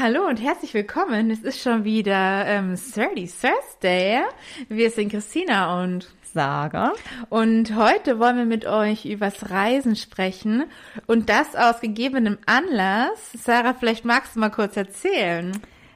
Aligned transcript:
Hallo 0.00 0.28
und 0.28 0.40
herzlich 0.40 0.74
willkommen. 0.74 1.28
Es 1.28 1.40
ist 1.40 1.60
schon 1.60 1.82
wieder 1.82 2.46
ähm, 2.46 2.76
30 2.76 3.32
Thursday. 3.34 4.20
Wir 4.68 4.92
sind 4.92 5.10
Christina 5.10 5.82
und 5.82 6.08
Sarah. 6.22 6.92
Und 7.30 7.74
heute 7.74 8.20
wollen 8.20 8.36
wir 8.36 8.44
mit 8.44 8.64
euch 8.64 9.06
übers 9.06 9.50
Reisen 9.50 9.96
sprechen 9.96 10.66
und 11.08 11.28
das 11.28 11.56
aus 11.56 11.80
gegebenem 11.80 12.38
Anlass. 12.46 13.32
Sarah, 13.32 13.74
vielleicht 13.74 14.04
magst 14.04 14.36
du 14.36 14.40
mal 14.40 14.50
kurz 14.50 14.76
erzählen. 14.76 15.50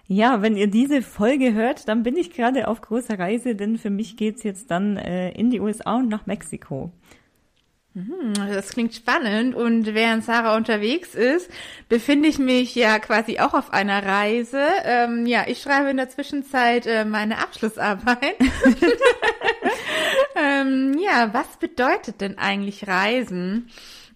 Ja, 0.08 0.42
wenn 0.42 0.56
ihr 0.56 0.66
diese 0.66 1.00
Folge 1.00 1.54
hört, 1.54 1.86
dann 1.86 2.02
bin 2.02 2.16
ich 2.16 2.32
gerade 2.32 2.66
auf 2.66 2.80
großer 2.80 3.20
Reise, 3.20 3.54
denn 3.54 3.78
für 3.78 3.90
mich 3.90 4.16
geht's 4.16 4.42
jetzt 4.42 4.72
dann 4.72 4.96
äh, 4.96 5.30
in 5.30 5.50
die 5.50 5.60
USA 5.60 5.94
und 5.94 6.08
nach 6.08 6.26
Mexiko. 6.26 6.90
Hm, 7.94 8.32
das 8.34 8.70
klingt 8.70 8.94
spannend 8.94 9.54
und 9.54 9.94
während 9.94 10.24
Sarah 10.24 10.56
unterwegs 10.56 11.14
ist, 11.14 11.50
befinde 11.90 12.26
ich 12.28 12.38
mich 12.38 12.74
ja 12.74 12.98
quasi 12.98 13.38
auch 13.38 13.52
auf 13.52 13.72
einer 13.72 14.02
Reise. 14.02 14.66
Ähm, 14.84 15.26
ja, 15.26 15.44
ich 15.46 15.60
schreibe 15.60 15.90
in 15.90 15.98
der 15.98 16.08
Zwischenzeit 16.08 16.86
äh, 16.86 17.04
meine 17.04 17.36
Abschlussarbeit. 17.38 18.36
ähm, 20.36 20.96
ja, 20.98 21.34
was 21.34 21.58
bedeutet 21.58 22.22
denn 22.22 22.38
eigentlich 22.38 22.88
Reisen? 22.88 23.68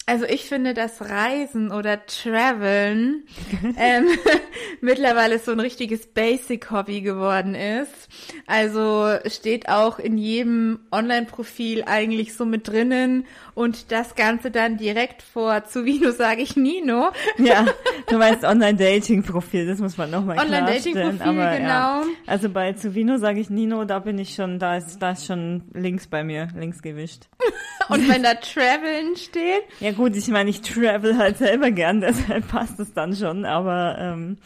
Also 0.09 0.25
ich 0.25 0.45
finde, 0.45 0.73
dass 0.73 1.01
Reisen 1.01 1.73
oder 1.73 2.07
Traveln 2.07 3.25
ähm, 3.77 4.07
mittlerweile 4.81 5.41
so 5.41 5.51
ein 5.51 5.59
richtiges 5.59 6.07
Basic-Hobby 6.07 7.01
geworden 7.01 7.57
ist. 7.57 8.09
Also 8.47 9.17
steht 9.27 9.69
auch 9.69 9.99
in 9.99 10.17
jedem 10.17 10.79
Online-Profil 10.93 11.83
eigentlich 11.87 12.35
so 12.35 12.47
mit 12.47 12.69
drinnen 12.69 13.27
und 13.57 13.91
das 13.91 14.15
Ganze 14.15 14.51
dann 14.51 14.77
direkt 14.77 15.23
vor 15.23 15.65
Zuvino 15.65 16.11
sage 16.11 16.43
ich 16.43 16.57
Nino. 16.57 17.11
Ja, 17.39 17.65
du 18.09 18.19
meinst 18.19 18.45
Online-Dating-Profil, 18.45 19.67
das 19.67 19.79
muss 19.79 19.97
man 19.97 20.11
nochmal 20.11 20.39
Online-Dating-Profil, 20.39 21.19
genau. 21.19 21.69
Ja, 21.69 22.05
also 22.27 22.51
bei 22.51 22.75
Zuvino 22.75 23.17
sage 23.17 23.41
ich 23.41 23.49
Nino, 23.49 23.87
da 23.87 23.99
bin 23.99 24.19
ich 24.19 24.35
schon, 24.35 24.59
da 24.59 24.77
ist, 24.77 24.99
da 24.99 25.13
ist 25.13 25.25
schon 25.25 25.63
links 25.73 26.07
bei 26.07 26.23
mir, 26.23 26.49
links 26.55 26.83
gewischt. 26.83 27.29
und 27.89 28.07
wenn 28.11 28.23
da 28.23 28.35
Traveln 28.35 29.17
steht? 29.17 29.63
Ja 29.81 29.93
gut, 29.93 30.15
ich 30.17 30.29
meine, 30.29 30.51
ich 30.51 30.61
travel 30.61 31.17
halt 31.17 31.39
selber 31.39 31.71
gern, 31.71 32.01
deshalb 32.03 32.47
passt 32.49 32.79
es 32.79 32.93
dann 32.93 33.17
schon, 33.17 33.47
aber 33.47 33.97
ähm, 33.99 34.37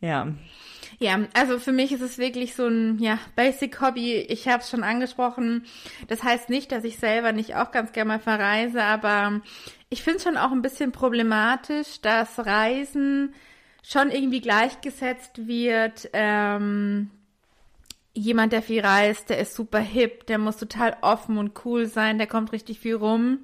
ja. 0.00 0.28
Ja, 0.98 1.20
also 1.34 1.58
für 1.58 1.72
mich 1.72 1.92
ist 1.92 2.00
es 2.00 2.18
wirklich 2.18 2.54
so 2.54 2.66
ein 2.66 2.98
ja, 2.98 3.18
Basic 3.34 3.80
Hobby. 3.80 4.14
Ich 4.14 4.48
habe 4.48 4.62
es 4.62 4.70
schon 4.70 4.82
angesprochen. 4.82 5.64
Das 6.08 6.22
heißt 6.22 6.48
nicht, 6.48 6.72
dass 6.72 6.84
ich 6.84 6.98
selber 6.98 7.32
nicht 7.32 7.54
auch 7.54 7.70
ganz 7.70 7.92
gerne 7.92 8.08
mal 8.08 8.18
verreise, 8.18 8.82
aber 8.82 9.42
ich 9.90 10.02
finde 10.02 10.18
es 10.18 10.24
schon 10.24 10.36
auch 10.36 10.52
ein 10.52 10.62
bisschen 10.62 10.92
problematisch, 10.92 12.00
dass 12.00 12.44
Reisen 12.44 13.34
schon 13.82 14.10
irgendwie 14.10 14.40
gleichgesetzt 14.40 15.46
wird. 15.46 16.08
Ähm, 16.14 17.10
jemand, 18.14 18.52
der 18.54 18.62
viel 18.62 18.80
reist, 18.80 19.28
der 19.28 19.38
ist 19.38 19.54
super 19.54 19.80
hip, 19.80 20.26
der 20.26 20.38
muss 20.38 20.56
total 20.56 20.96
offen 21.02 21.36
und 21.36 21.64
cool 21.64 21.86
sein, 21.86 22.16
der 22.16 22.26
kommt 22.26 22.52
richtig 22.52 22.80
viel 22.80 22.94
rum 22.94 23.40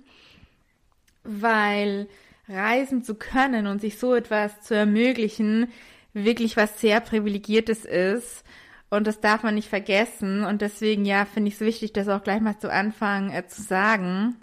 weil 1.25 2.09
reisen 2.49 3.03
zu 3.03 3.15
können 3.15 3.67
und 3.67 3.81
sich 3.81 3.99
so 3.99 4.15
etwas 4.15 4.63
zu 4.63 4.75
ermöglichen, 4.75 5.69
wirklich 6.13 6.57
was 6.57 6.81
sehr 6.81 7.01
privilegiertes 7.01 7.85
ist. 7.85 8.45
Und 8.91 9.07
das 9.07 9.21
darf 9.21 9.43
man 9.43 9.55
nicht 9.55 9.69
vergessen. 9.69 10.45
Und 10.45 10.61
deswegen, 10.61 11.05
ja, 11.05 11.25
finde 11.25 11.49
ich 11.49 11.55
es 11.55 11.61
wichtig, 11.61 11.93
das 11.93 12.09
auch 12.09 12.23
gleich 12.23 12.41
mal 12.41 12.59
zu 12.59 12.71
Anfang 12.71 13.33
äh, 13.33 13.47
zu 13.47 13.63
sagen. 13.63 14.37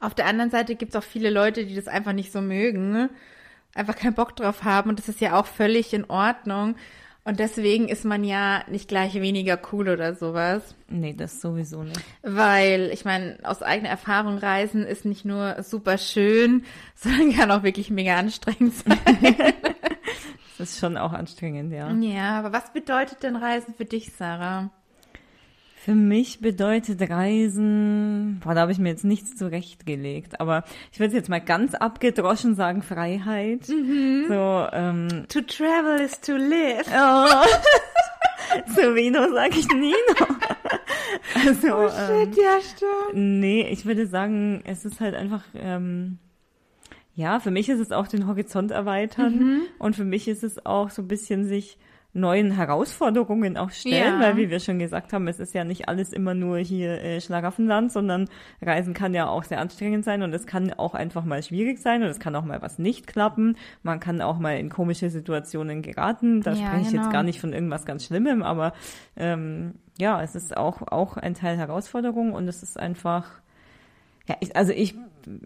Auf 0.00 0.14
der 0.14 0.26
anderen 0.26 0.50
Seite 0.50 0.74
gibt 0.74 0.94
es 0.94 0.96
auch 0.96 1.04
viele 1.04 1.30
Leute, 1.30 1.64
die 1.64 1.74
das 1.74 1.88
einfach 1.88 2.12
nicht 2.12 2.32
so 2.32 2.40
mögen, 2.40 3.08
einfach 3.74 3.96
keinen 3.96 4.14
Bock 4.14 4.34
drauf 4.34 4.64
haben. 4.64 4.90
Und 4.90 4.98
das 4.98 5.08
ist 5.08 5.20
ja 5.20 5.38
auch 5.38 5.46
völlig 5.46 5.94
in 5.94 6.04
Ordnung. 6.10 6.76
Und 7.26 7.40
deswegen 7.40 7.88
ist 7.88 8.04
man 8.04 8.22
ja 8.22 8.62
nicht 8.68 8.86
gleich 8.86 9.14
weniger 9.14 9.58
cool 9.72 9.88
oder 9.88 10.14
sowas. 10.14 10.74
Nee, 10.88 11.14
das 11.14 11.40
sowieso 11.40 11.82
nicht. 11.82 12.00
Weil, 12.22 12.90
ich 12.92 13.06
meine, 13.06 13.38
aus 13.44 13.62
eigener 13.62 13.88
Erfahrung 13.88 14.36
reisen 14.36 14.84
ist 14.84 15.06
nicht 15.06 15.24
nur 15.24 15.62
super 15.62 15.96
schön, 15.96 16.64
sondern 16.94 17.32
kann 17.34 17.50
auch 17.50 17.62
wirklich 17.62 17.88
mega 17.88 18.16
anstrengend 18.16 18.74
sein. 18.74 18.98
das 20.58 20.72
ist 20.72 20.78
schon 20.78 20.96
auch 20.96 21.12
anstrengend, 21.12 21.72
ja. 21.72 21.90
Ja, 21.92 22.38
aber 22.38 22.52
was 22.52 22.72
bedeutet 22.72 23.22
denn 23.22 23.36
Reisen 23.36 23.74
für 23.74 23.84
dich, 23.84 24.12
Sarah? 24.12 24.70
Für 25.84 25.94
mich 25.94 26.40
bedeutet 26.40 27.10
Reisen, 27.10 28.40
boah, 28.42 28.54
da 28.54 28.62
habe 28.62 28.72
ich 28.72 28.78
mir 28.78 28.88
jetzt 28.88 29.04
nichts 29.04 29.36
zurechtgelegt, 29.36 30.40
aber 30.40 30.64
ich 30.90 30.98
würde 30.98 31.14
jetzt 31.14 31.28
mal 31.28 31.42
ganz 31.42 31.74
abgedroschen 31.74 32.54
sagen, 32.54 32.80
Freiheit. 32.80 33.68
Mhm. 33.68 34.24
So, 34.26 34.66
ähm, 34.72 35.26
to 35.28 35.42
travel 35.42 36.00
is 36.00 36.18
to 36.20 36.36
live. 36.36 36.86
Oh. 36.96 37.44
Zu 38.74 38.94
Vino 38.94 39.20
sage 39.32 39.58
ich 39.58 39.68
Nino. 39.68 40.36
also, 41.46 41.76
oh 41.76 41.88
shit, 41.88 42.38
ähm, 42.38 42.44
ja 42.44 42.60
stimmt. 42.60 43.40
Nee, 43.40 43.68
ich 43.68 43.84
würde 43.84 44.06
sagen, 44.06 44.62
es 44.64 44.84
ist 44.84 45.00
halt 45.00 45.14
einfach, 45.14 45.42
ähm, 45.54 46.18
ja, 47.14 47.38
für 47.40 47.50
mich 47.50 47.68
ist 47.68 47.80
es 47.80 47.92
auch 47.92 48.08
den 48.08 48.26
Horizont 48.26 48.70
erweitern 48.70 49.38
mhm. 49.38 49.60
und 49.78 49.96
für 49.96 50.04
mich 50.04 50.28
ist 50.28 50.42
es 50.42 50.64
auch 50.66 50.90
so 50.90 51.02
ein 51.02 51.08
bisschen 51.08 51.44
sich 51.44 51.78
neuen 52.16 52.52
Herausforderungen 52.52 53.56
auch 53.56 53.70
stellen, 53.70 54.20
ja. 54.20 54.20
weil 54.20 54.36
wie 54.36 54.48
wir 54.48 54.60
schon 54.60 54.78
gesagt 54.78 55.12
haben, 55.12 55.26
es 55.26 55.40
ist 55.40 55.52
ja 55.52 55.64
nicht 55.64 55.88
alles 55.88 56.12
immer 56.12 56.32
nur 56.32 56.58
hier 56.58 57.02
äh, 57.02 57.20
Schlaraffenland, 57.20 57.90
sondern 57.90 58.28
Reisen 58.62 58.94
kann 58.94 59.14
ja 59.14 59.28
auch 59.28 59.42
sehr 59.42 59.60
anstrengend 59.60 60.04
sein 60.04 60.22
und 60.22 60.32
es 60.32 60.46
kann 60.46 60.72
auch 60.72 60.94
einfach 60.94 61.24
mal 61.24 61.42
schwierig 61.42 61.80
sein 61.80 62.02
und 62.02 62.08
es 62.08 62.20
kann 62.20 62.36
auch 62.36 62.44
mal 62.44 62.62
was 62.62 62.78
nicht 62.78 63.08
klappen. 63.08 63.56
Man 63.82 63.98
kann 63.98 64.22
auch 64.22 64.38
mal 64.38 64.58
in 64.58 64.70
komische 64.70 65.10
Situationen 65.10 65.82
geraten. 65.82 66.40
Da 66.40 66.52
ja, 66.52 66.66
spreche 66.66 66.82
ich 66.82 66.90
genau. 66.90 67.02
jetzt 67.02 67.12
gar 67.12 67.24
nicht 67.24 67.40
von 67.40 67.52
irgendwas 67.52 67.84
ganz 67.84 68.04
Schlimmem, 68.04 68.44
aber 68.44 68.74
ähm, 69.16 69.74
ja, 69.98 70.22
es 70.22 70.36
ist 70.36 70.56
auch 70.56 70.82
auch 70.82 71.16
ein 71.16 71.34
Teil 71.34 71.56
Herausforderung 71.56 72.32
und 72.32 72.46
es 72.46 72.62
ist 72.62 72.78
einfach 72.78 73.26
ja, 74.26 74.36
ich, 74.40 74.56
also 74.56 74.72
ich 74.72 74.94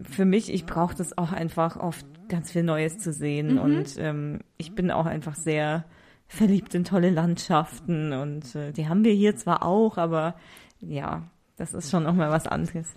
für 0.03 0.25
mich, 0.25 0.51
ich 0.53 0.65
brauche 0.65 0.95
das 0.95 1.17
auch 1.17 1.31
einfach 1.31 1.77
oft 1.77 2.05
ganz 2.27 2.51
viel 2.51 2.63
Neues 2.63 2.97
zu 2.99 3.11
sehen 3.11 3.53
mhm. 3.53 3.59
und 3.59 3.97
ähm, 3.97 4.39
ich 4.57 4.75
bin 4.75 4.91
auch 4.91 5.05
einfach 5.05 5.35
sehr 5.35 5.85
verliebt 6.27 6.75
in 6.75 6.83
tolle 6.83 7.09
Landschaften 7.09 8.13
und 8.13 8.55
äh, 8.55 8.71
die 8.71 8.87
haben 8.87 9.03
wir 9.03 9.13
hier 9.13 9.35
zwar 9.35 9.63
auch, 9.63 9.97
aber 9.97 10.35
ja, 10.79 11.23
das 11.57 11.73
ist 11.73 11.91
schon 11.91 12.03
nochmal 12.03 12.29
was 12.29 12.47
anderes. 12.47 12.93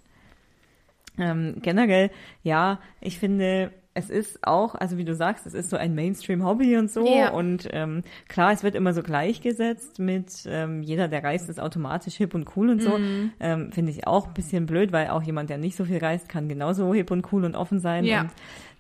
Ähm, 1.19 1.57
generell, 1.61 2.11
ja, 2.43 2.79
ich 3.01 3.19
finde, 3.19 3.73
es 3.95 4.09
ist 4.09 4.47
auch, 4.47 4.75
also 4.75 4.97
wie 4.97 5.05
du 5.05 5.15
sagst, 5.15 5.47
es 5.47 5.53
ist 5.53 5.69
so 5.69 5.77
ein 5.77 5.95
Mainstream-Hobby 5.95 6.77
und 6.79 6.91
so. 6.91 7.07
Ja. 7.07 7.31
Und 7.31 7.69
ähm, 7.73 8.03
klar, 8.29 8.53
es 8.53 8.63
wird 8.63 8.75
immer 8.75 8.95
so 8.95 9.03
gleichgesetzt 9.03 9.99
mit 9.99 10.45
ähm, 10.47 10.83
jeder, 10.83 11.09
der 11.09 11.23
reist, 11.23 11.51
ist 11.51 11.61
automatisch 11.61 12.15
hip 12.15 12.35
und 12.35 12.57
cool 12.57 12.71
und 12.71 12.83
so. 12.83 12.97
Mhm. 12.97 13.33
Ähm, 13.39 13.73
Finde 13.73 13.93
ich 13.93 14.07
auch 14.07 14.29
ein 14.29 14.35
bisschen 14.35 14.65
blöd, 14.67 14.93
weil 14.93 15.09
auch 15.09 15.23
jemand, 15.23 15.51
der 15.51 15.59
nicht 15.59 15.77
so 15.77 15.85
viel 15.85 15.99
reist, 15.99 16.29
kann 16.29 16.49
genauso 16.49 16.95
hip 16.95 17.11
und 17.11 17.33
cool 17.33 17.45
und 17.45 17.55
offen 17.55 17.81
sein. 17.81 18.05
Ja. 18.05 18.23
Und, 18.23 18.31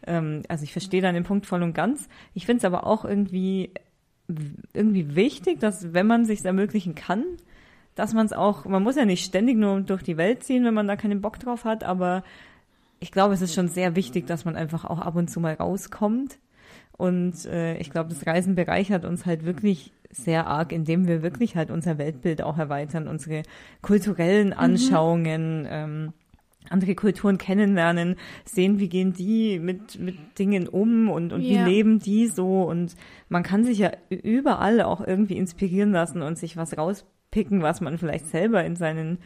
ähm, 0.06 0.42
also 0.48 0.64
ich 0.64 0.72
verstehe 0.72 1.02
dann 1.02 1.14
den 1.14 1.24
Punkt 1.24 1.44
voll 1.44 1.62
und 1.62 1.74
ganz. 1.74 2.08
Ich 2.32 2.46
finde 2.46 2.58
es 2.58 2.64
aber 2.64 2.86
auch 2.86 3.04
irgendwie 3.04 3.70
irgendwie 4.72 5.14
wichtig, 5.14 5.60
dass 5.60 5.92
wenn 5.92 6.06
man 6.06 6.24
sich 6.24 6.44
ermöglichen 6.44 6.94
kann, 6.94 7.24
dass 7.94 8.14
man 8.14 8.24
es 8.24 8.32
auch, 8.32 8.64
man 8.64 8.82
muss 8.82 8.96
ja 8.96 9.04
nicht 9.04 9.24
ständig 9.24 9.56
nur 9.56 9.80
durch 9.80 10.02
die 10.02 10.16
Welt 10.16 10.42
ziehen, 10.42 10.64
wenn 10.64 10.74
man 10.74 10.88
da 10.88 10.96
keinen 10.96 11.20
Bock 11.20 11.38
drauf 11.38 11.64
hat, 11.64 11.84
aber 11.84 12.24
ich 13.02 13.10
glaube, 13.10 13.34
es 13.34 13.42
ist 13.42 13.54
schon 13.54 13.68
sehr 13.68 13.96
wichtig, 13.96 14.28
dass 14.28 14.44
man 14.44 14.54
einfach 14.54 14.84
auch 14.84 15.00
ab 15.00 15.16
und 15.16 15.28
zu 15.28 15.40
mal 15.40 15.54
rauskommt. 15.54 16.38
Und 16.92 17.46
äh, 17.46 17.76
ich 17.78 17.90
glaube, 17.90 18.10
das 18.10 18.26
Reisen 18.26 18.54
bereichert 18.54 19.04
uns 19.04 19.26
halt 19.26 19.44
wirklich 19.44 19.92
sehr 20.10 20.46
arg, 20.46 20.70
indem 20.70 21.08
wir 21.08 21.20
wirklich 21.22 21.56
halt 21.56 21.72
unser 21.72 21.98
Weltbild 21.98 22.42
auch 22.42 22.58
erweitern, 22.58 23.08
unsere 23.08 23.42
kulturellen 23.80 24.48
mhm. 24.48 24.58
Anschauungen. 24.58 25.62
Mhm. 25.62 25.68
Ähm, 25.70 26.12
andere 26.70 26.94
Kulturen 26.94 27.38
kennenlernen, 27.38 28.14
sehen, 28.44 28.78
wie 28.78 28.88
gehen 28.88 29.12
die 29.12 29.58
mit, 29.58 29.98
mit 29.98 30.38
Dingen 30.38 30.68
um 30.68 31.10
und, 31.10 31.32
und 31.32 31.42
ja. 31.42 31.66
wie 31.66 31.70
leben 31.70 31.98
die 31.98 32.28
so. 32.28 32.62
Und 32.62 32.94
man 33.28 33.42
kann 33.42 33.64
sich 33.64 33.78
ja 33.78 33.91
überall 34.08 34.80
auch 34.80 35.04
irgendwie 35.04 35.36
inspirieren 35.36 35.91
lassen 35.91 36.22
und 36.22 36.38
sich 36.38 36.56
was 36.56 36.78
rauspicken, 36.78 37.62
was 37.62 37.80
man 37.80 37.98
vielleicht 37.98 38.28
selber 38.28 38.65
in 38.65 38.77
seinen 38.77 39.09
in 39.09 39.18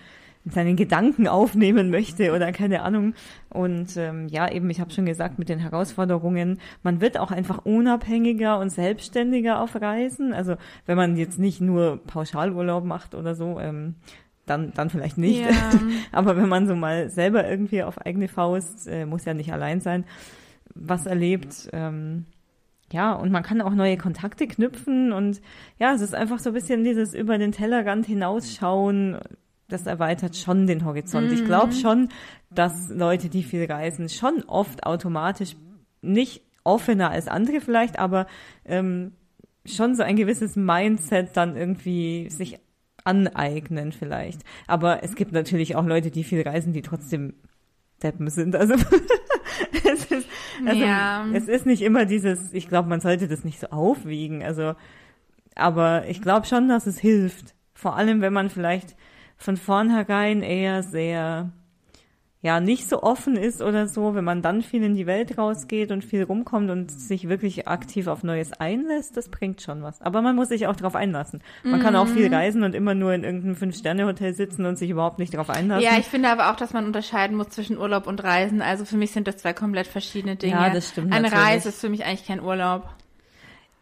seinen 0.48 0.76
Gedanken 0.76 1.26
aufnehmen 1.26 1.90
möchte 1.90 2.32
oder 2.32 2.52
keine 2.52 2.82
Ahnung. 2.82 3.14
Und 3.50 3.96
ähm, 3.96 4.28
ja, 4.28 4.50
eben, 4.50 4.70
ich 4.70 4.81
habe 4.81 4.93
schon 4.93 5.06
gesagt, 5.06 5.38
mit 5.38 5.48
den 5.48 5.58
Herausforderungen, 5.58 6.60
man 6.82 7.00
wird 7.00 7.19
auch 7.19 7.32
einfach 7.32 7.64
unabhängiger 7.64 8.58
und 8.58 8.70
selbstständiger 8.70 9.60
auf 9.60 9.81
Reisen. 9.81 10.32
Also 10.32 10.56
wenn 10.87 10.96
man 10.96 11.16
jetzt 11.16 11.38
nicht 11.38 11.60
nur 11.60 12.00
Pauschalurlaub 12.06 12.84
macht 12.84 13.14
oder 13.14 13.34
so, 13.34 13.58
ähm, 13.58 13.96
dann, 14.46 14.72
dann 14.75 14.88
vielleicht 14.88 15.19
nicht. 15.19 15.40
Ja. 15.40 15.50
Aber 16.12 16.37
wenn 16.37 16.49
man 16.49 16.69
so 16.69 16.76
mal 16.76 17.10
selber 17.10 17.49
irgendwie 17.49 17.82
auf 17.82 17.99
eigene 17.99 18.28
Faust, 18.28 18.87
äh, 18.87 19.04
muss 19.04 19.25
ja 19.25 19.34
nicht 19.34 19.52
allein 19.52 19.81
sein, 19.81 20.04
was 20.75 21.06
erlebt, 21.06 21.69
ähm, 21.72 22.26
ja, 22.92 23.14
und 23.14 23.32
man 23.32 23.42
kann 23.42 23.60
auch 23.60 23.75
neue 23.75 23.96
Kontakte 23.96 24.46
knüpfen 24.46 25.12
und 25.12 25.40
ja, 25.81 25.92
es 25.92 26.02
ist 26.02 26.14
einfach 26.14 26.38
so 26.38 26.50
ein 26.50 26.54
bisschen 26.54 26.84
dieses 26.84 27.14
über 27.14 27.37
den 27.37 27.50
Tellerrand 27.50 28.06
hinausschauen, 28.06 29.19
das 29.68 29.86
erweitert 29.86 30.36
schon 30.36 30.66
den 30.66 30.84
Horizont. 30.84 31.28
Mhm. 31.28 31.34
Ich 31.34 31.44
glaube 31.44 31.72
schon, 31.72 32.08
dass 32.50 32.88
Leute, 32.88 33.28
die 33.28 33.42
viel 33.42 33.64
reisen, 33.64 34.08
schon 34.08 34.44
oft 34.46 34.84
automatisch 34.84 35.56
nicht 36.02 36.42
offener 36.64 37.10
als 37.10 37.28
andere 37.28 37.60
vielleicht, 37.60 37.98
aber 37.98 38.26
ähm, 38.64 39.12
schon 39.64 39.94
so 39.94 40.02
ein 40.02 40.16
gewisses 40.16 40.56
Mindset 40.56 41.36
dann 41.36 41.56
irgendwie 41.56 42.28
sich 42.30 42.58
aneignen 43.04 43.92
vielleicht. 43.92 44.42
Aber 44.66 45.02
es 45.02 45.14
gibt 45.14 45.32
natürlich 45.32 45.76
auch 45.76 45.84
Leute, 45.84 46.10
die 46.10 46.24
viel 46.24 46.42
reisen, 46.42 46.72
die 46.72 46.82
trotzdem 46.82 47.34
Deppen 48.02 48.28
sind. 48.28 48.56
Also, 48.56 48.74
es, 49.84 50.04
ist, 50.06 50.28
also 50.66 50.80
ja. 50.80 51.26
es 51.32 51.48
ist 51.48 51.66
nicht 51.66 51.82
immer 51.82 52.04
dieses, 52.04 52.52
ich 52.52 52.68
glaube, 52.68 52.88
man 52.88 53.00
sollte 53.00 53.28
das 53.28 53.44
nicht 53.44 53.60
so 53.60 53.68
aufwiegen. 53.68 54.42
Also, 54.42 54.74
aber 55.54 56.06
ich 56.08 56.20
glaube 56.20 56.46
schon, 56.46 56.68
dass 56.68 56.86
es 56.86 56.98
hilft. 56.98 57.54
Vor 57.74 57.96
allem, 57.96 58.20
wenn 58.20 58.32
man 58.32 58.50
vielleicht 58.50 58.96
von 59.36 59.56
vornherein 59.56 60.42
eher 60.42 60.82
sehr 60.82 61.50
ja 62.46 62.60
nicht 62.60 62.88
so 62.88 63.02
offen 63.02 63.36
ist 63.36 63.60
oder 63.60 63.88
so, 63.88 64.14
wenn 64.14 64.24
man 64.24 64.40
dann 64.40 64.62
viel 64.62 64.84
in 64.84 64.94
die 64.94 65.06
Welt 65.06 65.36
rausgeht 65.36 65.90
und 65.90 66.04
viel 66.04 66.22
rumkommt 66.22 66.70
und 66.70 66.92
sich 66.92 67.28
wirklich 67.28 67.66
aktiv 67.66 68.06
auf 68.06 68.22
Neues 68.22 68.52
einlässt, 68.52 69.16
das 69.16 69.28
bringt 69.28 69.62
schon 69.62 69.82
was. 69.82 70.00
Aber 70.00 70.22
man 70.22 70.36
muss 70.36 70.48
sich 70.48 70.68
auch 70.68 70.76
darauf 70.76 70.94
einlassen. 70.94 71.42
Man 71.64 71.80
mhm. 71.80 71.82
kann 71.82 71.96
auch 71.96 72.06
viel 72.06 72.28
mhm. 72.28 72.34
reisen 72.34 72.62
und 72.62 72.74
immer 72.74 72.94
nur 72.94 73.12
in 73.14 73.24
irgendeinem 73.24 73.56
Fünf-Sterne-Hotel 73.56 74.32
sitzen 74.32 74.64
und 74.64 74.76
sich 74.78 74.90
überhaupt 74.90 75.18
nicht 75.18 75.34
darauf 75.34 75.50
einlassen. 75.50 75.84
Ja, 75.84 75.98
ich 75.98 76.06
finde 76.06 76.30
aber 76.30 76.52
auch, 76.52 76.56
dass 76.56 76.72
man 76.72 76.86
unterscheiden 76.86 77.36
muss 77.36 77.48
zwischen 77.48 77.78
Urlaub 77.78 78.06
und 78.06 78.22
Reisen. 78.22 78.62
Also 78.62 78.84
für 78.84 78.96
mich 78.96 79.10
sind 79.10 79.26
das 79.26 79.38
zwei 79.38 79.52
komplett 79.52 79.88
verschiedene 79.88 80.36
Dinge. 80.36 80.54
Ja, 80.54 80.70
das 80.70 80.90
stimmt. 80.90 81.12
Eine 81.12 81.28
natürlich. 81.28 81.44
Reise 81.44 81.68
ist 81.70 81.80
für 81.80 81.88
mich 81.88 82.04
eigentlich 82.04 82.26
kein 82.26 82.40
Urlaub. 82.40 82.88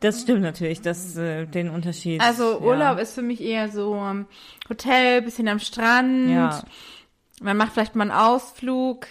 Das 0.05 0.21
stimmt 0.21 0.43
natürlich, 0.43 0.83
das 0.83 1.17
äh, 1.17 1.47
den 1.47 1.71
Unterschied. 1.71 2.21
Also 2.21 2.61
Urlaub 2.61 2.97
ja. 2.97 3.03
ist 3.03 3.15
für 3.15 3.23
mich 3.23 3.41
eher 3.41 3.71
so 3.71 3.95
um, 3.95 4.27
Hotel, 4.69 5.23
bisschen 5.23 5.49
am 5.49 5.59
Strand. 5.59 6.31
Ja 6.31 6.63
man 7.41 7.57
macht 7.57 7.73
vielleicht 7.73 7.95
mal 7.95 8.11
einen 8.11 8.11
Ausflug, 8.11 9.07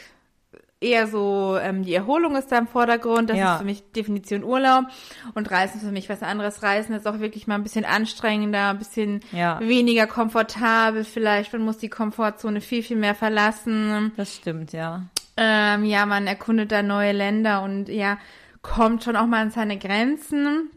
eher 0.79 1.07
so, 1.07 1.57
ähm, 1.61 1.83
die 1.83 1.93
Erholung 1.93 2.35
ist 2.35 2.51
da 2.51 2.57
im 2.57 2.67
Vordergrund, 2.67 3.29
das 3.29 3.37
ja. 3.37 3.53
ist 3.53 3.59
für 3.59 3.65
mich 3.65 3.91
Definition 3.93 4.43
Urlaub 4.43 4.85
und 5.33 5.49
Reisen 5.49 5.77
ist 5.77 5.85
für 5.85 5.93
mich 5.93 6.09
was 6.09 6.21
anderes. 6.21 6.61
Reisen 6.61 6.93
ist 6.93 7.07
auch 7.07 7.19
wirklich 7.19 7.47
mal 7.47 7.55
ein 7.55 7.63
bisschen 7.63 7.85
anstrengender, 7.85 8.69
ein 8.69 8.79
bisschen 8.79 9.21
ja. 9.31 9.59
weniger 9.61 10.07
komfortabel 10.07 11.05
vielleicht, 11.05 11.53
man 11.53 11.63
muss 11.63 11.77
die 11.77 11.89
Komfortzone 11.89 12.59
viel, 12.59 12.83
viel 12.83 12.97
mehr 12.97 13.15
verlassen. 13.15 14.11
Das 14.17 14.35
stimmt, 14.35 14.73
ja. 14.73 15.03
Ähm, 15.37 15.85
ja, 15.85 16.05
man 16.05 16.27
erkundet 16.27 16.71
da 16.71 16.83
neue 16.83 17.13
Länder 17.13 17.63
und 17.63 17.87
ja, 17.87 18.17
kommt 18.61 19.03
schon 19.03 19.15
auch 19.15 19.25
mal 19.25 19.41
an 19.41 19.51
seine 19.51 19.77
Grenzen. 19.77 20.69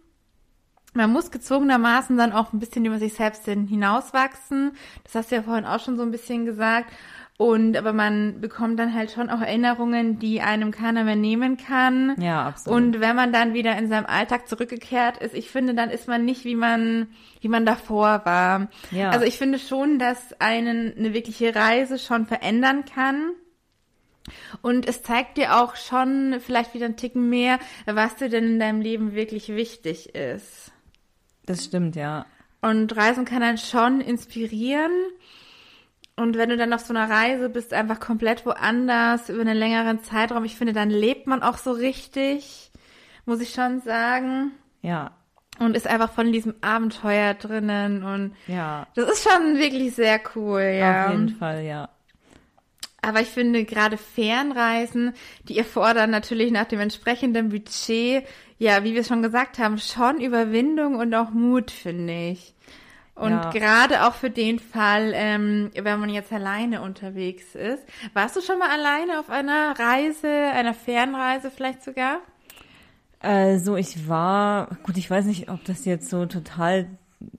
Man 0.96 1.12
muss 1.12 1.30
gezwungenermaßen 1.30 2.16
dann 2.16 2.32
auch 2.32 2.52
ein 2.52 2.58
bisschen 2.58 2.84
über 2.84 2.98
sich 2.98 3.14
selbst 3.14 3.44
hinauswachsen. 3.44 4.72
Das 5.04 5.14
hast 5.14 5.30
du 5.30 5.36
ja 5.36 5.42
vorhin 5.42 5.64
auch 5.64 5.80
schon 5.80 5.96
so 5.96 6.02
ein 6.02 6.10
bisschen 6.10 6.46
gesagt. 6.46 6.90
Und 7.38 7.76
aber 7.76 7.92
man 7.92 8.40
bekommt 8.40 8.78
dann 8.78 8.94
halt 8.94 9.10
schon 9.10 9.28
auch 9.28 9.42
Erinnerungen, 9.42 10.18
die 10.18 10.40
einem 10.40 10.70
keiner 10.70 11.04
mehr 11.04 11.16
nehmen 11.16 11.58
kann. 11.58 12.16
Ja, 12.18 12.46
absolut. 12.46 12.80
Und 12.80 13.00
wenn 13.00 13.14
man 13.14 13.30
dann 13.30 13.52
wieder 13.52 13.76
in 13.76 13.88
seinem 13.88 14.06
Alltag 14.06 14.48
zurückgekehrt 14.48 15.18
ist, 15.18 15.34
ich 15.34 15.50
finde, 15.50 15.74
dann 15.74 15.90
ist 15.90 16.08
man 16.08 16.24
nicht 16.24 16.44
wie 16.44 16.56
man 16.56 17.08
wie 17.42 17.48
man 17.48 17.66
davor 17.66 18.22
war. 18.24 18.68
Ja. 18.90 19.10
Also 19.10 19.26
ich 19.26 19.36
finde 19.36 19.58
schon, 19.58 19.98
dass 19.98 20.40
einen 20.40 20.94
eine 20.96 21.12
wirkliche 21.12 21.54
Reise 21.54 21.98
schon 21.98 22.24
verändern 22.24 22.86
kann. 22.86 23.32
Und 24.62 24.88
es 24.88 25.02
zeigt 25.02 25.36
dir 25.36 25.60
auch 25.60 25.76
schon 25.76 26.36
vielleicht 26.40 26.74
wieder 26.74 26.86
einen 26.86 26.96
Ticken 26.96 27.28
mehr, 27.28 27.58
was 27.84 28.16
dir 28.16 28.28
denn 28.28 28.44
in 28.44 28.58
deinem 28.58 28.80
Leben 28.80 29.14
wirklich 29.14 29.50
wichtig 29.50 30.14
ist. 30.14 30.72
Das 31.46 31.64
stimmt, 31.64 31.96
ja. 31.96 32.26
Und 32.60 32.96
Reisen 32.96 33.24
kann 33.24 33.42
einen 33.42 33.58
schon 33.58 34.00
inspirieren 34.00 34.92
und 36.16 36.38
wenn 36.38 36.48
du 36.48 36.56
dann 36.56 36.72
auf 36.72 36.80
so 36.80 36.94
einer 36.94 37.10
Reise 37.10 37.50
bist, 37.50 37.74
einfach 37.74 38.00
komplett 38.00 38.46
woanders, 38.46 39.28
über 39.28 39.42
einen 39.42 39.56
längeren 39.56 40.02
Zeitraum, 40.02 40.44
ich 40.44 40.56
finde, 40.56 40.72
dann 40.72 40.88
lebt 40.88 41.26
man 41.26 41.42
auch 41.42 41.58
so 41.58 41.72
richtig, 41.72 42.72
muss 43.26 43.40
ich 43.40 43.50
schon 43.50 43.82
sagen. 43.82 44.52
Ja. 44.80 45.10
Und 45.58 45.76
ist 45.76 45.86
einfach 45.86 46.10
von 46.10 46.32
diesem 46.32 46.54
Abenteuer 46.62 47.34
drinnen 47.34 48.02
und 48.02 48.34
ja. 48.46 48.86
das 48.94 49.10
ist 49.10 49.28
schon 49.28 49.58
wirklich 49.58 49.94
sehr 49.94 50.20
cool, 50.34 50.62
ja. 50.78 51.06
Auf 51.06 51.12
jeden 51.12 51.28
Fall, 51.30 51.64
ja. 51.64 51.90
Aber 53.06 53.20
ich 53.20 53.28
finde 53.28 53.64
gerade 53.64 53.98
Fernreisen, 53.98 55.12
die 55.44 55.56
erfordern 55.56 56.10
natürlich 56.10 56.50
nach 56.50 56.64
dem 56.64 56.80
entsprechenden 56.80 57.50
Budget, 57.50 58.26
ja, 58.58 58.82
wie 58.82 58.94
wir 58.94 59.04
schon 59.04 59.22
gesagt 59.22 59.60
haben, 59.60 59.78
schon 59.78 60.20
Überwindung 60.20 60.96
und 60.96 61.14
auch 61.14 61.30
Mut, 61.30 61.70
finde 61.70 62.30
ich. 62.30 62.52
Und 63.14 63.30
ja. 63.30 63.50
gerade 63.50 64.06
auch 64.08 64.14
für 64.14 64.28
den 64.28 64.58
Fall, 64.58 65.12
ähm, 65.14 65.70
wenn 65.80 66.00
man 66.00 66.08
jetzt 66.08 66.32
alleine 66.32 66.82
unterwegs 66.82 67.54
ist. 67.54 67.84
Warst 68.12 68.34
du 68.34 68.40
schon 68.40 68.58
mal 68.58 68.70
alleine 68.70 69.20
auf 69.20 69.30
einer 69.30 69.78
Reise, 69.78 70.28
einer 70.28 70.74
Fernreise 70.74 71.52
vielleicht 71.52 71.84
sogar? 71.84 72.18
Also 73.20 73.76
ich 73.76 74.08
war, 74.08 74.76
gut, 74.82 74.96
ich 74.96 75.08
weiß 75.08 75.26
nicht, 75.26 75.48
ob 75.48 75.64
das 75.64 75.84
jetzt 75.84 76.10
so 76.10 76.26
total 76.26 76.88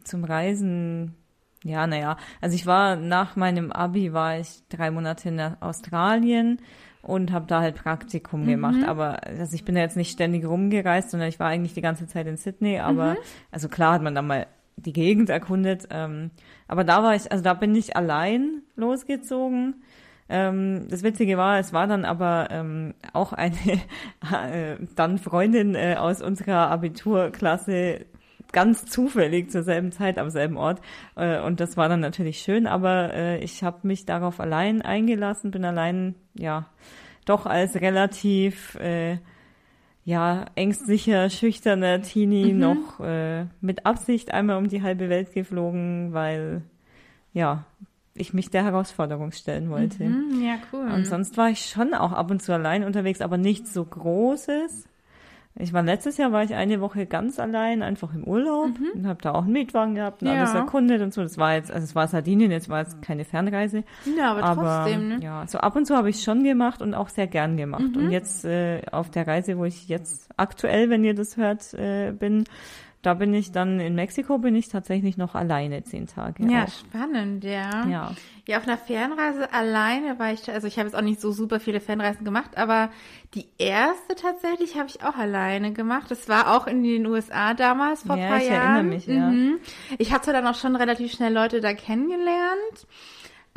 zum 0.06 0.24
Reisen, 0.24 1.17
ja, 1.63 1.88
naja. 1.88 2.18
Also 2.42 2.56
ich 2.56 2.65
war 2.65 2.95
nach 2.95 3.36
meinem 3.36 3.71
Abi, 3.71 4.13
war 4.13 4.39
ich 4.39 4.63
drei 4.69 4.92
Monate 4.92 5.30
in 5.30 5.39
Australien 5.39 6.59
und 7.01 7.31
habe 7.31 7.48
da 7.48 7.62
halt 7.62 7.75
Praktikum 7.75 8.44
mhm. 8.44 8.48
gemacht. 8.48 8.83
Aber 8.86 9.24
also 9.24 9.56
ich 9.56 9.65
bin 9.65 9.75
ja 9.75 9.81
jetzt 9.81 9.98
nicht 9.98 10.12
ständig 10.12 10.45
rumgereist, 10.45 11.12
sondern 11.12 11.30
ich 11.30 11.39
war 11.39 11.48
eigentlich 11.48 11.74
die 11.74 11.81
ganze 11.81 12.07
Zeit 12.07 12.27
in 12.27 12.38
Sydney. 12.38 12.80
Aber 12.80 13.12
mhm. 13.12 13.18
also 13.51 13.69
klar 13.69 13.94
hat 13.94 14.01
man 14.01 14.15
da 14.15 14.21
mal 14.21 14.48
die 14.75 14.94
Gegend 14.94 15.30
erkundet. 15.30 15.88
Ähm, 15.89 16.31
aber 16.68 16.83
da 16.83 17.04
war 17.04 17.15
ich, 17.15 17.31
also 17.31 17.44
da 17.44 17.54
bin 17.54 17.75
ich 17.75 17.95
allein 17.95 18.62
losgezogen. 18.75 19.83
Ähm, 20.30 20.88
das 20.89 21.04
Witzige 21.04 21.38
war, 21.38 21.59
es 21.59 21.71
war 21.71 21.88
dann 21.88 22.04
aber 22.04 22.50
ähm, 22.51 22.94
auch 23.13 23.33
eine 23.33 23.56
äh, 24.51 24.77
dann 24.95 25.18
Freundin 25.18 25.75
äh, 25.75 25.95
aus 25.98 26.21
unserer 26.21 26.69
Abiturklasse 26.69 28.06
ganz 28.51 28.85
zufällig 28.85 29.51
zur 29.51 29.63
selben 29.63 29.91
Zeit 29.91 30.17
am 30.17 30.29
selben 30.29 30.57
Ort. 30.57 30.81
Äh, 31.15 31.41
und 31.41 31.59
das 31.59 31.77
war 31.77 31.89
dann 31.89 31.99
natürlich 31.99 32.39
schön, 32.39 32.67
aber 32.67 33.13
äh, 33.13 33.44
ich 33.44 33.63
habe 33.63 33.88
mich 33.88 34.05
darauf 34.05 34.39
allein 34.39 34.81
eingelassen, 34.81 35.51
bin 35.51 35.65
allein, 35.65 36.15
ja, 36.33 36.67
doch 37.25 37.45
als 37.45 37.75
relativ 37.75 38.75
äh, 38.75 39.17
ja, 40.05 40.45
ängstlicher, 40.55 41.29
schüchterner 41.29 42.01
Teenie 42.01 42.53
mhm. 42.53 42.59
noch 42.59 42.99
äh, 43.01 43.45
mit 43.59 43.85
Absicht 43.85 44.33
einmal 44.33 44.57
um 44.57 44.69
die 44.69 44.81
halbe 44.81 45.09
Welt 45.09 45.33
geflogen, 45.33 46.13
weil 46.13 46.61
ja, 47.33 47.65
ich 48.13 48.33
mich 48.33 48.49
der 48.49 48.63
Herausforderung 48.63 49.31
stellen 49.31 49.69
wollte. 49.69 50.05
Mhm, 50.05 50.41
ja, 50.41 50.55
cool. 50.71 50.89
Und 50.94 51.05
sonst 51.05 51.38
war 51.38 51.49
ich 51.49 51.65
schon 51.65 51.94
auch 51.94 52.13
ab 52.13 52.31
und 52.31 52.41
zu 52.41 52.53
allein 52.53 52.83
unterwegs, 52.83 53.21
aber 53.21 53.38
nichts 53.38 53.73
so 53.73 53.83
Großes. 53.83 54.88
Ich 55.59 55.74
war 55.74 55.81
letztes 55.81 56.18
Jahr 56.18 56.31
war 56.31 56.44
ich 56.44 56.54
eine 56.54 56.81
Woche 56.81 57.06
ganz 57.06 57.39
allein, 57.39 57.81
einfach 57.81 58.13
im 58.13 58.24
Urlaub 58.24 58.80
mhm. 58.80 58.92
und 58.94 59.07
habe 59.07 59.21
da 59.21 59.33
auch 59.33 59.44
einen 59.44 59.54
Mietwagen 59.54 59.95
gehabt 59.95 60.21
und 60.21 60.28
ja. 60.28 60.35
alles 60.35 60.54
erkundet 60.54 61.02
und 61.02 61.14
so. 61.14 61.21
Das 61.23 61.37
war 61.37 61.56
jetzt, 61.56 61.71
also 61.71 61.83
es 61.83 61.95
war 61.95 62.07
Sardinien, 62.07 62.52
jetzt 62.52 62.69
war 62.69 62.81
es 62.81 62.99
keine 63.02 63.26
Fernreise. 63.26 63.83
Ja, 64.18 64.31
aber, 64.31 64.44
aber 64.44 64.83
trotzdem, 64.83 65.07
ne? 65.07 65.19
Ja, 65.21 65.45
so 65.47 65.57
ab 65.57 65.76
und 65.76 65.85
zu 65.85 65.95
habe 65.95 66.09
ich 66.09 66.21
schon 66.21 66.44
gemacht 66.44 66.81
und 66.81 66.94
auch 66.94 67.09
sehr 67.09 67.28
gern 67.28 67.57
gemacht. 67.57 67.95
Mhm. 67.95 68.04
Und 68.04 68.11
jetzt 68.11 68.45
äh, 68.45 68.81
auf 68.92 69.09
der 69.09 69.28
Reise, 69.28 69.57
wo 69.57 69.66
ich 69.66 69.87
jetzt 69.87 70.30
aktuell, 70.37 70.90
wenn 70.90 71.04
ihr 71.04 71.16
das 71.16 71.37
hört, 71.37 71.73
äh, 71.73 72.11
bin, 72.11 72.44
da 73.07 73.14
bin 73.14 73.33
ich 73.33 73.54
dann 73.54 73.80
in 73.80 73.95
Mexiko 73.95 74.37
bin 74.37 74.54
ich 74.54 74.68
tatsächlich 74.68 75.16
noch 75.16 75.33
alleine 75.33 75.81
zehn 75.81 76.07
Tage. 76.07 76.45
Ja, 76.45 76.66
auch. 76.66 76.68
spannend, 76.68 77.45
ja. 77.45 77.87
Ja. 77.87 78.11
Ja, 78.45 78.57
auf 78.57 78.68
einer 78.68 78.78
Fernreise 78.78 79.54
alleine 79.54 80.19
war 80.19 80.33
ich, 80.33 80.52
also 80.52 80.68
ich 80.68 80.78
habe 80.78 80.90
jetzt 80.90 80.95
auch 80.95 81.02
nicht 81.02 81.21
so 81.21 81.31
super 81.31 81.61
viele 81.61 81.80
Fernreisen 81.80 82.26
gemacht, 82.26 82.57
aber 82.57 82.92
die 83.33 83.47
erste 83.57 84.16
tatsächlich 84.16 84.76
habe 84.78 84.90
ich 84.90 85.04
auch 85.04 85.16
alleine 85.16 85.71
gemacht. 85.71 86.11
Das 86.11 86.28
war 86.28 86.54
auch 86.54 86.68
in 86.68 86.83
den 86.83 87.06
USA 87.06 87.54
damals 87.54 88.04
vor 88.04 88.18
ja, 88.18 88.23
ein 88.23 88.30
paar 88.30 88.42
ich 88.42 88.49
Jahren. 88.49 88.76
Erinnere 88.76 88.83
mich, 88.83 89.07
ja. 89.07 89.30
Mhm. 89.30 89.59
Ich 89.97 90.11
hatte 90.11 90.33
dann 90.33 90.45
auch 90.45 90.56
schon 90.56 90.76
relativ 90.76 91.14
schnell 91.14 91.33
Leute 91.33 91.61
da 91.61 91.73
kennengelernt. 91.73 92.87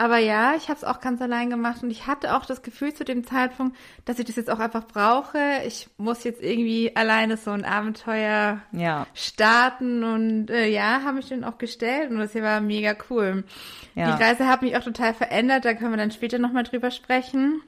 Aber 0.00 0.16
ja, 0.16 0.54
ich 0.56 0.70
habe 0.70 0.78
es 0.78 0.84
auch 0.84 1.00
ganz 1.00 1.20
allein 1.20 1.50
gemacht 1.50 1.82
und 1.82 1.90
ich 1.90 2.06
hatte 2.06 2.34
auch 2.34 2.46
das 2.46 2.62
Gefühl 2.62 2.94
zu 2.94 3.04
dem 3.04 3.22
Zeitpunkt, 3.22 3.76
dass 4.06 4.18
ich 4.18 4.24
das 4.24 4.36
jetzt 4.36 4.48
auch 4.48 4.58
einfach 4.58 4.86
brauche. 4.86 5.38
Ich 5.66 5.90
muss 5.98 6.24
jetzt 6.24 6.42
irgendwie 6.42 6.96
alleine 6.96 7.36
so 7.36 7.50
ein 7.50 7.66
Abenteuer 7.66 8.62
ja. 8.72 9.06
starten 9.12 10.02
und 10.02 10.48
äh, 10.48 10.68
ja, 10.68 11.02
habe 11.04 11.18
ich 11.18 11.28
dann 11.28 11.44
auch 11.44 11.58
gestellt 11.58 12.10
und 12.10 12.16
das 12.16 12.32
hier 12.32 12.42
war 12.42 12.62
mega 12.62 12.94
cool. 13.10 13.44
Ja. 13.94 14.16
Die 14.16 14.22
Reise 14.22 14.48
hat 14.48 14.62
mich 14.62 14.74
auch 14.74 14.82
total 14.82 15.12
verändert, 15.12 15.66
da 15.66 15.74
können 15.74 15.90
wir 15.90 15.98
dann 15.98 16.12
später 16.12 16.38
nochmal 16.38 16.64
drüber 16.64 16.90
sprechen. 16.90 17.60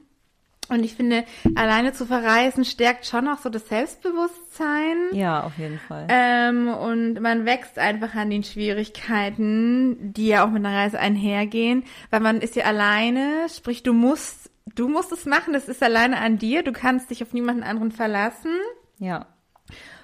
Und 0.69 0.83
ich 0.83 0.95
finde, 0.95 1.25
alleine 1.55 1.93
zu 1.93 2.05
verreisen 2.05 2.65
stärkt 2.65 3.05
schon 3.05 3.27
auch 3.27 3.39
so 3.39 3.49
das 3.49 3.67
Selbstbewusstsein. 3.67 5.09
Ja, 5.11 5.43
auf 5.43 5.57
jeden 5.57 5.79
Fall. 5.79 6.07
Ähm, 6.09 6.67
und 6.67 7.19
man 7.19 7.45
wächst 7.45 7.77
einfach 7.77 8.15
an 8.15 8.29
den 8.29 8.43
Schwierigkeiten, 8.43 10.13
die 10.13 10.27
ja 10.27 10.45
auch 10.45 10.49
mit 10.49 10.65
einer 10.65 10.75
Reise 10.75 10.99
einhergehen, 10.99 11.83
weil 12.09 12.21
man 12.21 12.41
ist 12.41 12.55
ja 12.55 12.65
alleine, 12.65 13.47
sprich, 13.49 13.83
du 13.83 13.93
musst, 13.93 14.51
du 14.75 14.87
musst 14.87 15.11
es 15.11 15.25
machen, 15.25 15.53
das 15.53 15.67
ist 15.67 15.83
alleine 15.83 16.19
an 16.19 16.37
dir, 16.37 16.63
du 16.63 16.71
kannst 16.71 17.09
dich 17.09 17.21
auf 17.23 17.33
niemanden 17.33 17.63
anderen 17.63 17.91
verlassen. 17.91 18.55
Ja. 18.99 19.27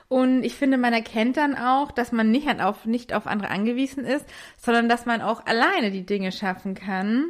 Und 0.09 0.43
ich 0.43 0.55
finde, 0.55 0.77
man 0.77 0.91
erkennt 0.91 1.37
dann 1.37 1.55
auch, 1.55 1.91
dass 1.91 2.11
man 2.11 2.31
nicht, 2.31 2.49
auf, 2.61 2.85
nicht 2.85 3.13
auf 3.13 3.27
andere 3.27 3.51
angewiesen 3.51 4.05
ist, 4.05 4.25
sondern 4.57 4.89
dass 4.89 5.05
man 5.05 5.21
auch 5.21 5.45
alleine 5.45 5.91
die 5.91 6.05
Dinge 6.05 6.31
schaffen 6.31 6.73
kann. 6.73 7.25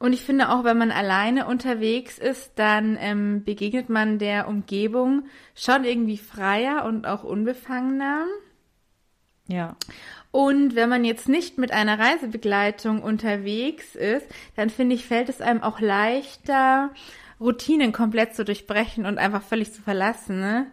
Und 0.00 0.14
ich 0.14 0.22
finde 0.22 0.48
auch, 0.48 0.64
wenn 0.64 0.78
man 0.78 0.90
alleine 0.90 1.46
unterwegs 1.46 2.16
ist, 2.16 2.52
dann 2.56 2.96
ähm, 2.98 3.44
begegnet 3.44 3.90
man 3.90 4.18
der 4.18 4.48
Umgebung 4.48 5.24
schon 5.54 5.84
irgendwie 5.84 6.16
freier 6.16 6.86
und 6.86 7.06
auch 7.06 7.22
unbefangener. 7.22 8.24
Ja. 9.46 9.76
Und 10.30 10.74
wenn 10.74 10.88
man 10.88 11.04
jetzt 11.04 11.28
nicht 11.28 11.58
mit 11.58 11.70
einer 11.70 11.98
Reisebegleitung 11.98 13.02
unterwegs 13.02 13.94
ist, 13.94 14.26
dann 14.56 14.70
finde 14.70 14.94
ich, 14.94 15.04
fällt 15.04 15.28
es 15.28 15.42
einem 15.42 15.62
auch 15.62 15.80
leichter, 15.80 16.90
Routinen 17.38 17.92
komplett 17.92 18.34
zu 18.34 18.42
durchbrechen 18.42 19.04
und 19.04 19.18
einfach 19.18 19.42
völlig 19.42 19.70
zu 19.74 19.82
verlassen. 19.82 20.40
Ne? 20.40 20.66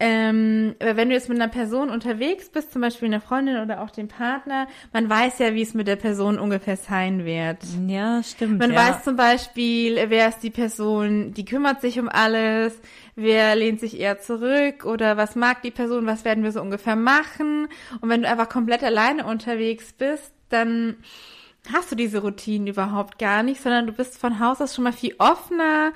Ähm, 0.00 0.74
wenn 0.80 1.08
du 1.08 1.14
jetzt 1.14 1.28
mit 1.28 1.40
einer 1.40 1.50
Person 1.50 1.88
unterwegs 1.88 2.48
bist, 2.48 2.72
zum 2.72 2.82
Beispiel 2.82 3.06
eine 3.06 3.20
Freundin 3.20 3.62
oder 3.62 3.80
auch 3.80 3.90
den 3.90 4.08
Partner, 4.08 4.66
man 4.92 5.08
weiß 5.08 5.38
ja, 5.38 5.54
wie 5.54 5.62
es 5.62 5.72
mit 5.72 5.86
der 5.86 5.96
Person 5.96 6.38
ungefähr 6.38 6.76
sein 6.76 7.24
wird. 7.24 7.58
Ja, 7.86 8.22
stimmt. 8.22 8.58
Man 8.58 8.72
ja. 8.72 8.76
weiß 8.76 9.04
zum 9.04 9.14
Beispiel, 9.14 10.04
wer 10.08 10.28
ist 10.28 10.40
die 10.40 10.50
Person, 10.50 11.32
die 11.32 11.44
kümmert 11.44 11.80
sich 11.80 12.00
um 12.00 12.08
alles, 12.08 12.78
wer 13.14 13.54
lehnt 13.54 13.78
sich 13.78 13.98
eher 13.98 14.18
zurück 14.18 14.84
oder 14.84 15.16
was 15.16 15.36
mag 15.36 15.62
die 15.62 15.70
Person, 15.70 16.06
was 16.06 16.24
werden 16.24 16.42
wir 16.42 16.50
so 16.50 16.60
ungefähr 16.60 16.96
machen. 16.96 17.68
Und 18.00 18.08
wenn 18.08 18.22
du 18.22 18.28
einfach 18.28 18.48
komplett 18.48 18.82
alleine 18.82 19.24
unterwegs 19.24 19.92
bist, 19.92 20.32
dann 20.48 20.96
hast 21.72 21.90
du 21.90 21.96
diese 21.96 22.20
Routinen 22.20 22.66
überhaupt 22.66 23.18
gar 23.18 23.42
nicht, 23.42 23.62
sondern 23.62 23.86
du 23.86 23.92
bist 23.92 24.18
von 24.18 24.40
Haus 24.40 24.60
aus 24.60 24.74
schon 24.74 24.84
mal 24.84 24.92
viel 24.92 25.14
offener, 25.18 25.92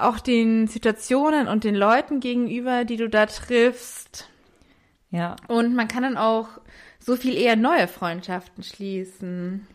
auch 0.00 0.20
den 0.20 0.66
Situationen 0.66 1.48
und 1.48 1.64
den 1.64 1.74
Leuten 1.74 2.20
gegenüber, 2.20 2.84
die 2.84 2.96
du 2.96 3.08
da 3.08 3.26
triffst. 3.26 4.28
Ja. 5.10 5.36
Und 5.48 5.74
man 5.74 5.88
kann 5.88 6.02
dann 6.02 6.16
auch 6.16 6.48
so 6.98 7.16
viel 7.16 7.34
eher 7.34 7.56
neue 7.56 7.88
Freundschaften 7.88 8.62
schließen. 8.62 9.66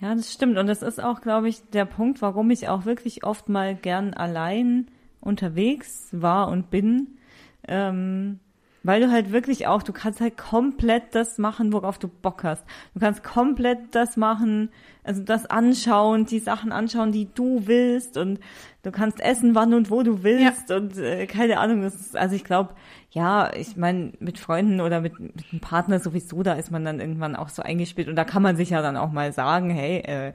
Ja, 0.00 0.14
das 0.14 0.32
stimmt. 0.32 0.58
Und 0.58 0.66
das 0.66 0.82
ist 0.82 1.02
auch, 1.02 1.20
glaube 1.20 1.48
ich, 1.48 1.62
der 1.70 1.84
Punkt, 1.84 2.20
warum 2.20 2.50
ich 2.50 2.68
auch 2.68 2.84
wirklich 2.84 3.24
oft 3.24 3.48
mal 3.48 3.74
gern 3.74 4.14
allein 4.14 4.88
unterwegs 5.20 6.08
war 6.12 6.48
und 6.48 6.70
bin. 6.70 7.18
Ähm, 7.66 8.40
weil 8.86 9.00
du 9.00 9.10
halt 9.10 9.32
wirklich 9.32 9.66
auch, 9.66 9.82
du 9.82 9.92
kannst 9.92 10.20
halt 10.20 10.36
komplett 10.36 11.14
das 11.14 11.38
machen, 11.38 11.72
worauf 11.72 11.98
du 11.98 12.06
Bock 12.06 12.44
hast. 12.44 12.64
Du 12.94 13.00
kannst 13.00 13.24
komplett 13.24 13.94
das 13.96 14.16
machen, 14.16 14.70
also 15.02 15.22
das 15.22 15.46
anschauen, 15.46 16.24
die 16.26 16.38
Sachen 16.38 16.70
anschauen, 16.70 17.10
die 17.10 17.28
du 17.34 17.66
willst 17.66 18.16
und 18.16 18.38
du 18.84 18.92
kannst 18.92 19.20
essen, 19.20 19.56
wann 19.56 19.74
und 19.74 19.90
wo 19.90 20.04
du 20.04 20.22
willst 20.22 20.70
ja. 20.70 20.76
und 20.76 20.96
äh, 20.98 21.26
keine 21.26 21.58
Ahnung. 21.58 21.82
Ist, 21.82 22.16
also 22.16 22.36
ich 22.36 22.44
glaube, 22.44 22.74
ja, 23.10 23.52
ich 23.54 23.76
meine, 23.76 24.12
mit 24.20 24.38
Freunden 24.38 24.80
oder 24.80 25.00
mit, 25.00 25.18
mit 25.18 25.44
einem 25.50 25.60
Partner 25.60 25.98
sowieso, 25.98 26.44
da 26.44 26.52
ist 26.52 26.70
man 26.70 26.84
dann 26.84 27.00
irgendwann 27.00 27.34
auch 27.34 27.48
so 27.48 27.62
eingespielt 27.62 28.08
und 28.08 28.14
da 28.14 28.24
kann 28.24 28.42
man 28.42 28.56
sich 28.56 28.70
ja 28.70 28.82
dann 28.82 28.96
auch 28.96 29.10
mal 29.10 29.32
sagen, 29.32 29.68
hey, 29.70 29.98
äh, 29.98 30.32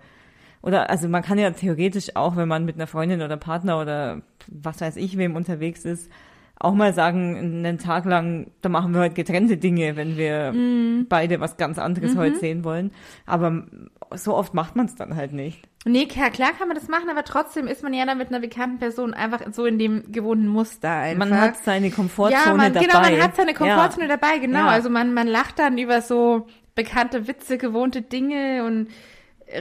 oder 0.62 0.89
also 0.89 1.08
man 1.08 1.24
kann 1.24 1.39
ja 1.39 1.50
theoretisch 1.51 2.17
auch, 2.17 2.36
wenn 2.36 2.50
man 2.50 2.65
mit 2.65 2.75
einer 2.75 2.88
Freundin 2.88 3.22
oder 3.22 3.38
Partner 3.38 3.79
oder 3.79 4.22
was 4.48 4.81
weiß 4.81 4.98
ich 4.98 5.17
wem 5.17 5.38
unterwegs 5.38 5.86
ist, 5.86 6.12
auch 6.63 6.74
mal 6.74 6.94
sagen, 6.94 7.38
einen 7.38 7.80
Tag 7.80 8.06
lang, 8.06 8.51
da 8.62 8.70
machen 8.70 8.94
wir 8.94 9.01
heute 9.01 9.15
getrennte 9.15 9.58
Dinge, 9.58 9.96
wenn 9.96 10.15
wir 10.15 10.53
mm. 10.53 11.08
beide 11.10 11.39
was 11.39 11.58
ganz 11.58 11.80
anderes 11.80 12.13
mhm. 12.13 12.20
heute 12.20 12.38
sehen 12.38 12.63
wollen. 12.63 12.91
Aber 13.25 13.63
so 14.13 14.36
oft 14.36 14.53
macht 14.53 14.75
man 14.75 14.86
es 14.86 14.96
dann 14.96 15.15
halt 15.15 15.34
nicht. 15.34 15.68
Nee, 15.86 16.06
klar, 16.06 16.30
klar 16.30 16.51
kann 16.58 16.68
man 16.68 16.77
das 16.77 16.88
machen, 16.88 17.10
aber 17.10 17.24
trotzdem 17.24 17.65
ist 17.68 17.82
man 17.82 17.94
ja 17.94 18.06
dann 18.06 18.20
mit 18.20 18.27
einer 18.30 18.39
bekannten 18.39 18.77
Person 18.77 19.15
einfach 19.15 19.41
so 19.51 19.65
in 19.65 19.80
dem 19.80 20.12
gewohnten 20.12 20.48
Muster 20.48 20.91
einfach. 20.91 21.27
Man 21.27 21.39
hat 21.39 21.58
seine 21.63 21.89
Komfortzone 21.89 22.46
ja, 22.46 22.53
man, 22.53 22.74
dabei. 22.74 22.86
Genau, 22.86 23.01
man 23.01 23.22
hat 23.22 23.36
seine 23.36 23.53
Komfortzone 23.56 24.08
ja. 24.08 24.15
dabei, 24.15 24.38
genau. 24.38 24.60
Ja. 24.60 24.68
Also 24.68 24.89
man, 24.91 25.13
man 25.13 25.27
lacht 25.27 25.58
dann 25.58 25.80
über 25.80 26.01
so 26.01 26.46
bekannte 26.75 27.27
Witze, 27.27 27.58
gewohnte 27.58 28.03
Dinge 28.03 28.63
und 28.65 28.89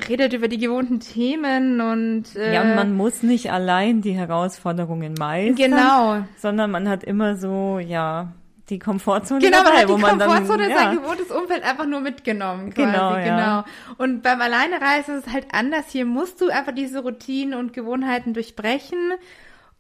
redet 0.09 0.33
über 0.33 0.49
die 0.49 0.59
gewohnten 0.59 1.01
Themen 1.01 1.81
und 1.81 2.37
äh, 2.37 2.55
ja, 2.55 2.63
und 2.63 2.75
man 2.75 2.97
muss 2.97 3.23
nicht 3.23 3.53
allein 3.53 4.03
die 4.03 4.13
Herausforderungen 4.13 5.15
meistern, 5.19 5.57
genau, 5.57 6.25
sondern 6.37 6.71
man 6.71 6.89
hat 6.89 7.05
immer 7.05 7.37
so 7.37 7.79
ja 7.79 8.33
die 8.71 8.79
Komfortzone 8.79 9.41
genau, 9.41 9.65
dabei, 9.65 9.71
man 9.71 9.77
hat 9.77 9.89
die 9.89 9.93
wo 9.93 9.99
man 9.99 10.19
Komfortzone 10.19 10.63
dann, 10.63 10.71
ja. 10.71 10.77
sein 10.77 10.97
gewohntes 10.97 11.31
Umfeld 11.31 11.65
einfach 11.65 11.87
nur 11.87 12.01
mitgenommen 12.01 12.73
quasi, 12.73 12.93
genau, 12.93 13.17
ja. 13.17 13.25
genau. 13.25 13.65
Und 13.99 14.23
beim 14.23 14.41
Alleinereisen 14.41 15.19
ist 15.19 15.27
es 15.27 15.33
halt 15.33 15.49
anders. 15.53 15.87
Hier 15.91 16.05
musst 16.05 16.41
du 16.41 16.49
einfach 16.49 16.73
diese 16.73 17.01
Routinen 17.01 17.59
und 17.59 17.73
Gewohnheiten 17.73 18.33
durchbrechen. 18.33 19.13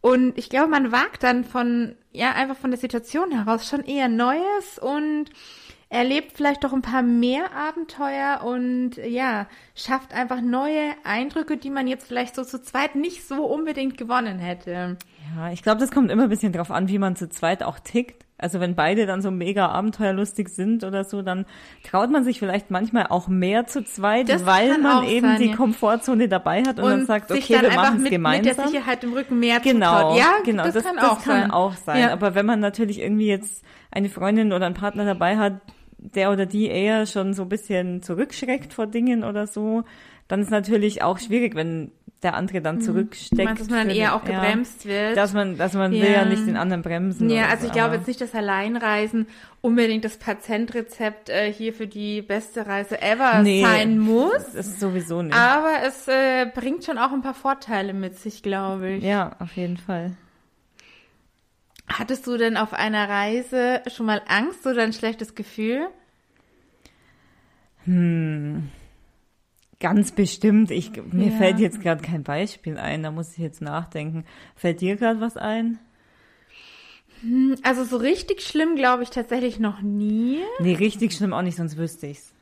Und 0.00 0.36
ich 0.36 0.50
glaube, 0.50 0.68
man 0.68 0.92
wagt 0.92 1.22
dann 1.22 1.44
von, 1.44 1.94
ja, 2.10 2.32
einfach 2.32 2.56
von 2.56 2.70
der 2.70 2.80
Situation 2.80 3.30
heraus 3.30 3.68
schon 3.68 3.84
eher 3.84 4.08
Neues 4.08 4.78
und 4.80 5.26
erlebt 5.90 6.32
vielleicht 6.34 6.62
doch 6.62 6.72
ein 6.72 6.82
paar 6.82 7.02
mehr 7.02 7.52
Abenteuer 7.52 8.42
und 8.44 8.92
ja, 8.96 9.46
schafft 9.74 10.14
einfach 10.14 10.40
neue 10.40 10.94
Eindrücke, 11.04 11.56
die 11.56 11.68
man 11.68 11.88
jetzt 11.88 12.06
vielleicht 12.06 12.36
so 12.36 12.44
zu 12.44 12.62
zweit 12.62 12.94
nicht 12.94 13.26
so 13.26 13.44
unbedingt 13.44 13.98
gewonnen 13.98 14.38
hätte. 14.38 14.96
Ja, 15.36 15.50
ich 15.52 15.62
glaube, 15.62 15.80
das 15.80 15.90
kommt 15.90 16.10
immer 16.10 16.24
ein 16.24 16.28
bisschen 16.28 16.52
drauf 16.52 16.70
an, 16.70 16.88
wie 16.88 16.98
man 16.98 17.16
zu 17.16 17.28
zweit 17.28 17.64
auch 17.64 17.80
tickt. 17.80 18.24
Also 18.38 18.58
wenn 18.58 18.74
beide 18.74 19.04
dann 19.04 19.20
so 19.20 19.30
mega 19.30 19.68
abenteuerlustig 19.68 20.48
sind 20.48 20.82
oder 20.82 21.04
so, 21.04 21.22
dann 21.22 21.44
traut 21.84 22.10
man 22.10 22.24
sich 22.24 22.38
vielleicht 22.38 22.70
manchmal 22.70 23.08
auch 23.08 23.28
mehr 23.28 23.66
zu 23.66 23.84
zweit, 23.84 24.30
das 24.30 24.46
weil 24.46 24.78
man 24.78 25.04
eben 25.04 25.26
sein, 25.26 25.40
die 25.40 25.48
ja. 25.48 25.56
Komfortzone 25.56 26.26
dabei 26.28 26.62
hat 26.62 26.78
und, 26.78 26.84
und 26.84 26.90
dann 26.90 27.06
sagt, 27.06 27.30
okay, 27.30 27.58
dann 27.60 27.70
wir 27.70 27.74
machen 27.74 28.04
es 28.04 28.10
gemeinsam. 28.10 28.46
Mit 28.48 28.58
der 28.58 28.68
Sicherheit 28.68 29.04
im 29.04 29.12
Rücken 29.12 29.40
mehr 29.40 29.60
genau, 29.60 29.92
zutraut. 29.92 30.18
Ja, 30.18 30.32
genau, 30.42 30.62
das, 30.64 30.74
das 30.74 30.84
kann, 30.84 30.96
das 30.96 31.04
auch, 31.04 31.22
kann 31.22 31.40
sein. 31.40 31.50
auch 31.50 31.74
sein. 31.74 32.00
Ja. 32.00 32.12
Aber 32.12 32.34
wenn 32.34 32.46
man 32.46 32.60
natürlich 32.60 33.00
irgendwie 33.00 33.28
jetzt 33.28 33.62
eine 33.90 34.08
Freundin 34.08 34.52
oder 34.52 34.66
einen 34.66 34.74
Partner 34.74 35.04
dabei 35.04 35.36
hat, 35.36 35.60
der 36.02 36.32
oder 36.32 36.46
die 36.46 36.66
eher 36.66 37.06
schon 37.06 37.34
so 37.34 37.42
ein 37.42 37.48
bisschen 37.48 38.02
zurückschreckt 38.02 38.72
vor 38.72 38.86
Dingen 38.86 39.24
oder 39.24 39.46
so, 39.46 39.84
dann 40.28 40.40
ist 40.40 40.50
natürlich 40.50 41.02
auch 41.02 41.18
schwierig, 41.18 41.54
wenn 41.54 41.92
der 42.22 42.34
andere 42.34 42.60
dann 42.60 42.76
mhm. 42.76 42.80
zurücksteckt. 42.82 43.44
Meinst, 43.44 43.62
dass 43.62 43.70
man 43.70 43.88
dann 43.88 43.96
eher 43.96 44.14
auch 44.14 44.24
gebremst 44.24 44.84
ja, 44.84 44.90
wird. 44.90 45.16
Dass 45.16 45.32
man, 45.32 45.56
dass 45.56 45.72
man 45.74 45.92
ja. 45.92 46.02
will 46.02 46.12
ja 46.12 46.24
nicht 46.24 46.46
den 46.46 46.56
anderen 46.56 46.82
bremsen. 46.82 47.30
Ja, 47.30 47.46
also 47.46 47.62
so, 47.62 47.66
ich 47.68 47.72
glaube 47.72 47.96
jetzt 47.96 48.06
nicht, 48.06 48.20
dass 48.20 48.34
Alleinreisen 48.34 49.26
unbedingt 49.62 50.04
das 50.04 50.18
Patentrezept 50.18 51.30
äh, 51.30 51.52
hier 51.52 51.72
für 51.72 51.86
die 51.86 52.22
beste 52.22 52.66
Reise 52.66 53.00
ever 53.00 53.42
nee, 53.42 53.62
sein 53.62 53.98
muss. 53.98 54.52
Das 54.54 54.66
ist 54.66 54.80
sowieso 54.80 55.22
nicht. 55.22 55.34
Aber 55.34 55.72
es 55.86 56.08
äh, 56.08 56.46
bringt 56.54 56.84
schon 56.84 56.98
auch 56.98 57.12
ein 57.12 57.22
paar 57.22 57.34
Vorteile 57.34 57.94
mit 57.94 58.18
sich, 58.18 58.42
glaube 58.42 58.90
ich. 58.90 59.04
Ja, 59.04 59.36
auf 59.38 59.56
jeden 59.56 59.78
Fall. 59.78 60.12
Hattest 61.92 62.26
du 62.26 62.36
denn 62.36 62.56
auf 62.56 62.72
einer 62.72 63.08
Reise 63.08 63.82
schon 63.88 64.06
mal 64.06 64.22
Angst 64.28 64.66
oder 64.66 64.82
ein 64.82 64.92
schlechtes 64.92 65.34
Gefühl? 65.34 65.88
Hm. 67.84 68.70
Ganz 69.80 70.12
bestimmt. 70.12 70.70
Ich, 70.70 70.92
mir 71.12 71.30
ja. 71.30 71.36
fällt 71.36 71.58
jetzt 71.58 71.80
gerade 71.80 72.02
kein 72.02 72.22
Beispiel 72.22 72.78
ein, 72.78 73.02
da 73.02 73.10
muss 73.10 73.32
ich 73.32 73.38
jetzt 73.38 73.62
nachdenken. 73.62 74.24
Fällt 74.54 74.80
dir 74.82 74.96
gerade 74.96 75.20
was 75.20 75.36
ein? 75.36 75.78
Hm, 77.22 77.56
also 77.62 77.84
so 77.84 77.96
richtig 77.96 78.42
schlimm 78.42 78.76
glaube 78.76 79.02
ich 79.02 79.10
tatsächlich 79.10 79.58
noch 79.58 79.80
nie. 79.80 80.40
Nee, 80.60 80.74
richtig 80.74 81.12
schlimm 81.12 81.32
auch 81.32 81.42
nicht, 81.42 81.56
sonst 81.56 81.76
wüsste 81.76 82.06
ich's. 82.06 82.32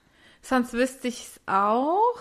Sonst 0.43 0.73
wüsste 0.73 1.09
ich's 1.09 1.40
auch. 1.47 2.19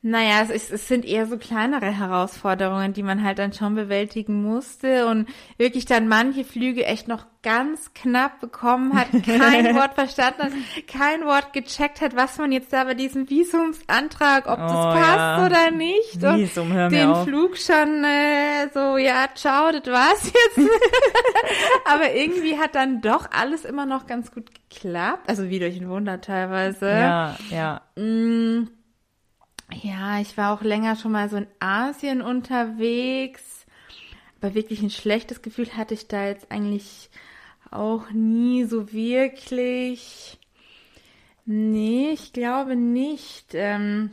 Naja, 0.00 0.42
es, 0.42 0.50
ist, 0.50 0.70
es 0.70 0.86
sind 0.86 1.04
eher 1.04 1.26
so 1.26 1.38
kleinere 1.38 1.86
Herausforderungen, 1.86 2.92
die 2.92 3.02
man 3.02 3.24
halt 3.24 3.40
dann 3.40 3.52
schon 3.52 3.74
bewältigen 3.74 4.44
musste 4.44 5.06
und 5.08 5.26
wirklich 5.56 5.86
dann 5.86 6.06
manche 6.06 6.44
Flüge 6.44 6.84
echt 6.84 7.08
noch 7.08 7.26
ganz 7.42 7.92
knapp 7.94 8.38
bekommen 8.38 8.94
hat, 8.94 9.08
kein 9.26 9.74
Wort 9.74 9.94
verstanden 9.94 10.42
hat, 10.42 10.52
kein 10.86 11.24
Wort 11.24 11.52
gecheckt 11.52 12.00
hat, 12.00 12.14
was 12.14 12.38
man 12.38 12.52
jetzt 12.52 12.72
da 12.72 12.84
bei 12.84 12.94
diesem 12.94 13.28
Visumsantrag, 13.28 14.46
ob 14.48 14.58
das 14.58 14.72
oh, 14.72 14.92
passt 14.92 15.18
ja. 15.18 15.46
oder 15.46 15.70
nicht. 15.72 16.22
Und 16.22 16.38
Visum, 16.38 16.72
hör 16.72 16.88
den 16.90 17.10
auf. 17.10 17.24
Flug 17.24 17.56
schon 17.58 18.04
äh, 18.04 18.68
so, 18.72 18.98
ja, 18.98 19.26
ciao, 19.34 19.72
das 19.72 19.92
war's 19.92 20.26
jetzt. 20.26 20.70
Aber 21.84 22.14
irgendwie 22.14 22.56
hat 22.56 22.76
dann 22.76 23.00
doch 23.00 23.28
alles 23.32 23.64
immer 23.64 23.84
noch 23.84 24.06
ganz 24.06 24.30
gut 24.30 24.50
geklappt. 24.70 25.28
Also 25.28 25.50
wie 25.50 25.58
durch 25.58 25.76
ein 25.80 25.88
Wunder 25.88 26.20
teilweise. 26.20 26.88
Ja, 26.88 27.36
ja. 27.50 27.80
Mm 27.96 28.77
ja, 29.72 30.20
ich 30.20 30.36
war 30.36 30.52
auch 30.52 30.62
länger 30.62 30.96
schon 30.96 31.12
mal 31.12 31.28
so 31.28 31.36
in 31.36 31.46
Asien 31.60 32.22
unterwegs. 32.22 33.66
Aber 34.40 34.54
wirklich 34.54 34.82
ein 34.82 34.90
schlechtes 34.90 35.42
Gefühl 35.42 35.76
hatte 35.76 35.94
ich 35.94 36.08
da 36.08 36.26
jetzt 36.26 36.50
eigentlich 36.50 37.10
auch 37.70 38.10
nie 38.10 38.64
so 38.64 38.92
wirklich. 38.92 40.38
Nee, 41.44 42.10
ich 42.12 42.32
glaube 42.32 42.76
nicht. 42.76 43.54
Ähm, 43.54 44.10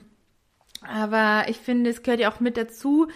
aber 0.81 1.45
ich 1.49 1.57
finde, 1.57 1.89
es 1.89 2.03
gehört 2.03 2.19
ja 2.19 2.31
auch 2.31 2.39
mit 2.39 2.57
dazu, 2.57 3.07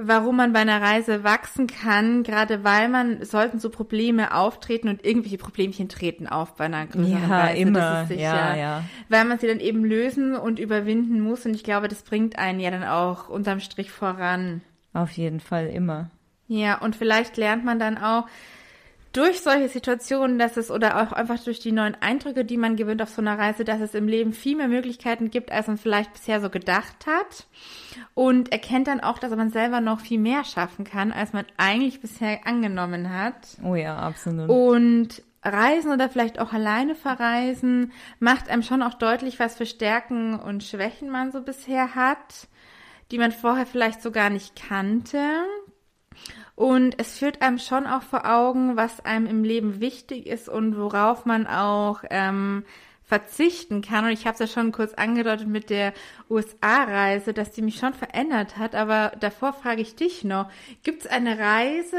warum 0.00 0.36
man 0.36 0.52
bei 0.52 0.60
einer 0.60 0.80
Reise 0.80 1.24
wachsen 1.24 1.66
kann, 1.66 2.22
gerade 2.22 2.62
weil 2.64 2.88
man, 2.88 3.24
sollten 3.24 3.58
so 3.58 3.68
Probleme 3.68 4.34
auftreten 4.34 4.88
und 4.88 5.04
irgendwelche 5.04 5.38
Problemchen 5.38 5.88
treten 5.88 6.26
auf 6.26 6.54
bei 6.54 6.66
einer 6.66 6.86
größeren 6.86 7.28
ja, 7.28 7.40
Reise. 7.40 7.60
Immer. 7.60 8.06
Sicher, 8.06 8.22
ja, 8.22 8.56
ja. 8.56 8.84
Weil 9.08 9.24
man 9.24 9.38
sie 9.38 9.48
dann 9.48 9.60
eben 9.60 9.84
lösen 9.84 10.36
und 10.36 10.58
überwinden 10.58 11.20
muss 11.20 11.44
und 11.44 11.54
ich 11.54 11.64
glaube, 11.64 11.88
das 11.88 12.02
bringt 12.02 12.38
einen 12.38 12.60
ja 12.60 12.70
dann 12.70 12.84
auch 12.84 13.28
unterm 13.28 13.60
Strich 13.60 13.90
voran. 13.90 14.62
Auf 14.94 15.10
jeden 15.12 15.40
Fall 15.40 15.66
immer. 15.66 16.10
Ja, 16.46 16.78
und 16.78 16.96
vielleicht 16.96 17.36
lernt 17.36 17.64
man 17.64 17.78
dann 17.78 17.98
auch, 17.98 18.26
durch 19.12 19.40
solche 19.40 19.68
Situationen, 19.68 20.38
dass 20.38 20.56
es 20.56 20.70
oder 20.70 21.02
auch 21.02 21.12
einfach 21.12 21.42
durch 21.42 21.60
die 21.60 21.72
neuen 21.72 21.96
Eindrücke, 22.00 22.44
die 22.44 22.56
man 22.56 22.76
gewinnt 22.76 23.02
auf 23.02 23.08
so 23.08 23.22
einer 23.22 23.38
Reise, 23.38 23.64
dass 23.64 23.80
es 23.80 23.94
im 23.94 24.06
Leben 24.06 24.32
viel 24.32 24.56
mehr 24.56 24.68
Möglichkeiten 24.68 25.30
gibt, 25.30 25.50
als 25.50 25.66
man 25.66 25.78
vielleicht 25.78 26.12
bisher 26.12 26.40
so 26.40 26.50
gedacht 26.50 27.06
hat. 27.06 27.46
Und 28.14 28.52
erkennt 28.52 28.86
dann 28.86 29.00
auch, 29.00 29.18
dass 29.18 29.34
man 29.34 29.50
selber 29.50 29.80
noch 29.80 30.00
viel 30.00 30.18
mehr 30.18 30.44
schaffen 30.44 30.84
kann, 30.84 31.12
als 31.12 31.32
man 31.32 31.46
eigentlich 31.56 32.00
bisher 32.00 32.46
angenommen 32.46 33.10
hat. 33.10 33.56
Oh 33.62 33.74
ja, 33.74 33.96
absolut. 33.96 34.48
Und 34.48 35.22
Reisen 35.42 35.92
oder 35.92 36.08
vielleicht 36.08 36.38
auch 36.38 36.52
alleine 36.52 36.94
verreisen 36.94 37.92
macht 38.18 38.48
einem 38.48 38.62
schon 38.62 38.82
auch 38.82 38.94
deutlich, 38.94 39.38
was 39.38 39.56
für 39.56 39.66
Stärken 39.66 40.38
und 40.38 40.64
Schwächen 40.64 41.10
man 41.10 41.32
so 41.32 41.42
bisher 41.42 41.94
hat, 41.94 42.48
die 43.10 43.18
man 43.18 43.32
vorher 43.32 43.66
vielleicht 43.66 44.02
so 44.02 44.10
gar 44.10 44.30
nicht 44.30 44.56
kannte. 44.56 45.18
Und 46.58 46.96
es 46.98 47.16
führt 47.20 47.40
einem 47.40 47.60
schon 47.60 47.86
auch 47.86 48.02
vor 48.02 48.28
Augen, 48.28 48.74
was 48.74 48.98
einem 49.04 49.26
im 49.26 49.44
Leben 49.44 49.80
wichtig 49.80 50.26
ist 50.26 50.48
und 50.48 50.76
worauf 50.76 51.24
man 51.24 51.46
auch 51.46 52.02
ähm, 52.10 52.64
verzichten 53.04 53.80
kann. 53.80 54.04
Und 54.04 54.10
ich 54.10 54.26
habe 54.26 54.32
es 54.34 54.40
ja 54.40 54.48
schon 54.48 54.72
kurz 54.72 54.92
angedeutet 54.94 55.46
mit 55.46 55.70
der 55.70 55.92
USA-Reise, 56.28 57.32
dass 57.32 57.52
die 57.52 57.62
mich 57.62 57.76
schon 57.76 57.94
verändert 57.94 58.58
hat. 58.58 58.74
Aber 58.74 59.12
davor 59.20 59.52
frage 59.52 59.82
ich 59.82 59.94
dich 59.94 60.24
noch, 60.24 60.50
gibt 60.82 61.02
es 61.02 61.06
eine 61.08 61.38
Reise, 61.38 61.96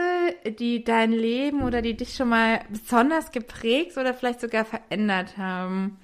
die 0.60 0.84
dein 0.84 1.14
Leben 1.14 1.64
oder 1.64 1.82
die 1.82 1.96
dich 1.96 2.16
schon 2.16 2.28
mal 2.28 2.60
besonders 2.68 3.32
geprägt 3.32 3.98
oder 3.98 4.14
vielleicht 4.14 4.42
sogar 4.42 4.66
verändert 4.66 5.38
haben? 5.38 5.98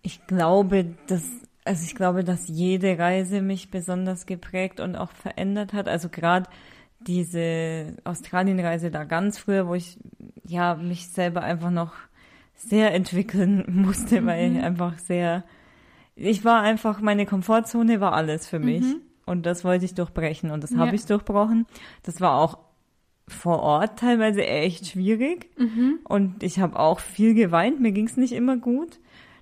Ich 0.00 0.26
glaube, 0.26 0.94
dass 1.08 1.24
also 1.66 1.84
ich 1.84 1.94
glaube, 1.94 2.24
dass 2.24 2.48
jede 2.48 2.98
Reise 2.98 3.42
mich 3.42 3.70
besonders 3.70 4.24
geprägt 4.24 4.80
und 4.80 4.96
auch 4.96 5.12
verändert 5.12 5.74
hat. 5.74 5.88
Also 5.88 6.08
gerade 6.08 6.48
diese 7.06 7.96
Australienreise 8.04 8.90
da 8.90 9.04
ganz 9.04 9.38
früher, 9.38 9.66
wo 9.66 9.74
ich 9.74 9.98
ja 10.44 10.74
mich 10.74 11.08
selber 11.08 11.42
einfach 11.42 11.70
noch 11.70 11.94
sehr 12.54 12.92
entwickeln 12.94 13.64
musste, 13.68 14.20
mhm. 14.20 14.26
weil 14.26 14.52
ich 14.52 14.62
einfach 14.62 14.98
sehr, 14.98 15.44
ich 16.14 16.44
war 16.44 16.62
einfach, 16.62 17.00
meine 17.00 17.26
Komfortzone 17.26 18.00
war 18.00 18.12
alles 18.12 18.46
für 18.46 18.58
mich. 18.58 18.82
Mhm. 18.82 19.00
Und 19.26 19.46
das 19.46 19.64
wollte 19.64 19.84
ich 19.84 19.94
durchbrechen 19.94 20.50
und 20.50 20.64
das 20.64 20.72
ja. 20.72 20.78
habe 20.78 20.96
ich 20.96 21.06
durchbrochen. 21.06 21.66
Das 22.02 22.20
war 22.20 22.36
auch 22.36 22.58
vor 23.28 23.60
Ort 23.60 23.98
teilweise 23.98 24.44
echt 24.44 24.88
schwierig. 24.88 25.50
Mhm. 25.56 26.00
Und 26.04 26.42
ich 26.42 26.58
habe 26.58 26.78
auch 26.78 26.98
viel 26.98 27.34
geweint. 27.34 27.80
Mir 27.80 27.92
ging 27.92 28.06
es 28.06 28.16
nicht 28.16 28.32
immer 28.32 28.56
gut. 28.56 28.98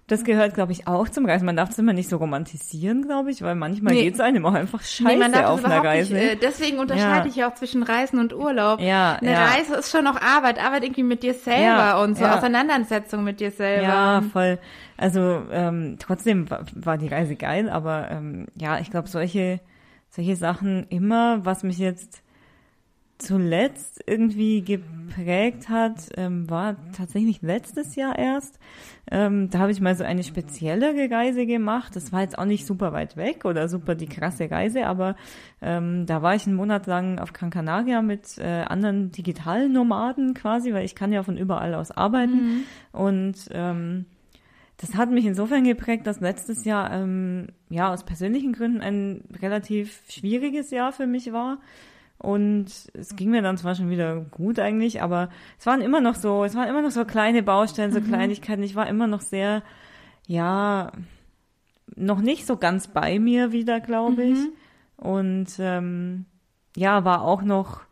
Das 0.08 0.24
gehört, 0.24 0.54
glaube 0.54 0.72
ich, 0.72 0.86
auch 0.86 1.06
zum 1.10 1.26
Reisen. 1.26 1.44
Man 1.44 1.56
darf 1.56 1.68
es 1.68 1.78
immer 1.78 1.92
nicht 1.92 2.08
so 2.08 2.16
romantisieren, 2.16 3.02
glaube 3.02 3.30
ich, 3.30 3.42
weil 3.42 3.54
manchmal 3.54 3.92
nee. 3.92 4.04
geht 4.04 4.14
es 4.14 4.20
einem 4.20 4.46
auch 4.46 4.54
einfach 4.54 4.82
scheiße 4.82 5.28
nee, 5.28 5.44
auf 5.44 5.62
einer 5.62 5.84
Reise. 5.84 6.14
Nicht, 6.14 6.24
äh, 6.24 6.36
deswegen 6.36 6.78
unterscheide 6.78 7.26
ja. 7.26 7.30
ich 7.30 7.36
ja 7.36 7.50
auch 7.50 7.54
zwischen 7.54 7.82
Reisen 7.82 8.18
und 8.18 8.34
Urlaub. 8.34 8.80
Ja, 8.80 9.18
Eine 9.20 9.32
ja. 9.32 9.44
Reise 9.44 9.76
ist 9.76 9.90
schon 9.90 10.04
noch 10.04 10.18
Arbeit, 10.18 10.64
Arbeit 10.64 10.84
irgendwie 10.84 11.02
mit 11.02 11.22
dir 11.22 11.34
selber 11.34 11.60
ja, 11.60 12.02
und 12.02 12.16
so. 12.16 12.24
Auseinandersetzung 12.24 13.22
mit 13.22 13.38
dir 13.38 13.50
selber. 13.50 13.82
Ja, 13.82 14.22
voll. 14.32 14.58
Also 14.96 15.42
ähm, 15.52 15.96
trotzdem 15.98 16.48
war, 16.48 16.64
war 16.74 16.96
die 16.96 17.08
Reise 17.08 17.36
geil, 17.36 17.68
aber 17.68 18.10
ähm, 18.10 18.46
ja, 18.54 18.78
ich 18.78 18.90
glaube, 18.90 19.08
solche, 19.08 19.60
solche 20.08 20.36
Sachen 20.36 20.86
immer, 20.88 21.44
was 21.44 21.64
mich 21.64 21.76
jetzt 21.76 22.22
zuletzt 23.18 24.02
irgendwie 24.06 24.62
geprägt 24.62 25.68
hat, 25.68 26.08
ähm, 26.16 26.48
war 26.48 26.76
tatsächlich 26.92 27.42
letztes 27.42 27.96
Jahr 27.96 28.16
erst. 28.16 28.58
Ähm, 29.10 29.50
da 29.50 29.58
habe 29.58 29.72
ich 29.72 29.80
mal 29.80 29.96
so 29.96 30.04
eine 30.04 30.22
speziellere 30.22 31.10
Reise 31.10 31.44
gemacht. 31.44 31.96
Das 31.96 32.12
war 32.12 32.20
jetzt 32.22 32.38
auch 32.38 32.44
nicht 32.44 32.64
super 32.64 32.92
weit 32.92 33.16
weg 33.16 33.44
oder 33.44 33.68
super 33.68 33.96
die 33.96 34.06
krasse 34.06 34.50
Reise, 34.50 34.86
aber 34.86 35.16
ähm, 35.60 36.06
da 36.06 36.22
war 36.22 36.36
ich 36.36 36.46
einen 36.46 36.56
Monat 36.56 36.86
lang 36.86 37.18
auf 37.18 37.32
Gran 37.32 37.50
Canaria 37.50 38.02
mit 38.02 38.38
äh, 38.38 38.62
anderen 38.62 39.10
digitalen 39.10 39.72
Nomaden 39.72 40.34
quasi, 40.34 40.72
weil 40.72 40.84
ich 40.84 40.94
kann 40.94 41.12
ja 41.12 41.22
von 41.24 41.36
überall 41.36 41.74
aus 41.74 41.90
arbeiten. 41.90 42.36
Mhm. 42.36 42.62
Und 42.92 43.48
ähm, 43.50 44.06
das 44.76 44.94
hat 44.94 45.10
mich 45.10 45.26
insofern 45.26 45.64
geprägt, 45.64 46.06
dass 46.06 46.20
letztes 46.20 46.64
Jahr 46.64 46.92
ähm, 46.92 47.48
ja 47.68 47.92
aus 47.92 48.04
persönlichen 48.04 48.52
Gründen 48.52 48.80
ein 48.80 49.24
relativ 49.42 50.02
schwieriges 50.08 50.70
Jahr 50.70 50.92
für 50.92 51.08
mich 51.08 51.32
war. 51.32 51.58
Und 52.18 52.66
es 52.94 53.14
ging 53.14 53.30
mir 53.30 53.42
dann 53.42 53.56
zwar 53.56 53.76
schon 53.76 53.90
wieder 53.90 54.16
gut 54.16 54.58
eigentlich, 54.58 55.02
aber 55.02 55.28
es 55.58 55.66
waren 55.66 55.80
immer 55.80 56.00
noch 56.00 56.16
so, 56.16 56.44
es 56.44 56.56
waren 56.56 56.68
immer 56.68 56.82
noch 56.82 56.90
so 56.90 57.04
kleine 57.04 57.44
Baustellen, 57.44 57.92
so 57.92 58.00
mhm. 58.00 58.08
Kleinigkeiten. 58.08 58.62
Ich 58.64 58.74
war 58.74 58.88
immer 58.88 59.06
noch 59.06 59.20
sehr, 59.20 59.62
ja, 60.26 60.90
noch 61.94 62.20
nicht 62.20 62.46
so 62.46 62.56
ganz 62.56 62.88
bei 62.88 63.20
mir 63.20 63.52
wieder, 63.52 63.80
glaube 63.80 64.24
ich. 64.24 64.38
Mhm. 64.38 64.52
Und 64.96 65.46
ähm, 65.60 66.24
ja, 66.76 67.04
war 67.04 67.22
auch 67.22 67.42
noch, 67.42 67.82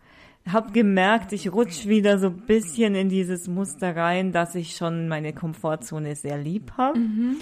hab 0.53 0.75
gemerkt, 0.75 1.33
ich 1.33 1.53
rutsch 1.53 1.87
wieder 1.87 2.19
so 2.19 2.29
ein 2.29 2.47
bisschen 2.47 2.97
in 2.97 3.09
dieses 3.09 3.47
Muster 3.47 3.95
rein, 3.95 4.33
dass 4.33 4.57
ich 4.57 4.77
schon 4.77 5.09
meine 5.09 5.33
Komfortzone 5.33 6.17
sehr 6.17 6.39
lieb 6.39 6.73
habe. 6.77 6.99
Mhm. 6.99 7.37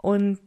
Und 0.00 0.38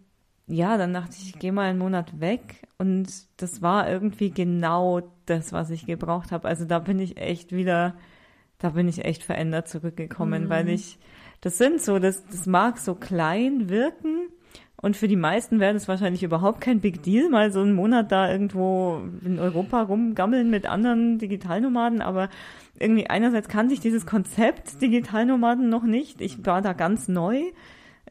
ja, 0.49 0.77
dann 0.77 0.93
dachte 0.93 1.15
ich, 1.17 1.29
ich 1.29 1.39
gehe 1.39 1.51
mal 1.51 1.69
einen 1.69 1.79
Monat 1.79 2.19
weg 2.19 2.67
und 2.79 3.07
das 3.37 3.61
war 3.61 3.89
irgendwie 3.89 4.31
genau 4.31 5.01
das, 5.25 5.53
was 5.53 5.69
ich 5.69 5.85
gebraucht 5.85 6.31
habe. 6.31 6.47
Also 6.47 6.65
da 6.65 6.79
bin 6.79 6.99
ich 6.99 7.17
echt 7.17 7.51
wieder, 7.51 7.95
da 8.57 8.69
bin 8.69 8.87
ich 8.87 9.05
echt 9.05 9.23
verändert 9.23 9.67
zurückgekommen, 9.67 10.45
mhm. 10.45 10.49
weil 10.49 10.69
ich, 10.69 10.97
das 11.41 11.57
sind 11.57 11.81
so, 11.81 11.99
das, 11.99 12.25
das 12.25 12.47
mag 12.47 12.79
so 12.79 12.95
klein 12.95 13.69
wirken 13.69 14.29
und 14.81 14.97
für 14.97 15.07
die 15.07 15.15
meisten 15.15 15.59
wäre 15.59 15.73
das 15.73 15.87
wahrscheinlich 15.87 16.23
überhaupt 16.23 16.61
kein 16.61 16.79
Big 16.79 17.03
Deal, 17.03 17.29
mal 17.29 17.51
so 17.51 17.61
einen 17.61 17.73
Monat 17.73 18.11
da 18.11 18.31
irgendwo 18.31 19.01
in 19.23 19.37
Europa 19.37 19.83
rumgammeln 19.83 20.49
mit 20.49 20.65
anderen 20.65 21.19
Digitalnomaden, 21.19 22.01
aber 22.01 22.29
irgendwie 22.79 23.07
einerseits 23.07 23.49
kannte 23.49 23.75
ich 23.75 23.81
dieses 23.81 24.07
Konzept 24.07 24.81
Digitalnomaden 24.81 25.69
noch 25.69 25.83
nicht. 25.83 26.21
Ich 26.21 26.43
war 26.45 26.63
da 26.63 26.73
ganz 26.73 27.07
neu 27.07 27.43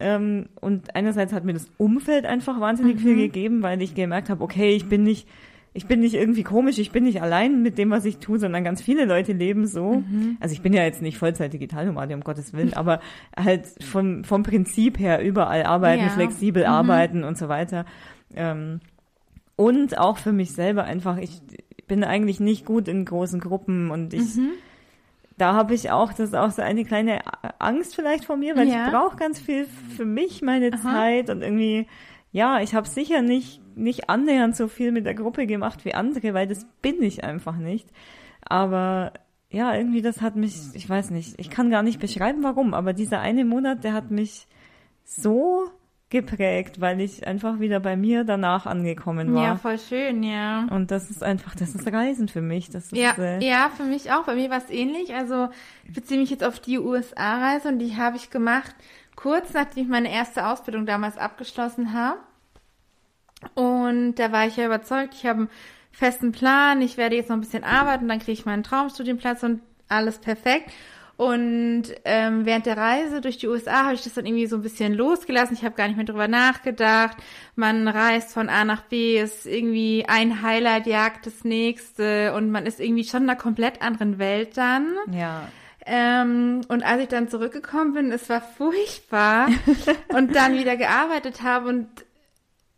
ähm, 0.00 0.46
und 0.60 0.94
einerseits 0.94 1.32
hat 1.32 1.44
mir 1.44 1.54
das 1.54 1.70
Umfeld 1.76 2.24
einfach 2.24 2.60
wahnsinnig 2.60 2.96
mhm. 2.96 3.00
viel 3.00 3.16
gegeben, 3.16 3.62
weil 3.62 3.82
ich 3.82 3.94
gemerkt 3.94 4.30
habe, 4.30 4.42
okay, 4.44 4.70
ich 4.70 4.88
bin 4.88 5.02
nicht, 5.02 5.26
ich 5.74 5.86
bin 5.86 6.00
nicht 6.00 6.14
irgendwie 6.14 6.44
komisch, 6.44 6.78
ich 6.78 6.92
bin 6.92 7.04
nicht 7.04 7.20
allein 7.20 7.62
mit 7.62 7.78
dem, 7.78 7.90
was 7.90 8.04
ich 8.04 8.18
tue, 8.18 8.38
sondern 8.38 8.62
ganz 8.62 8.80
viele 8.80 9.04
Leute 9.04 9.32
leben 9.32 9.66
so. 9.66 9.94
Mhm. 9.94 10.36
Also 10.40 10.52
ich 10.52 10.62
bin 10.62 10.72
ja 10.72 10.84
jetzt 10.84 11.02
nicht 11.02 11.18
Vollzeit 11.18 11.52
Digitalnomade, 11.52 12.14
um 12.14 12.20
Gottes 12.20 12.52
Willen, 12.52 12.74
aber 12.74 13.00
halt 13.36 13.66
vom, 13.82 14.22
vom 14.22 14.44
Prinzip 14.44 14.98
her 14.98 15.20
überall 15.20 15.64
arbeiten, 15.64 16.04
ja. 16.04 16.10
flexibel 16.10 16.62
mhm. 16.62 16.68
arbeiten 16.70 17.24
und 17.24 17.36
so 17.36 17.48
weiter. 17.48 17.84
Ähm, 18.34 18.80
und 19.56 19.98
auch 19.98 20.18
für 20.18 20.32
mich 20.32 20.52
selber 20.52 20.84
einfach, 20.84 21.16
ich 21.16 21.40
bin 21.88 22.04
eigentlich 22.04 22.38
nicht 22.38 22.64
gut 22.64 22.86
in 22.86 23.04
großen 23.04 23.40
Gruppen 23.40 23.90
und 23.90 24.14
ich 24.14 24.36
mhm 24.36 24.50
da 25.38 25.54
habe 25.54 25.74
ich 25.74 25.90
auch, 25.90 26.10
das 26.12 26.30
ist 26.30 26.34
auch 26.34 26.50
so 26.50 26.62
eine 26.62 26.84
kleine 26.84 27.20
Angst 27.58 27.94
vielleicht 27.94 28.24
vor 28.24 28.36
mir, 28.36 28.56
weil 28.56 28.68
ja. 28.68 28.86
ich 28.86 28.92
brauche 28.92 29.16
ganz 29.16 29.38
viel 29.38 29.66
für 29.96 30.04
mich, 30.04 30.42
meine 30.42 30.72
Aha. 30.72 30.82
Zeit 30.82 31.30
und 31.30 31.42
irgendwie, 31.42 31.86
ja, 32.32 32.60
ich 32.60 32.74
habe 32.74 32.88
sicher 32.88 33.22
nicht, 33.22 33.60
nicht 33.76 34.10
annähernd 34.10 34.56
so 34.56 34.68
viel 34.68 34.92
mit 34.92 35.06
der 35.06 35.14
Gruppe 35.14 35.46
gemacht 35.46 35.84
wie 35.84 35.94
andere, 35.94 36.34
weil 36.34 36.48
das 36.48 36.66
bin 36.82 37.02
ich 37.02 37.24
einfach 37.24 37.56
nicht. 37.56 37.88
Aber 38.42 39.12
ja, 39.48 39.74
irgendwie 39.74 40.02
das 40.02 40.20
hat 40.20 40.36
mich, 40.36 40.56
ich 40.74 40.88
weiß 40.88 41.10
nicht, 41.10 41.38
ich 41.38 41.50
kann 41.50 41.70
gar 41.70 41.82
nicht 41.82 42.00
beschreiben, 42.00 42.42
warum, 42.42 42.74
aber 42.74 42.92
dieser 42.92 43.20
eine 43.20 43.44
Monat, 43.44 43.84
der 43.84 43.94
hat 43.94 44.10
mich 44.10 44.46
so 45.04 45.70
geprägt, 46.10 46.80
weil 46.80 47.00
ich 47.00 47.26
einfach 47.26 47.60
wieder 47.60 47.80
bei 47.80 47.96
mir 47.96 48.24
danach 48.24 48.64
angekommen 48.64 49.34
war. 49.34 49.44
Ja, 49.44 49.56
voll 49.56 49.78
schön, 49.78 50.22
ja. 50.22 50.66
Und 50.70 50.90
das 50.90 51.10
ist 51.10 51.22
einfach, 51.22 51.54
das 51.54 51.74
ist 51.74 51.92
Reisen 51.92 52.28
für 52.28 52.40
mich. 52.40 52.70
Das 52.70 52.86
ist, 52.86 52.96
ja, 52.96 53.12
äh, 53.18 53.44
ja, 53.46 53.70
für 53.76 53.82
mich 53.82 54.10
auch. 54.10 54.24
Bei 54.24 54.34
mir 54.34 54.48
war 54.48 54.58
es 54.58 54.70
ähnlich. 54.70 55.14
Also 55.14 55.48
ich 55.84 55.92
beziehe 55.94 56.18
mich 56.18 56.30
jetzt 56.30 56.44
auf 56.44 56.60
die 56.60 56.78
USA-Reise 56.78 57.68
und 57.68 57.78
die 57.78 57.96
habe 57.96 58.16
ich 58.16 58.30
gemacht 58.30 58.74
kurz 59.18 59.52
nachdem 59.52 59.82
ich 59.82 59.88
meine 59.88 60.12
erste 60.12 60.46
Ausbildung 60.46 60.86
damals 60.86 61.18
abgeschlossen 61.18 61.92
habe. 61.92 62.18
Und 63.54 64.14
da 64.14 64.30
war 64.30 64.46
ich 64.46 64.56
ja 64.56 64.66
überzeugt, 64.66 65.14
ich 65.14 65.26
habe 65.26 65.40
einen 65.40 65.50
festen 65.90 66.30
Plan, 66.30 66.80
ich 66.82 66.96
werde 66.96 67.16
jetzt 67.16 67.28
noch 67.28 67.36
ein 67.36 67.40
bisschen 67.40 67.64
arbeiten, 67.64 68.06
dann 68.06 68.20
kriege 68.20 68.32
ich 68.32 68.46
meinen 68.46 68.62
Traumstudienplatz 68.62 69.42
und 69.42 69.60
alles 69.88 70.18
perfekt. 70.18 70.70
Und 71.18 71.82
ähm, 72.04 72.46
während 72.46 72.66
der 72.66 72.76
Reise 72.76 73.20
durch 73.20 73.38
die 73.38 73.48
USA 73.48 73.86
habe 73.86 73.94
ich 73.94 74.04
das 74.04 74.14
dann 74.14 74.24
irgendwie 74.24 74.46
so 74.46 74.54
ein 74.54 74.62
bisschen 74.62 74.94
losgelassen. 74.94 75.56
Ich 75.56 75.64
habe 75.64 75.74
gar 75.74 75.88
nicht 75.88 75.96
mehr 75.96 76.06
drüber 76.06 76.28
nachgedacht. 76.28 77.16
Man 77.56 77.88
reist 77.88 78.32
von 78.32 78.48
A 78.48 78.64
nach 78.64 78.82
B, 78.82 79.20
ist 79.20 79.44
irgendwie 79.44 80.04
ein 80.06 80.42
Highlight 80.42 80.86
jagt 80.86 81.26
das 81.26 81.42
nächste 81.42 82.34
und 82.34 82.52
man 82.52 82.66
ist 82.66 82.78
irgendwie 82.78 83.02
schon 83.02 83.24
in 83.24 83.30
einer 83.30 83.38
komplett 83.38 83.82
anderen 83.82 84.20
Welt 84.20 84.56
dann. 84.56 84.94
Ja. 85.10 85.48
Ähm, 85.84 86.60
und 86.68 86.84
als 86.84 87.02
ich 87.02 87.08
dann 87.08 87.28
zurückgekommen 87.28 87.94
bin, 87.94 88.12
es 88.12 88.28
war 88.28 88.40
furchtbar 88.40 89.48
und 90.14 90.36
dann 90.36 90.54
wieder 90.54 90.76
gearbeitet 90.76 91.42
habe 91.42 91.68
und 91.68 91.88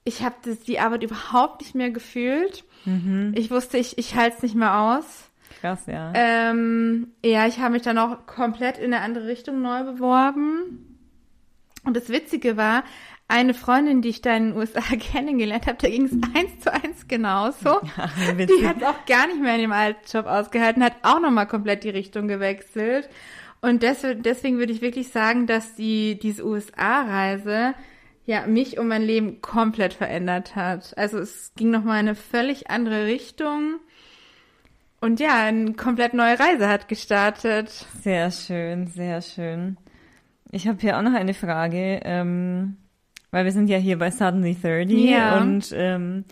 ich 0.05 0.23
habe 0.23 0.37
die 0.67 0.81
Arbeit 0.81 1.03
überhaupt 1.03 1.61
nicht 1.61 1.75
mehr 1.75 1.91
gefühlt. 1.91 2.65
Mhm. 2.87 3.35
Ich 3.37 3.51
wusste, 3.51 3.77
ich, 3.77 3.99
ich 3.99 4.15
halte 4.15 4.37
es 4.39 4.43
nicht 4.43 4.55
mehr 4.55 4.79
aus. 4.79 5.30
Krass, 5.61 5.87
ja. 5.87 6.13
Ähm, 6.15 7.09
ja, 7.25 7.47
ich 7.47 7.59
habe 7.59 7.73
mich 7.73 7.83
dann 7.83 7.99
auch 7.99 8.27
komplett 8.27 8.79
in 8.79 8.95
eine 8.95 9.03
andere 9.03 9.27
Richtung 9.27 9.61
neu 9.61 9.85
beworben. 9.85 10.99
Und 11.85 11.97
das 11.97 12.09
Witzige 12.09 12.57
war, 12.57 12.85
eine 13.31 13.55
Freundin, 13.55 14.03
die 14.03 14.09
ich 14.09 14.23
da 14.23 14.37
in 14.37 14.51
den 14.51 14.57
USA 14.57 14.81
kennengelernt 14.99 15.67
habe, 15.67 15.79
da 15.81 15.89
ging 15.89 16.07
es 16.07 16.13
eins 16.35 16.61
zu 16.61 16.73
eins 16.73 17.07
genauso. 17.09 17.81
Ja, 17.97 18.33
die 18.35 18.67
hat 18.67 18.83
auch 18.83 19.07
gar 19.07 19.27
nicht 19.27 19.41
mehr 19.41 19.55
in 19.55 19.63
dem 19.63 19.73
alten 19.73 20.01
Job 20.11 20.27
ausgehalten, 20.27 20.83
hat 20.83 20.97
auch 21.03 21.21
nochmal 21.21 21.47
komplett 21.47 21.85
die 21.85 21.91
Richtung 21.91 22.27
gewechselt. 22.27 23.09
Und 23.61 23.83
deswegen, 23.83 24.23
deswegen 24.23 24.59
würde 24.59 24.73
ich 24.73 24.81
wirklich 24.81 25.09
sagen, 25.09 25.47
dass 25.47 25.75
die, 25.75 26.19
diese 26.19 26.45
USA-Reise 26.45 27.75
ja 28.25 28.47
mich 28.47 28.79
und 28.79 28.89
mein 28.89 29.03
Leben 29.03 29.41
komplett 29.43 29.93
verändert 29.93 30.57
hat. 30.57 30.97
Also 30.97 31.19
es 31.19 31.53
ging 31.57 31.71
nochmal 31.71 31.99
eine 31.99 32.15
völlig 32.15 32.71
andere 32.71 33.07
Richtung. 33.07 33.81
Und 35.01 35.19
ja, 35.19 35.45
eine 35.45 35.73
komplett 35.73 36.13
neue 36.13 36.39
Reise 36.39 36.69
hat 36.69 36.89
gestartet. 36.89 37.71
Sehr 38.03 38.31
schön, 38.31 38.87
sehr 38.87 39.23
schön. 39.23 39.79
Ich 40.51 40.69
habe 40.69 40.79
hier 40.81 40.99
auch 40.99 41.03
noch 41.03 41.15
eine 41.15 41.33
Frage, 41.33 42.01
ähm, 42.05 42.77
weil 43.31 43.45
wir 43.45 43.53
sind 43.53 43.69
ja 43.69 43.79
hier 43.79 43.99
bei 43.99 44.11
Suddenly 44.11 44.57
30 44.61 44.91
ja. 44.93 45.41
und 45.41 45.73
ähm, 45.73 46.25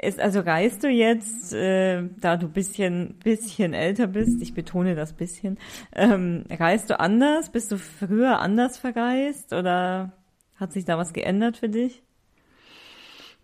ist, 0.00 0.18
also 0.18 0.40
reist 0.40 0.82
du 0.82 0.88
jetzt, 0.88 1.52
äh, 1.52 2.04
da 2.20 2.36
du 2.36 2.48
bisschen, 2.48 3.18
bisschen 3.22 3.74
älter 3.74 4.06
bist, 4.06 4.40
ich 4.42 4.54
betone 4.54 4.94
das 4.94 5.12
bisschen, 5.12 5.58
ähm, 5.94 6.44
reist 6.50 6.90
du 6.90 6.98
anders? 6.98 7.50
Bist 7.50 7.70
du 7.70 7.78
früher 7.78 8.40
anders 8.40 8.78
verreist 8.78 9.52
oder 9.52 10.12
hat 10.56 10.72
sich 10.72 10.84
da 10.84 10.98
was 10.98 11.12
geändert 11.12 11.56
für 11.58 11.68
dich? 11.68 12.02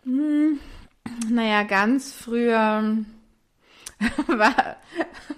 Hm, 0.03 0.59
naja, 1.29 1.63
ganz 1.63 2.11
früher 2.13 3.05
war, 4.27 4.75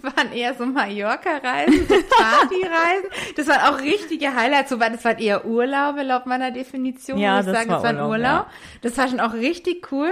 waren 0.02 0.32
eher 0.34 0.56
so 0.56 0.66
Mallorca-Reisen, 0.66 1.88
Party-Reisen. 1.88 3.10
Das 3.36 3.48
waren 3.48 3.74
auch 3.74 3.80
richtige 3.82 4.34
Highlights, 4.34 4.72
wobei 4.72 4.90
das 4.90 5.06
waren 5.06 5.20
eher 5.20 5.46
Urlaube 5.46 6.04
laut 6.04 6.26
meiner 6.26 6.52
Definition. 6.52 7.20
Ja, 7.20 7.44
das 7.44 7.56
sagen, 7.56 7.70
war 7.70 7.76
das 7.76 7.84
war 7.84 7.90
ein 7.90 7.98
Urlaub. 7.98 8.10
Urlaub. 8.10 8.46
Ja. 8.46 8.52
Das 8.82 8.98
war 8.98 9.08
schon 9.08 9.20
auch 9.20 9.34
richtig 9.34 9.92
cool. 9.92 10.12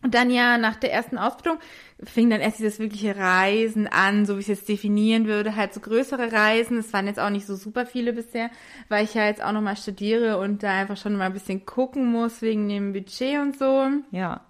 Und 0.00 0.14
dann 0.14 0.30
ja 0.30 0.58
nach 0.58 0.76
der 0.76 0.92
ersten 0.92 1.18
Ausbildung 1.18 1.58
fing 2.04 2.30
dann 2.30 2.40
erst 2.40 2.60
dieses 2.60 2.78
wirkliche 2.78 3.16
Reisen 3.16 3.88
an, 3.88 4.26
so 4.26 4.36
wie 4.36 4.40
ich 4.40 4.48
es 4.48 4.58
jetzt 4.60 4.68
definieren 4.68 5.26
würde, 5.26 5.56
halt 5.56 5.74
so 5.74 5.80
größere 5.80 6.30
Reisen. 6.30 6.78
Es 6.78 6.92
waren 6.92 7.08
jetzt 7.08 7.18
auch 7.18 7.30
nicht 7.30 7.46
so 7.46 7.56
super 7.56 7.84
viele 7.84 8.12
bisher, 8.12 8.50
weil 8.88 9.04
ich 9.04 9.14
ja 9.14 9.26
jetzt 9.26 9.42
auch 9.42 9.50
nochmal 9.50 9.76
studiere 9.76 10.38
und 10.38 10.62
da 10.62 10.70
einfach 10.70 10.96
schon 10.96 11.16
mal 11.16 11.24
ein 11.24 11.32
bisschen 11.32 11.66
gucken 11.66 12.06
muss 12.06 12.42
wegen 12.42 12.68
dem 12.68 12.92
Budget 12.92 13.40
und 13.40 13.58
so. 13.58 13.88
Ja. 14.12 14.42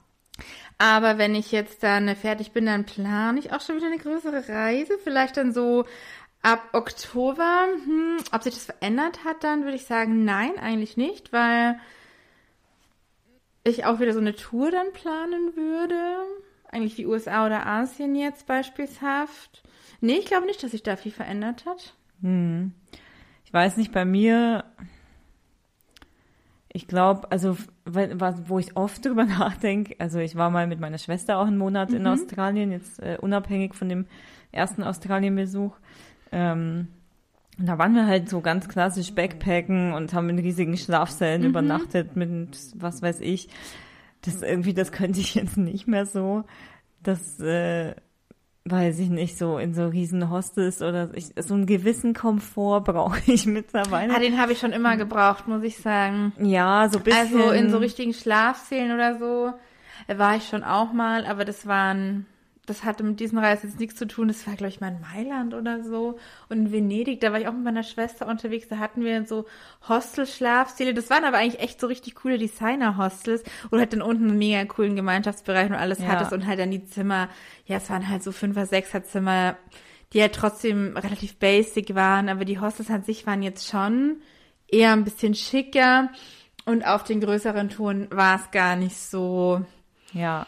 Aber 0.79 1.19
wenn 1.19 1.35
ich 1.35 1.51
jetzt 1.51 1.83
dann 1.83 2.15
fertig 2.15 2.53
bin, 2.53 2.67
dann 2.67 2.85
plane 2.85 3.39
ich 3.41 3.53
auch 3.53 3.61
schon 3.61 3.77
wieder 3.77 3.89
eine 3.89 3.99
größere 3.99 4.49
Reise. 4.49 4.97
Vielleicht 5.03 5.37
dann 5.37 5.53
so 5.53 5.85
ab 6.43 6.63
Oktober. 6.73 7.67
Hm, 7.85 8.19
ob 8.33 8.43
sich 8.45 8.55
das 8.55 8.67
verändert 8.67 9.25
hat, 9.25 9.43
dann 9.43 9.65
würde 9.65 9.77
ich 9.77 9.87
sagen, 9.87 10.25
nein, 10.25 10.57
eigentlich 10.59 10.97
nicht, 10.97 11.33
weil 11.33 11.79
ich 13.65 13.85
auch 13.85 13.99
wieder 14.01 14.13
so 14.13 14.21
eine 14.21 14.37
Tour 14.37 14.71
dann 14.71 14.93
planen 14.93 15.57
würde. 15.57 15.97
Eigentlich 16.71 16.95
die 16.95 17.07
USA 17.07 17.47
oder 17.47 17.67
Asien 17.67 18.15
jetzt 18.15 18.47
beispielshaft. 18.47 19.63
Nee, 20.01 20.19
ich 20.19 20.27
glaube 20.27 20.47
nicht, 20.47 20.63
dass 20.63 20.71
sich 20.71 20.83
da 20.83 20.97
viel 20.97 21.13
verändert 21.13 21.67
hat. 21.67 21.95
Hm. 22.23 22.73
Ich 23.45 23.53
weiß 23.53 23.79
nicht, 23.79 23.93
bei 23.93 24.05
mir, 24.05 24.65
ich 26.79 26.87
glaube, 26.87 27.33
also 27.33 27.57
wo 27.85 28.61
ich 28.61 28.77
oft 28.77 29.05
drüber 29.05 29.25
nachdenke, 29.25 29.97
also 29.99 30.21
ich 30.21 30.37
war 30.37 30.49
mal 30.49 30.69
mit 30.69 30.79
meiner 30.79 30.99
Schwester 30.99 31.39
auch 31.39 31.47
einen 31.49 31.59
Monat 31.59 31.91
mhm. 31.91 31.97
in 31.97 32.07
Australien, 32.07 32.71
jetzt 32.71 33.03
äh, 33.03 33.19
unabhängig 33.21 33.75
von 33.75 33.89
dem 33.89 34.07
ersten 34.53 34.85
Australien-Besuch. 34.85 35.75
Ähm, 36.31 36.87
und 37.59 37.67
da 37.67 37.79
waren 37.79 37.97
wir 37.97 38.07
halt 38.07 38.29
so 38.29 38.41
ganz 38.41 38.69
klassisch 38.69 39.13
Backpacken 39.13 39.93
und 39.93 40.15
haben 40.15 40.31
in 40.31 40.39
riesigen 40.39 40.77
Schlafsälen 40.77 41.43
mhm. 41.43 41.49
übernachtet 41.49 42.15
mit 42.15 42.57
was 42.77 43.03
weiß 43.03 43.23
ich. 43.23 43.49
Das 44.21 44.43
irgendwie, 44.43 44.73
das 44.73 44.93
könnte 44.93 45.19
ich 45.19 45.35
jetzt 45.35 45.57
nicht 45.57 45.89
mehr 45.89 46.07
so. 46.07 46.45
Das 47.03 47.41
äh, 47.41 47.97
weiß 48.71 48.99
ich 48.99 49.09
nicht, 49.09 49.39
so 49.39 49.59
in 49.59 49.75
so 49.75 49.87
riesen 49.87 50.31
Hostels 50.31 50.83
oder 50.83 51.11
ich, 51.15 51.31
so 51.39 51.55
einen 51.55 51.67
gewissen 51.67 52.15
Komfort 52.15 52.83
brauche 52.83 53.21
ich 53.27 53.47
mittlerweile. 53.47 54.15
Ah, 54.15 54.19
den 54.19 54.41
habe 54.41 54.53
ich 54.53 54.59
schon 54.59 54.73
immer 54.73 54.97
gebraucht, 54.97 55.49
muss 55.49 55.63
ich 55.63 55.79
sagen. 55.79 56.33
Ja, 56.41 56.89
so 56.89 57.01
bisschen. 57.01 57.41
Also 57.41 57.51
in 57.51 57.71
so 57.71 57.79
richtigen 57.79 58.15
Schlafsälen 58.15 58.93
oder 58.93 59.19
so 59.19 59.53
war 60.17 60.37
ich 60.37 60.49
schon 60.49 60.65
auch 60.65 60.93
mal, 60.93 61.27
aber 61.27 61.45
das 61.45 61.67
waren 61.67 62.27
das 62.69 62.85
hatte 62.85 63.03
mit 63.03 63.19
diesen 63.19 63.39
Reisen 63.39 63.69
jetzt 63.69 63.81
nichts 63.81 63.97
zu 63.97 64.07
tun. 64.07 64.29
Das 64.29 64.47
war, 64.47 64.55
glaube 64.55 64.69
ich, 64.69 64.81
mal 64.81 64.89
in 64.89 65.01
Mailand 65.01 65.55
oder 65.55 65.83
so. 65.83 66.19
Und 66.49 66.59
in 66.59 66.73
Venedig, 66.73 67.21
da 67.21 67.33
war 67.33 67.41
ich 67.41 67.49
auch 67.49 67.53
mit 67.53 67.65
meiner 67.65 67.83
Schwester 67.83 68.27
unterwegs. 68.27 68.69
Da 68.69 68.79
hatten 68.79 69.03
wir 69.03 69.25
so 69.25 69.47
Hostel-Schlafstile. 69.89 70.93
Das 70.93 71.09
waren 71.09 71.25
aber 71.25 71.39
eigentlich 71.39 71.63
echt 71.63 71.81
so 71.81 71.87
richtig 71.87 72.15
coole 72.15 72.37
Designer-Hostels. 72.39 73.43
Oder 73.71 73.81
halt 73.81 73.93
dann 73.93 74.03
unten 74.03 74.29
einen 74.29 74.39
mega 74.39 74.65
coolen 74.67 74.97
Gemeinschaftsbereich 74.97 75.71
und 75.71 75.77
alles 75.77 76.01
ja. 76.01 76.09
hattest. 76.09 76.33
Und 76.33 76.47
halt 76.47 76.59
dann 76.59 76.71
die 76.71 76.85
Zimmer, 76.85 77.29
ja, 77.67 77.79
es 77.79 77.89
waren 77.89 78.09
halt 78.09 78.23
so 78.23 78.33
Fünfer-, 78.33 78.67
Sechser-Zimmer, 78.67 79.57
die 80.13 80.21
halt 80.21 80.35
trotzdem 80.35 80.97
relativ 80.97 81.37
basic 81.37 81.95
waren. 81.95 82.29
Aber 82.29 82.45
die 82.45 82.61
Hostels 82.61 82.91
an 82.91 83.03
sich 83.03 83.27
waren 83.27 83.43
jetzt 83.43 83.69
schon 83.69 84.21
eher 84.67 84.93
ein 84.93 85.05
bisschen 85.05 85.35
schicker. 85.35 86.11
Und 86.67 86.87
auf 86.87 87.03
den 87.05 87.21
größeren 87.21 87.71
Touren 87.71 88.09
war 88.11 88.37
es 88.37 88.51
gar 88.51 88.77
nicht 88.77 88.97
so. 88.97 89.65
Ja, 90.13 90.47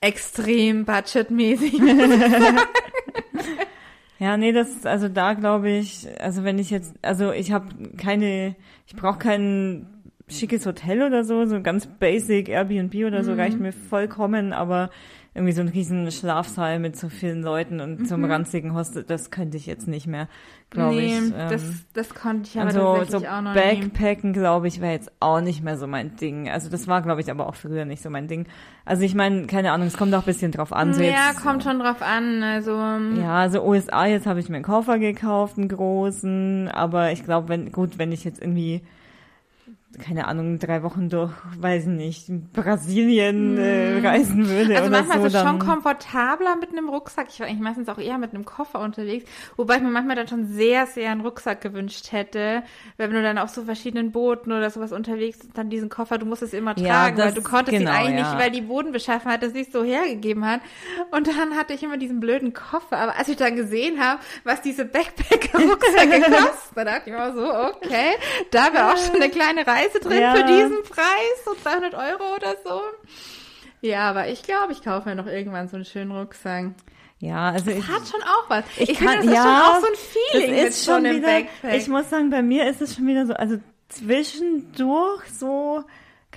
extrem 0.00 0.84
budgetmäßig. 0.84 1.74
ja, 4.18 4.36
nee, 4.36 4.52
das 4.52 4.70
ist 4.70 4.86
also 4.86 5.08
da 5.08 5.34
glaube 5.34 5.70
ich, 5.70 6.06
also 6.20 6.44
wenn 6.44 6.58
ich 6.58 6.70
jetzt, 6.70 6.94
also 7.02 7.32
ich 7.32 7.52
habe 7.52 7.66
keine, 7.96 8.56
ich 8.86 8.94
brauche 8.94 9.18
kein 9.18 9.86
schickes 10.28 10.66
Hotel 10.66 11.02
oder 11.02 11.24
so, 11.24 11.46
so 11.46 11.62
ganz 11.62 11.86
basic 11.86 12.48
Airbnb 12.48 12.94
oder 13.06 13.24
so 13.24 13.32
mhm. 13.32 13.40
reicht 13.40 13.58
mir 13.58 13.72
vollkommen, 13.72 14.52
aber 14.52 14.90
irgendwie 15.38 15.52
so 15.52 15.62
ein 15.62 15.68
riesen 15.68 16.10
Schlafsaal 16.10 16.78
mit 16.78 16.96
so 16.96 17.08
vielen 17.08 17.42
Leuten 17.42 17.80
und 17.80 18.00
mhm. 18.00 18.04
so 18.06 18.14
einem 18.14 18.24
mhm. 18.24 18.32
ranzigen 18.32 18.74
Hostel, 18.74 19.04
das 19.04 19.30
könnte 19.30 19.56
ich 19.56 19.66
jetzt 19.66 19.88
nicht 19.88 20.06
mehr, 20.06 20.28
glaube 20.70 20.96
nee, 20.96 21.06
ich. 21.06 21.18
Ähm, 21.18 21.32
das, 21.48 21.62
das 21.94 22.14
konnte 22.14 22.48
ich 22.48 22.58
aber 22.58 22.66
also, 22.66 22.96
tatsächlich 22.96 23.28
so 23.28 23.34
auch 23.34 23.40
noch 23.40 23.54
Backpacken, 23.54 24.32
glaube 24.32 24.68
ich, 24.68 24.80
wäre 24.80 24.92
jetzt 24.92 25.10
auch 25.20 25.40
nicht 25.40 25.62
mehr 25.62 25.78
so 25.78 25.86
mein 25.86 26.16
Ding. 26.16 26.50
Also 26.50 26.68
das 26.68 26.86
war, 26.86 27.02
glaube 27.02 27.20
ich, 27.20 27.30
aber 27.30 27.48
auch 27.48 27.54
früher 27.54 27.84
nicht 27.84 28.02
so 28.02 28.10
mein 28.10 28.28
Ding. 28.28 28.46
Also 28.84 29.04
ich 29.04 29.14
meine, 29.14 29.46
keine 29.46 29.72
Ahnung, 29.72 29.86
es 29.86 29.96
kommt 29.96 30.14
auch 30.14 30.22
ein 30.22 30.26
bisschen 30.26 30.52
drauf 30.52 30.72
an. 30.72 30.92
So 30.92 31.02
ja, 31.02 31.28
jetzt, 31.30 31.42
kommt 31.42 31.62
schon 31.62 31.78
drauf 31.78 32.02
an. 32.02 32.42
Also 32.42 32.72
ähm, 32.72 33.18
ja, 33.20 33.36
also 33.36 33.62
USA, 33.62 34.06
jetzt 34.06 34.26
habe 34.26 34.40
ich 34.40 34.48
mir 34.48 34.56
einen 34.56 34.64
Koffer 34.64 34.98
gekauft, 34.98 35.56
einen 35.56 35.68
großen, 35.68 36.68
aber 36.68 37.12
ich 37.12 37.24
glaube, 37.24 37.48
wenn 37.48 37.72
gut, 37.72 37.98
wenn 37.98 38.12
ich 38.12 38.24
jetzt 38.24 38.42
irgendwie 38.42 38.82
keine 39.96 40.28
Ahnung, 40.28 40.58
drei 40.58 40.82
Wochen 40.82 41.08
durch, 41.08 41.32
weiß 41.56 41.84
ich 41.84 41.88
nicht, 41.88 42.52
Brasilien 42.52 43.56
äh, 43.56 43.96
hm. 43.96 44.06
reisen 44.06 44.48
würde. 44.48 44.76
Also 44.76 44.88
oder 44.88 44.98
manchmal 44.98 45.20
so, 45.20 45.26
ist 45.26 45.34
es 45.34 45.42
schon 45.42 45.58
komfortabler 45.58 46.56
mit 46.56 46.70
einem 46.70 46.90
Rucksack. 46.90 47.28
Ich 47.30 47.40
war 47.40 47.46
eigentlich 47.46 47.60
meistens 47.60 47.88
auch 47.88 47.96
eher 47.96 48.18
mit 48.18 48.34
einem 48.34 48.44
Koffer 48.44 48.80
unterwegs, 48.80 49.28
wobei 49.56 49.76
ich 49.76 49.82
mir 49.82 49.88
manchmal 49.88 50.16
dann 50.16 50.28
schon 50.28 50.46
sehr, 50.46 50.86
sehr 50.86 51.10
einen 51.10 51.22
Rucksack 51.22 51.62
gewünscht 51.62 52.12
hätte, 52.12 52.62
wenn 52.98 53.10
du 53.12 53.22
dann 53.22 53.38
auf 53.38 53.48
so 53.48 53.64
verschiedenen 53.64 54.12
Booten 54.12 54.52
oder 54.52 54.68
sowas 54.68 54.92
unterwegs 54.92 55.38
bist, 55.38 55.56
dann 55.56 55.70
diesen 55.70 55.88
Koffer, 55.88 56.18
du 56.18 56.26
musst 56.26 56.42
es 56.42 56.52
immer 56.52 56.74
tragen, 56.74 57.18
ja, 57.18 57.24
weil 57.24 57.32
du 57.32 57.42
konntest 57.42 57.78
genau, 57.78 57.90
ihn 57.90 57.96
eigentlich 57.96 58.20
ja. 58.20 58.34
nicht, 58.34 58.44
weil 58.44 58.50
die 58.50 58.60
Bodenbeschaffenheit 58.60 59.42
das 59.42 59.54
nicht 59.54 59.72
so 59.72 59.82
hergegeben 59.82 60.44
hat. 60.44 60.60
Und 61.12 61.28
dann 61.28 61.56
hatte 61.56 61.72
ich 61.72 61.82
immer 61.82 61.96
diesen 61.96 62.20
blöden 62.20 62.52
Koffer. 62.52 62.98
Aber 62.98 63.16
als 63.16 63.28
ich 63.28 63.36
dann 63.36 63.56
gesehen 63.56 64.00
habe, 64.00 64.20
was 64.44 64.60
diese 64.60 64.84
Backpacker-Rucksäcke 64.84 66.20
kosten, 66.30 66.74
da 66.74 66.84
dachte 66.84 67.02
ich 67.06 67.12
immer 67.14 67.32
so, 67.32 67.48
okay, 67.48 68.12
da 68.50 68.72
wäre 68.72 68.92
auch 68.92 68.96
schon 68.98 69.16
eine 69.16 69.30
kleine 69.30 69.66
Reise 69.66 69.77
Reise 69.78 70.00
drin 70.00 70.20
ja. 70.20 70.34
für 70.34 70.44
diesen 70.44 70.82
Preis, 70.84 71.44
so 71.44 71.54
200 71.54 71.94
Euro 71.94 72.34
oder 72.36 72.56
so. 72.64 72.80
Ja, 73.80 74.10
aber 74.10 74.28
ich 74.28 74.42
glaube, 74.42 74.72
ich 74.72 74.82
kaufe 74.82 75.08
mir 75.08 75.14
noch 75.14 75.26
irgendwann 75.26 75.68
so 75.68 75.76
einen 75.76 75.84
schönen 75.84 76.12
Rucksack. 76.12 76.72
Ja, 77.20 77.50
also 77.50 77.66
das 77.66 77.78
ich, 77.78 77.88
hat 77.88 78.08
schon 78.08 78.22
auch 78.22 78.48
was. 78.48 78.64
Ich, 78.76 78.90
ich 78.90 78.98
kann, 78.98 79.20
finde, 79.20 79.26
das 79.26 79.34
ja, 79.34 79.42
ist 79.42 79.44
schon 79.44 79.56
auch 79.56 79.80
so 79.80 79.86
ein 79.86 80.40
Feeling 80.40 80.66
ist 80.66 80.84
schon 80.84 81.04
wieder, 81.04 81.76
Ich 81.76 81.88
muss 81.88 82.10
sagen, 82.10 82.30
bei 82.30 82.42
mir 82.42 82.68
ist 82.68 82.80
es 82.80 82.94
schon 82.94 83.06
wieder 83.06 83.26
so, 83.26 83.32
also 83.34 83.58
zwischendurch 83.88 85.24
so, 85.32 85.84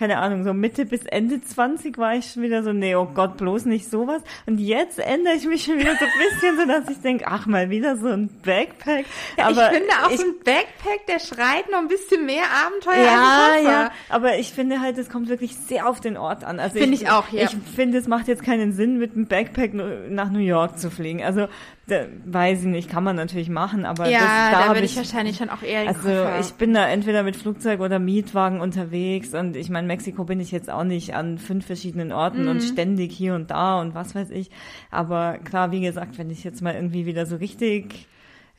keine 0.01 0.17
Ahnung, 0.17 0.43
so 0.43 0.51
Mitte 0.51 0.87
bis 0.87 1.05
Ende 1.05 1.43
20 1.43 1.99
war 1.99 2.15
ich 2.15 2.31
schon 2.31 2.41
wieder 2.41 2.63
so, 2.63 2.73
nee, 2.73 2.95
oh 2.95 3.05
Gott, 3.13 3.37
bloß 3.37 3.65
nicht 3.65 3.87
sowas. 3.87 4.23
Und 4.47 4.57
jetzt 4.57 4.97
ändere 4.97 5.35
ich 5.35 5.45
mich 5.45 5.63
schon 5.63 5.77
wieder 5.77 5.95
so 5.95 6.05
ein 6.05 6.11
bisschen, 6.17 6.57
so 6.57 6.65
dass 6.65 6.89
ich 6.89 7.03
denke, 7.03 7.25
ach, 7.27 7.45
mal 7.45 7.69
wieder 7.69 7.95
so 7.97 8.07
ein 8.07 8.27
Backpack. 8.43 9.05
Ja, 9.37 9.49
aber 9.49 9.71
ich 9.71 9.77
finde 9.77 9.91
auch 10.03 10.09
ich, 10.09 10.19
so 10.19 10.25
ein 10.25 10.33
Backpack, 10.43 11.05
der 11.07 11.19
schreit 11.19 11.69
noch 11.69 11.77
ein 11.77 11.87
bisschen 11.87 12.25
mehr 12.25 12.45
Abenteuer 12.65 13.05
ja, 13.05 13.51
als 13.53 13.63
Ja, 13.63 13.91
aber 14.09 14.39
ich 14.39 14.51
finde 14.51 14.81
halt, 14.81 14.97
es 14.97 15.07
kommt 15.07 15.29
wirklich 15.29 15.55
sehr 15.55 15.87
auf 15.87 16.01
den 16.01 16.17
Ort 16.17 16.43
an. 16.45 16.59
Also 16.59 16.79
finde 16.79 16.95
ich, 16.95 17.03
ich, 17.03 17.09
auch, 17.11 17.29
ja. 17.29 17.43
Ich 17.43 17.55
finde, 17.75 17.99
es 17.99 18.07
macht 18.07 18.27
jetzt 18.27 18.43
keinen 18.43 18.73
Sinn, 18.73 18.97
mit 18.97 19.13
einem 19.13 19.27
Backpack 19.27 19.75
nach 20.09 20.31
New 20.31 20.39
York 20.39 20.79
zu 20.79 20.89
fliegen. 20.89 21.21
Also 21.21 21.47
da, 21.91 22.05
weiß 22.25 22.61
ich 22.61 22.67
nicht, 22.67 22.89
kann 22.89 23.03
man 23.03 23.15
natürlich 23.15 23.49
machen, 23.49 23.85
aber 23.85 24.09
ja, 24.09 24.19
das, 24.19 24.27
da, 24.51 24.51
da 24.51 24.67
würde 24.69 24.85
ich, 24.85 24.91
ich, 24.91 24.97
wahrscheinlich 24.97 25.37
schon 25.37 25.49
auch 25.49 25.61
eher 25.61 25.87
Also 25.87 26.01
Koffer. 26.01 26.39
ich 26.39 26.53
bin 26.53 26.73
da 26.73 26.87
entweder 26.87 27.23
mit 27.23 27.35
Flugzeug 27.35 27.81
oder 27.81 27.99
Mietwagen 27.99 28.61
unterwegs 28.61 29.33
und 29.33 29.55
ich 29.55 29.69
meine, 29.69 29.87
Mexiko 29.87 30.23
bin 30.23 30.39
ich 30.39 30.51
jetzt 30.51 30.69
auch 30.69 30.83
nicht 30.83 31.13
an 31.13 31.37
fünf 31.37 31.65
verschiedenen 31.65 32.11
Orten 32.11 32.43
mhm. 32.43 32.49
und 32.49 32.61
ständig 32.61 33.11
hier 33.11 33.35
und 33.35 33.51
da 33.51 33.81
und 33.81 33.93
was 33.93 34.15
weiß 34.15 34.31
ich. 34.31 34.49
Aber 34.89 35.37
klar, 35.39 35.71
wie 35.71 35.81
gesagt, 35.81 36.17
wenn 36.17 36.29
ich 36.29 36.43
jetzt 36.43 36.61
mal 36.61 36.73
irgendwie 36.73 37.05
wieder 37.05 37.25
so 37.25 37.35
richtig 37.35 38.07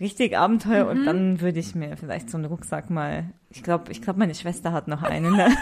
richtig 0.00 0.36
Abenteuer 0.36 0.88
und 0.88 1.04
dann 1.04 1.40
würde 1.40 1.60
ich 1.60 1.74
mir 1.74 1.96
vielleicht 1.96 2.28
so 2.28 2.36
einen 2.36 2.46
Rucksack 2.46 2.90
mal, 2.90 3.32
ich 3.50 3.62
glaube, 3.62 3.92
ich 3.92 4.02
glaube, 4.02 4.18
meine 4.18 4.34
Schwester 4.34 4.72
hat 4.72 4.88
noch 4.88 5.02
einen. 5.02 5.36
Ne? 5.36 5.48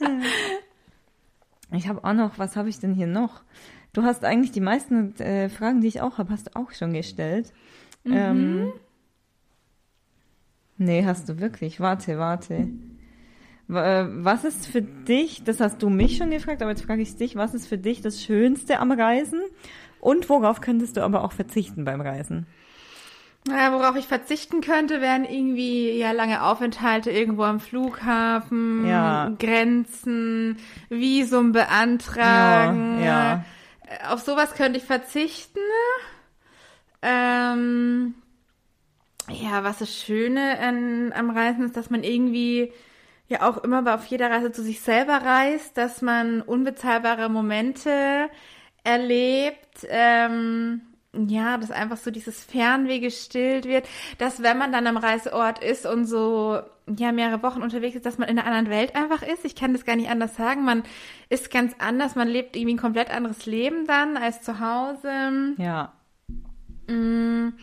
ich 1.72 1.88
habe 1.88 2.04
auch 2.04 2.12
noch, 2.12 2.38
was 2.38 2.56
habe 2.56 2.68
ich 2.68 2.78
denn 2.78 2.94
hier 2.94 3.06
noch? 3.06 3.42
Du 3.94 4.02
hast 4.02 4.24
eigentlich 4.24 4.52
die 4.52 4.60
meisten 4.60 5.16
äh, 5.20 5.48
Fragen, 5.48 5.80
die 5.80 5.88
ich 5.88 6.00
auch 6.02 6.18
habe, 6.18 6.30
hast 6.32 6.48
du 6.48 6.56
auch 6.56 6.72
schon 6.72 6.92
gestellt. 6.92 7.52
Ähm, 8.04 8.66
nee, 10.76 11.04
hast 11.04 11.28
du 11.28 11.38
wirklich. 11.40 11.80
Warte, 11.80 12.18
warte. 12.18 12.68
Wa- 13.68 14.00
äh, 14.02 14.06
Was 14.24 14.44
ist 14.44 14.66
für 14.66 14.82
dich, 14.82 15.44
das 15.44 15.60
hast 15.60 15.82
du 15.82 15.88
mich 15.88 16.16
schon 16.18 16.30
gefragt, 16.30 16.60
aber 16.60 16.70
jetzt 16.72 16.84
frage 16.84 17.02
ich 17.02 17.16
dich, 17.16 17.36
was 17.36 17.54
ist 17.54 17.66
für 17.66 17.78
dich 17.78 18.02
das 18.02 18.22
Schönste 18.22 18.78
am 18.80 18.92
Reisen? 18.92 19.40
Und 20.00 20.28
worauf 20.28 20.60
könntest 20.60 20.96
du 20.98 21.02
aber 21.02 21.24
auch 21.24 21.32
verzichten 21.32 21.84
beim 21.84 22.00
Reisen? 22.02 22.46
Ja, 23.48 23.72
worauf 23.72 23.94
ich 23.96 24.06
verzichten 24.06 24.60
könnte, 24.60 25.00
wären 25.02 25.24
irgendwie 25.24 25.92
ja 25.98 26.12
lange 26.12 26.42
Aufenthalte 26.42 27.10
irgendwo 27.10 27.42
am 27.44 27.60
Flughafen, 27.60 28.86
Ja. 28.86 29.32
Grenzen, 29.38 30.56
Visum 30.88 31.52
beantragen. 31.52 32.98
Ja, 32.98 33.04
ja. 33.04 33.44
Äh, 33.86 34.06
Auf 34.08 34.20
sowas 34.20 34.54
könnte 34.54 34.78
ich 34.78 34.84
verzichten. 34.84 35.60
Ähm, 37.02 38.14
ja, 39.30 39.64
was 39.64 39.78
das 39.78 39.94
Schöne 39.94 40.58
an, 40.58 41.12
am 41.12 41.30
Reisen 41.30 41.64
ist, 41.66 41.76
dass 41.76 41.90
man 41.90 42.02
irgendwie 42.02 42.72
ja 43.28 43.48
auch 43.48 43.58
immer 43.64 43.94
auf 43.94 44.06
jeder 44.06 44.30
Reise 44.30 44.52
zu 44.52 44.62
sich 44.62 44.80
selber 44.80 45.14
reist, 45.18 45.76
dass 45.76 46.02
man 46.02 46.42
unbezahlbare 46.42 47.28
Momente 47.30 48.28
erlebt. 48.84 49.86
Ähm, 49.88 50.82
ja, 51.28 51.56
dass 51.58 51.70
einfach 51.70 51.96
so 51.96 52.10
dieses 52.10 52.42
Fernweh 52.44 52.98
gestillt 53.00 53.64
wird, 53.66 53.86
dass 54.18 54.42
wenn 54.42 54.58
man 54.58 54.72
dann 54.72 54.86
am 54.86 54.96
Reiseort 54.96 55.62
ist 55.62 55.86
und 55.86 56.06
so 56.06 56.60
ja 56.98 57.12
mehrere 57.12 57.42
Wochen 57.42 57.62
unterwegs 57.62 57.96
ist, 57.96 58.04
dass 58.06 58.18
man 58.18 58.28
in 58.28 58.38
einer 58.38 58.46
anderen 58.46 58.70
Welt 58.70 58.94
einfach 58.94 59.22
ist. 59.22 59.44
Ich 59.44 59.54
kann 59.56 59.72
das 59.72 59.84
gar 59.84 59.96
nicht 59.96 60.10
anders 60.10 60.36
sagen. 60.36 60.64
Man 60.64 60.82
ist 61.30 61.50
ganz 61.50 61.74
anders, 61.78 62.14
man 62.14 62.28
lebt 62.28 62.56
irgendwie 62.56 62.74
ein 62.74 62.78
komplett 62.78 63.10
anderes 63.10 63.46
Leben 63.46 63.86
dann 63.86 64.16
als 64.16 64.42
zu 64.42 64.60
Hause. 64.60 65.54
Ja. 65.58 65.92
Mm, 66.88 67.54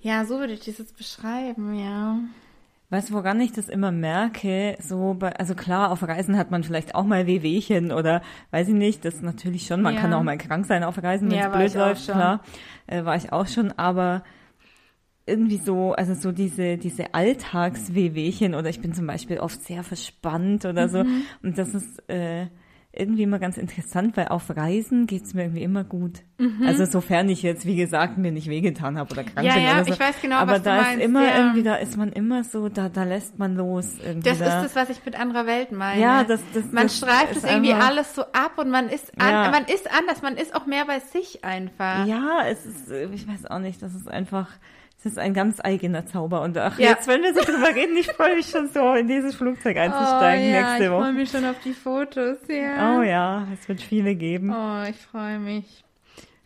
Ja, 0.00 0.24
so 0.24 0.38
würde 0.38 0.54
ich 0.54 0.64
das 0.64 0.78
jetzt 0.78 0.96
beschreiben, 0.96 1.74
ja. 1.74 2.18
Weißt 2.90 3.10
du, 3.10 3.14
woran 3.14 3.40
ich 3.40 3.52
das 3.52 3.68
immer 3.68 3.92
merke? 3.92 4.76
So 4.80 5.14
bei, 5.14 5.34
also 5.36 5.54
klar, 5.54 5.92
auf 5.92 6.02
Reisen 6.02 6.36
hat 6.36 6.50
man 6.50 6.64
vielleicht 6.64 6.96
auch 6.96 7.04
mal 7.04 7.26
Wehwehchen 7.28 7.92
oder 7.92 8.20
weiß 8.50 8.66
ich 8.68 8.74
nicht, 8.74 9.04
das 9.04 9.22
natürlich 9.22 9.66
schon. 9.66 9.80
Man 9.80 9.94
Ja. 9.94 10.00
kann 10.00 10.12
auch 10.12 10.24
mal 10.24 10.36
krank 10.36 10.66
sein 10.66 10.82
auf 10.82 11.00
Reisen, 11.00 11.30
wenn 11.30 11.38
es 11.38 11.44
Ja, 11.44 11.50
blöd 11.56 11.74
läuft, 11.74 12.04
klar. 12.06 12.42
Äh, 12.88 13.04
war 13.04 13.14
ich 13.14 13.32
auch 13.32 13.46
schon, 13.46 13.70
aber 13.78 14.24
irgendwie 15.24 15.58
so, 15.58 15.92
also 15.92 16.14
so 16.14 16.32
diese, 16.32 16.76
diese 16.78 17.14
Alltagswehwehchen 17.14 18.56
oder 18.56 18.68
ich 18.70 18.80
bin 18.80 18.92
zum 18.92 19.06
Beispiel 19.06 19.38
oft 19.38 19.62
sehr 19.62 19.84
verspannt 19.84 20.64
oder 20.64 20.88
so. 20.88 21.04
Mhm. 21.04 21.22
Und 21.44 21.58
das 21.58 21.74
ist 21.74 22.02
äh, 22.10 22.46
irgendwie 22.92 23.22
immer 23.22 23.38
ganz 23.38 23.56
interessant, 23.56 24.16
weil 24.16 24.28
auf 24.28 24.50
Reisen 24.56 25.06
geht's 25.06 25.32
mir 25.32 25.42
irgendwie 25.44 25.62
immer 25.62 25.84
gut. 25.84 26.22
Also 26.66 26.86
sofern 26.86 27.28
ich 27.28 27.42
jetzt, 27.42 27.64
wie 27.66 27.76
gesagt, 27.76 28.18
mir 28.18 28.32
nicht 28.32 28.48
wehgetan 28.48 28.98
habe 28.98 29.12
oder 29.12 29.22
krank 29.22 29.38
Mhm. 29.38 29.44
Ja, 29.44 29.54
bin 29.54 29.62
ja, 29.62 29.72
oder 29.74 29.84
so. 29.84 29.92
ich 29.92 30.00
weiß 30.00 30.20
genau, 30.20 30.36
Aber 30.36 30.52
was 30.52 30.58
du 30.58 30.64
da 30.64 30.76
meinst, 30.76 30.98
ist 30.98 31.04
immer 31.04 31.24
ja. 31.24 31.36
irgendwie, 31.38 31.62
da 31.62 31.74
ist 31.76 31.96
man 31.96 32.10
immer 32.10 32.42
so, 32.42 32.68
da, 32.68 32.88
da 32.88 33.04
lässt 33.04 33.38
man 33.38 33.54
los 33.54 33.94
irgendwie. 34.04 34.28
Das 34.28 34.38
da. 34.38 34.62
ist 34.62 34.74
das, 34.74 34.76
was 34.88 34.96
ich 34.96 35.04
mit 35.04 35.18
anderer 35.20 35.46
Welt 35.46 35.70
meine. 35.70 36.00
Ja, 36.00 36.24
das- 36.24 36.40
das- 36.52 36.64
man 36.72 36.84
das 36.84 36.96
streift 36.96 37.36
es 37.36 37.44
irgendwie 37.44 37.72
einfach- 37.74 37.88
alles 37.90 38.14
so 38.14 38.22
ab 38.22 38.54
und 38.56 38.70
man 38.70 38.88
ist 38.88 39.12
an, 39.20 39.30
Ja. 39.30 39.50
man 39.50 39.64
ist 39.66 39.88
anders, 39.96 40.22
man 40.22 40.36
ist 40.36 40.54
auch 40.56 40.66
mehr 40.66 40.84
bei 40.86 40.98
sich 40.98 41.44
einfach. 41.44 42.06
Ja, 42.06 42.40
es 42.48 42.66
ist, 42.66 42.90
ich 42.90 43.28
weiß 43.28 43.46
auch 43.46 43.60
nicht, 43.60 43.80
das 43.82 43.94
ist 43.94 44.08
einfach, 44.08 44.48
es 45.00 45.06
ist 45.06 45.18
ein 45.18 45.32
ganz 45.34 45.60
eigener 45.64 46.04
Zauber. 46.06 46.42
Und 46.42 46.56
ach, 46.58 46.78
Ja. 46.78 46.90
jetzt, 46.90 47.08
wenn 47.08 47.22
wir 47.22 47.32
so 47.34 47.40
drüber 47.40 47.74
reden, 47.74 47.96
ich 47.96 48.06
freue 48.12 48.36
mich 48.36 48.46
schon 48.50 48.68
so, 48.68 48.94
in 48.94 49.08
dieses 49.08 49.34
Flugzeug 49.34 49.76
einzusteigen 49.78 50.46
oh, 50.46 50.52
ja, 50.54 50.60
nächste 50.60 50.82
ich 50.84 50.88
freue 50.90 51.00
Woche. 51.00 51.12
mich 51.12 51.30
schon 51.30 51.44
auf 51.46 51.56
die 51.64 51.72
Fotos, 51.72 52.36
ja. 52.48 52.98
Oh 52.98 53.02
ja, 53.02 53.46
es 53.54 53.66
wird 53.68 53.80
viele 53.80 54.14
geben. 54.14 54.50
Oh, 54.54 54.82
ich 54.88 54.96
freue 54.96 55.38
mich. 55.38 55.84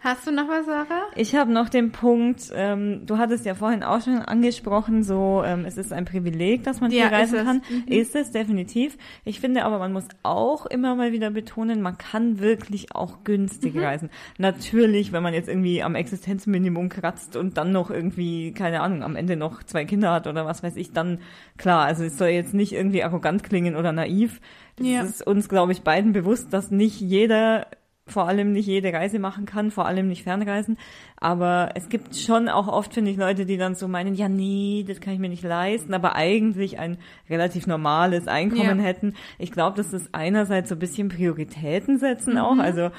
Hast 0.04 0.26
du 0.26 0.32
noch 0.32 0.48
was, 0.48 0.66
Sarah? 0.66 1.06
Ich 1.16 1.34
habe 1.34 1.50
noch 1.50 1.70
den 1.70 1.90
Punkt, 1.90 2.52
ähm, 2.54 3.06
du 3.06 3.16
hattest 3.16 3.46
ja 3.46 3.54
vorhin 3.54 3.82
auch 3.82 4.02
schon 4.02 4.18
angesprochen, 4.18 5.02
so 5.02 5.42
ähm, 5.46 5.64
es 5.64 5.78
ist 5.78 5.94
ein 5.94 6.04
Privileg, 6.04 6.62
dass 6.62 6.82
man 6.82 6.90
Ja, 6.90 7.06
viel 7.06 7.14
reisen 7.14 7.38
ist 7.38 7.44
kann. 7.46 7.62
Ist 7.86 8.14
es 8.14 8.30
definitiv. 8.30 8.98
Ich 9.24 9.40
finde 9.40 9.64
aber, 9.64 9.78
man 9.78 9.94
muss 9.94 10.04
auch 10.22 10.66
immer 10.66 10.94
mal 10.94 11.12
wieder 11.12 11.30
betonen, 11.30 11.80
man 11.80 11.96
kann 11.96 12.38
wirklich 12.38 12.94
auch 12.94 13.16
Mhm. 13.20 13.24
günstig 13.24 13.76
reisen. 13.80 14.10
Natürlich, 14.36 15.12
wenn 15.12 15.22
man 15.22 15.32
jetzt 15.32 15.48
irgendwie 15.48 15.82
am 15.82 15.94
Existenzminimum 15.94 16.90
kratzt 16.90 17.34
und 17.36 17.56
dann 17.56 17.72
noch 17.72 17.90
irgendwie, 17.90 18.52
keine 18.52 18.82
Ahnung, 18.82 19.02
am 19.02 19.16
Ende 19.16 19.36
noch 19.36 19.62
zwei 19.62 19.86
Kinder 19.86 20.12
hat 20.12 20.26
oder 20.26 20.44
was 20.44 20.62
weiß 20.62 20.76
ich, 20.76 20.92
dann 20.92 21.18
klar, 21.56 21.86
also 21.86 22.04
es 22.04 22.18
soll 22.18 22.28
jetzt 22.28 22.52
nicht 22.52 22.72
irgendwie 22.74 23.02
arrogant 23.04 23.42
klingen 23.42 23.74
oder 23.74 23.90
naiv. 23.92 24.42
Es 24.78 24.86
Ja. 24.86 25.00
ist 25.02 25.26
uns, 25.26 25.48
glaube 25.48 25.72
ich, 25.72 25.80
beiden 25.80 26.12
bewusst, 26.12 26.52
dass 26.52 26.70
nicht 26.70 27.00
jeder 27.00 27.68
vor 28.06 28.28
allem 28.28 28.52
nicht 28.52 28.66
jede 28.66 28.92
Reise 28.92 29.18
machen 29.18 29.46
kann, 29.46 29.70
vor 29.70 29.86
allem 29.86 30.08
nicht 30.08 30.24
Fernreisen. 30.24 30.76
Aber 31.16 31.70
es 31.74 31.88
gibt 31.88 32.14
schon 32.16 32.50
auch 32.50 32.68
oft, 32.68 32.92
finde 32.92 33.10
ich, 33.10 33.16
Leute, 33.16 33.46
die 33.46 33.56
dann 33.56 33.74
so 33.74 33.88
meinen, 33.88 34.14
ja, 34.14 34.28
nee, 34.28 34.84
das 34.86 35.00
kann 35.00 35.14
ich 35.14 35.18
mir 35.18 35.30
nicht 35.30 35.42
leisten, 35.42 35.94
aber 35.94 36.14
eigentlich 36.14 36.78
ein 36.78 36.98
relativ 37.30 37.66
normales 37.66 38.28
Einkommen 38.28 38.78
Ja. 38.78 38.84
hätten. 38.84 39.14
Ich 39.38 39.52
glaube, 39.52 39.76
das 39.78 39.94
ist 39.94 40.10
einerseits 40.12 40.68
so 40.68 40.74
ein 40.74 40.78
bisschen 40.80 41.08
Prioritäten 41.08 41.98
setzen 41.98 42.36
auch. 42.36 42.58
Also, 42.58 42.90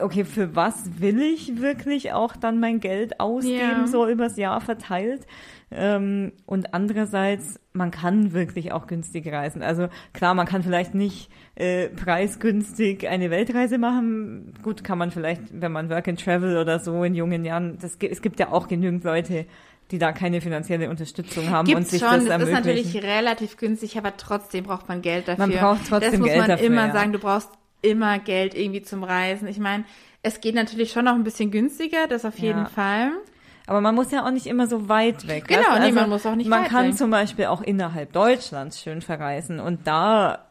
okay, 0.00 0.24
für 0.24 0.54
was 0.54 1.00
will 1.00 1.20
ich 1.20 1.60
wirklich 1.60 2.12
auch 2.12 2.36
dann 2.36 2.60
mein 2.60 2.80
Geld 2.80 3.20
ausgeben, 3.20 3.58
Ja. 3.58 3.86
so 3.86 4.06
übers 4.08 4.36
Jahr 4.36 4.60
verteilt? 4.60 5.26
Ähm, 5.70 6.32
und 6.46 6.74
andererseits, 6.74 7.58
man 7.72 7.90
kann 7.90 8.32
wirklich 8.32 8.70
auch 8.72 8.86
günstig 8.86 9.26
reisen. 9.32 9.62
Also 9.62 9.88
klar, 10.12 10.34
man 10.34 10.46
kann 10.46 10.62
vielleicht 10.62 10.94
nicht 10.94 11.28
äh, 11.56 11.88
preisgünstig 11.88 13.08
eine 13.08 13.30
Weltreise 13.30 13.76
machen. 13.78 14.54
Gut, 14.62 14.84
kann 14.84 14.98
man 14.98 15.10
vielleicht, 15.10 15.42
wenn 15.60 15.72
man 15.72 15.90
Work 15.90 16.06
and 16.08 16.22
Travel 16.22 16.56
oder 16.56 16.78
so 16.78 17.02
in 17.02 17.14
jungen 17.14 17.44
Jahren, 17.44 17.78
das, 17.80 17.96
es 18.00 18.22
gibt 18.22 18.38
ja 18.38 18.52
auch 18.52 18.68
genügend 18.68 19.02
Leute, 19.02 19.46
die 19.90 19.98
da 19.98 20.12
keine 20.12 20.40
finanzielle 20.40 20.88
Unterstützung 20.90 21.50
haben 21.50 21.68
und 21.68 21.74
Gibt's 21.74 21.90
sich 21.90 22.00
schon, 22.00 22.10
das 22.10 22.24
das 22.26 22.42
ist 22.42 22.52
natürlich 22.52 23.02
relativ 23.02 23.56
günstig, 23.56 23.96
aber 23.98 24.16
trotzdem 24.16 24.64
braucht 24.64 24.88
man 24.88 25.02
Geld 25.02 25.28
dafür. 25.28 25.46
Man 25.46 25.56
braucht 25.56 25.88
trotzdem 25.88 26.10
Das 26.12 26.20
muss 26.20 26.28
Geld 26.28 26.38
man 26.40 26.48
dafür, 26.48 26.66
immer 26.66 26.86
ja. 26.88 26.92
sagen, 26.92 27.12
du 27.12 27.18
brauchst 27.18 27.50
immer 27.86 28.18
Geld 28.18 28.54
irgendwie 28.54 28.82
zum 28.82 29.04
Reisen. 29.04 29.46
Ich 29.48 29.58
meine, 29.58 29.84
es 30.22 30.40
geht 30.40 30.54
natürlich 30.54 30.92
schon 30.92 31.04
noch 31.04 31.14
ein 31.14 31.24
bisschen 31.24 31.50
günstiger, 31.50 32.06
das 32.08 32.24
auf 32.24 32.38
jeden 32.38 32.60
Ja. 32.60 32.66
Fall. 32.66 33.10
Aber 33.68 33.80
man 33.80 33.94
muss 33.96 34.12
ja 34.12 34.24
auch 34.24 34.30
nicht 34.30 34.46
immer 34.46 34.66
so 34.68 34.88
weit 34.88 35.26
weg. 35.26 35.48
Genau, 35.48 35.74
du? 35.76 35.80
nee, 35.80 35.92
man 35.92 36.08
muss 36.08 36.24
auch 36.24 36.36
nicht 36.36 36.48
Man 36.48 36.62
weit 36.64 36.68
kann 36.70 36.88
weg. 36.88 36.96
zum 36.96 37.10
Beispiel 37.10 37.46
auch 37.46 37.62
innerhalb 37.62 38.12
Deutschlands 38.12 38.80
schön 38.80 39.02
verreisen 39.02 39.58
und 39.60 39.86
da 39.88 40.45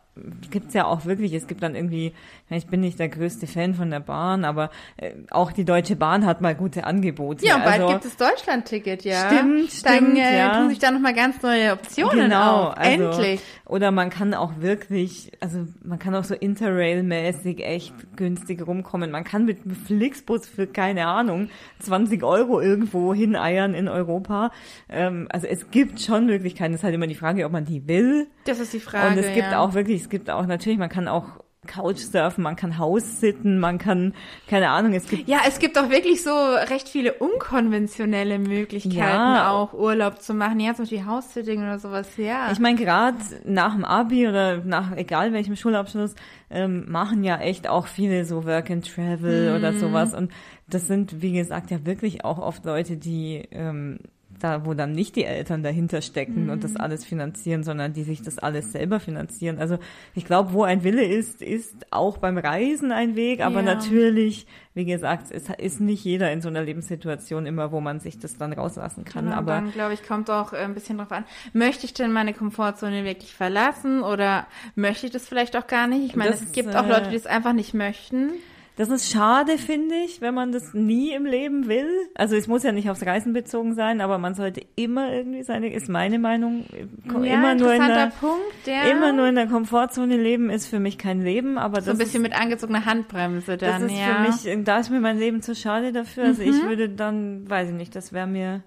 gibt's 0.50 0.74
ja 0.74 0.86
auch 0.86 1.06
wirklich, 1.06 1.34
es 1.34 1.48
gibt 1.48 1.62
dann 1.62 1.76
irgendwie, 1.76 2.14
ich 2.50 2.68
bin 2.68 2.82
nicht 2.82 3.00
der 3.00 3.10
größte 3.10 3.48
Fan 3.48 3.74
von 3.74 3.90
der 3.90 4.00
Bahn, 4.00 4.46
aber 4.46 4.70
äh, 4.98 5.12
auch 5.30 5.52
die 5.52 5.66
Deutsche 5.66 5.96
Bahn 5.96 6.26
hat 6.26 6.42
mal 6.42 6.56
gute 6.56 6.86
Angebote. 6.86 7.46
Ja, 7.46 7.56
und 7.56 7.66
bald 7.66 7.82
also, 7.82 7.94
gibt 7.94 8.06
es 8.06 8.18
Deutschland-Ticket, 8.18 9.04
ja. 9.04 9.28
Stimmt, 9.28 9.86
Dann 9.86 9.98
stimmt, 10.04 10.18
äh, 10.18 10.38
ja. 10.38 10.58
tun 10.58 10.70
sich 10.70 10.80
da 10.80 10.92
nochmal 10.92 11.14
ganz 11.14 11.42
neue 11.42 11.74
Optionen 11.74 12.26
Genau, 12.26 12.70
auf. 12.70 12.78
also, 12.78 13.04
Endlich. 13.04 13.42
Oder 13.66 13.92
man 13.92 14.10
kann 14.10 14.34
auch 14.34 14.54
wirklich, 14.60 15.32
also 15.40 15.66
man 15.84 16.00
kann 16.00 16.16
auch 16.16 16.24
so 16.24 16.36
Interrail-mäßig 16.36 17.62
echt 17.62 17.94
günstig 18.16 18.66
rumkommen. 18.66 19.12
Man 19.12 19.24
kann 19.24 19.46
mit 19.46 19.66
einem 19.66 19.76
Flixbus 19.76 20.48
für, 20.48 20.68
keine 20.68 21.08
Ahnung, 21.08 21.50
20 21.80 22.24
Euro 22.24 22.62
irgendwo 22.62 23.14
hineiern 23.14 23.74
in 23.74 23.88
Europa. 23.88 24.52
Ähm, 24.88 25.28
also 25.32 25.48
es 25.48 25.72
gibt 25.72 26.00
schon 26.00 26.28
Möglichkeiten. 26.28 26.74
Es 26.74 26.82
ist 26.82 26.84
halt 26.84 26.94
immer 26.94 27.08
die 27.08 27.16
Frage, 27.16 27.46
ob 27.46 27.52
man 27.52 27.66
die 27.66 27.88
will. 27.88 28.28
Das 28.46 28.60
ist 28.60 28.74
die 28.74 28.80
Frage. 28.80 29.08
Und 29.08 29.18
es 29.18 29.34
gibt 29.34 29.52
ja. 29.52 29.60
auch 29.60 29.74
wirklich, 29.74 30.05
es 30.06 30.10
gibt 30.10 30.30
auch 30.30 30.46
natürlich, 30.46 30.78
man 30.78 30.90
kann 30.90 31.08
auch 31.08 31.26
Couchsurfen, 31.66 32.44
man 32.44 32.56
kann 32.56 32.78
Haussitten, 32.78 33.58
man 33.58 33.80
kann, 33.80 34.14
keine 34.48 34.70
Ahnung, 34.70 34.94
es 34.94 35.08
gibt 35.10 35.28
Ja, 35.28 35.40
es 35.48 35.58
gibt 35.58 35.80
auch 35.80 35.90
wirklich 35.90 36.22
so 36.22 36.30
recht 36.30 36.88
viele 36.88 37.14
unkonventionelle 37.14 38.38
Möglichkeiten, 38.38 39.00
Ja. 39.00 39.50
auch 39.50 39.74
Urlaub 39.74 40.22
zu 40.22 40.36
machen. 40.36 40.60
Ja, 40.60 40.76
zum 40.76 40.84
Beispiel 40.86 41.06
House-Sitting 41.08 41.64
oder 41.64 41.80
sowas, 41.80 42.08
ja. 42.18 42.52
Ich 42.52 42.60
meine, 42.60 42.78
gerade 42.78 43.18
nach 43.46 43.74
dem 43.74 43.84
Abi 43.84 44.28
oder 44.28 44.58
nach 44.58 44.96
egal 44.96 45.34
welchem 45.34 45.56
Schulabschluss 45.56 46.14
ähm, 46.52 46.86
machen 46.88 47.24
ja 47.24 47.40
echt 47.40 47.68
auch 47.68 47.88
viele 47.88 48.26
so 48.26 48.46
Work 48.46 48.70
and 48.70 48.88
Travel 48.88 49.56
oder 49.58 49.74
sowas. 49.74 50.14
Und 50.14 50.32
das 50.70 50.86
sind, 50.86 51.24
wie 51.24 51.34
gesagt, 51.34 51.72
ja 51.72 51.84
wirklich 51.84 52.24
auch 52.24 52.38
oft 52.38 52.64
Leute, 52.66 52.98
die 52.98 53.44
ähm, 53.50 53.98
da, 54.46 54.66
wo 54.66 54.76
dann 54.76 54.92
nicht 54.92 55.16
die 55.16 55.26
Eltern 55.26 55.64
dahinter 55.64 56.02
stecken 56.02 56.50
und 56.52 56.64
das 56.64 56.76
alles 56.76 57.04
finanzieren, 57.04 57.64
sondern 57.64 57.94
die 57.94 58.04
sich 58.04 58.22
das 58.22 58.38
alles 58.38 58.72
selber 58.72 59.00
finanzieren. 59.00 59.58
Also 59.58 59.80
ich 60.14 60.24
glaube, 60.24 60.54
wo 60.54 60.64
ein 60.64 60.84
Wille 60.84 61.04
ist, 61.04 61.42
ist 61.42 61.88
auch 61.90 62.18
beim 62.18 62.38
Reisen 62.38 62.92
ein 62.92 63.16
Weg, 63.16 63.42
aber 63.44 63.58
Ja. 63.58 63.64
natürlich, 63.64 64.46
wie 64.76 64.86
gesagt, 64.86 65.32
es 65.32 65.50
ist 65.58 65.80
nicht 65.82 66.04
jeder 66.04 66.32
in 66.32 66.42
so 66.42 66.50
einer 66.50 66.62
Lebenssituation 66.62 67.48
immer, 67.48 67.72
wo 67.72 67.82
man 67.82 68.00
sich 68.00 68.20
das 68.20 68.38
dann 68.38 68.54
rauslassen 68.54 69.04
kann. 69.04 69.26
Genau, 69.26 69.38
aber 69.38 69.54
dann 69.54 69.72
glaube 69.72 69.94
ich, 69.94 70.04
kommt 70.04 70.30
auch 70.30 70.54
äh, 70.54 70.58
ein 70.58 70.76
bisschen 70.76 71.00
drauf 71.00 71.12
an. 71.12 71.26
Möchte 71.54 71.86
ich 71.86 71.94
denn 71.94 72.12
meine 72.12 72.34
Komfortzone 72.34 73.04
wirklich 73.04 73.34
verlassen 73.34 74.04
oder 74.04 74.46
möchte 74.76 75.08
ich 75.08 75.12
das 75.12 75.28
vielleicht 75.28 75.58
auch 75.58 75.66
gar 75.66 75.88
nicht? 75.88 76.06
Ich 76.06 76.16
meine, 76.16 76.36
es 76.36 76.52
gibt 76.52 76.76
auch 76.76 76.86
äh, 76.86 76.90
Leute, 76.90 77.10
die 77.10 77.16
es 77.16 77.26
einfach 77.26 77.54
nicht 77.54 77.74
möchten. 77.74 78.32
Das 78.78 78.90
ist 78.90 79.10
schade, 79.10 79.58
finde 79.58 79.96
ich, 80.06 80.20
wenn 80.20 80.34
man 80.34 80.52
das 80.52 80.74
nie 80.74 81.12
im 81.14 81.26
Leben 81.26 81.68
will. 81.70 81.88
Also 82.14 82.36
es 82.36 82.48
muss 82.48 82.64
ja 82.64 82.74
nicht 82.74 82.90
aufs 82.90 83.06
Reisen 83.06 83.32
bezogen 83.32 83.74
sein, 83.74 84.02
aber 84.02 84.18
man 84.18 84.36
sollte 84.36 84.62
immer 84.76 85.14
irgendwie 85.14 85.44
seine, 85.44 85.72
ist 85.74 85.88
meine 85.88 86.20
Meinung, 86.20 86.66
Ja, 87.06 87.34
immer 87.36 87.56
nur 87.56 87.74
in 87.74 87.88
der, 87.88 88.12
Punkt, 88.20 88.42
ja. 88.66 88.84
immer 88.92 89.14
nur 89.14 89.28
in 89.28 89.36
der 89.36 89.48
Komfortzone 89.48 90.18
leben 90.18 90.50
ist 90.50 90.68
für 90.68 90.82
mich 90.82 90.98
kein 90.98 91.22
Leben, 91.22 91.58
aber 91.58 91.82
so 91.82 91.92
ein 91.92 91.98
das 91.98 92.08
bisschen 92.08 92.22
mit 92.22 92.38
angezogener 92.38 92.86
Handbremse 92.86 93.56
das 93.56 93.70
dann, 93.80 93.86
ist 93.90 93.98
ja. 93.98 94.20
Mhm. 94.20 94.34
für 94.34 94.56
mich, 94.58 94.66
da 94.66 94.80
ist 94.80 94.90
mir 94.90 95.00
mein 95.00 95.20
Leben 95.20 95.42
zu 95.42 95.56
schade 95.56 95.94
dafür. 95.94 96.26
Also 96.26 96.42
ich 96.42 96.62
würde 96.64 96.90
dann, 96.90 97.50
weiß 97.50 97.70
ich 97.70 97.76
nicht, 97.76 97.96
das 97.96 98.12
wäre 98.12 98.28
mir, 98.28 98.62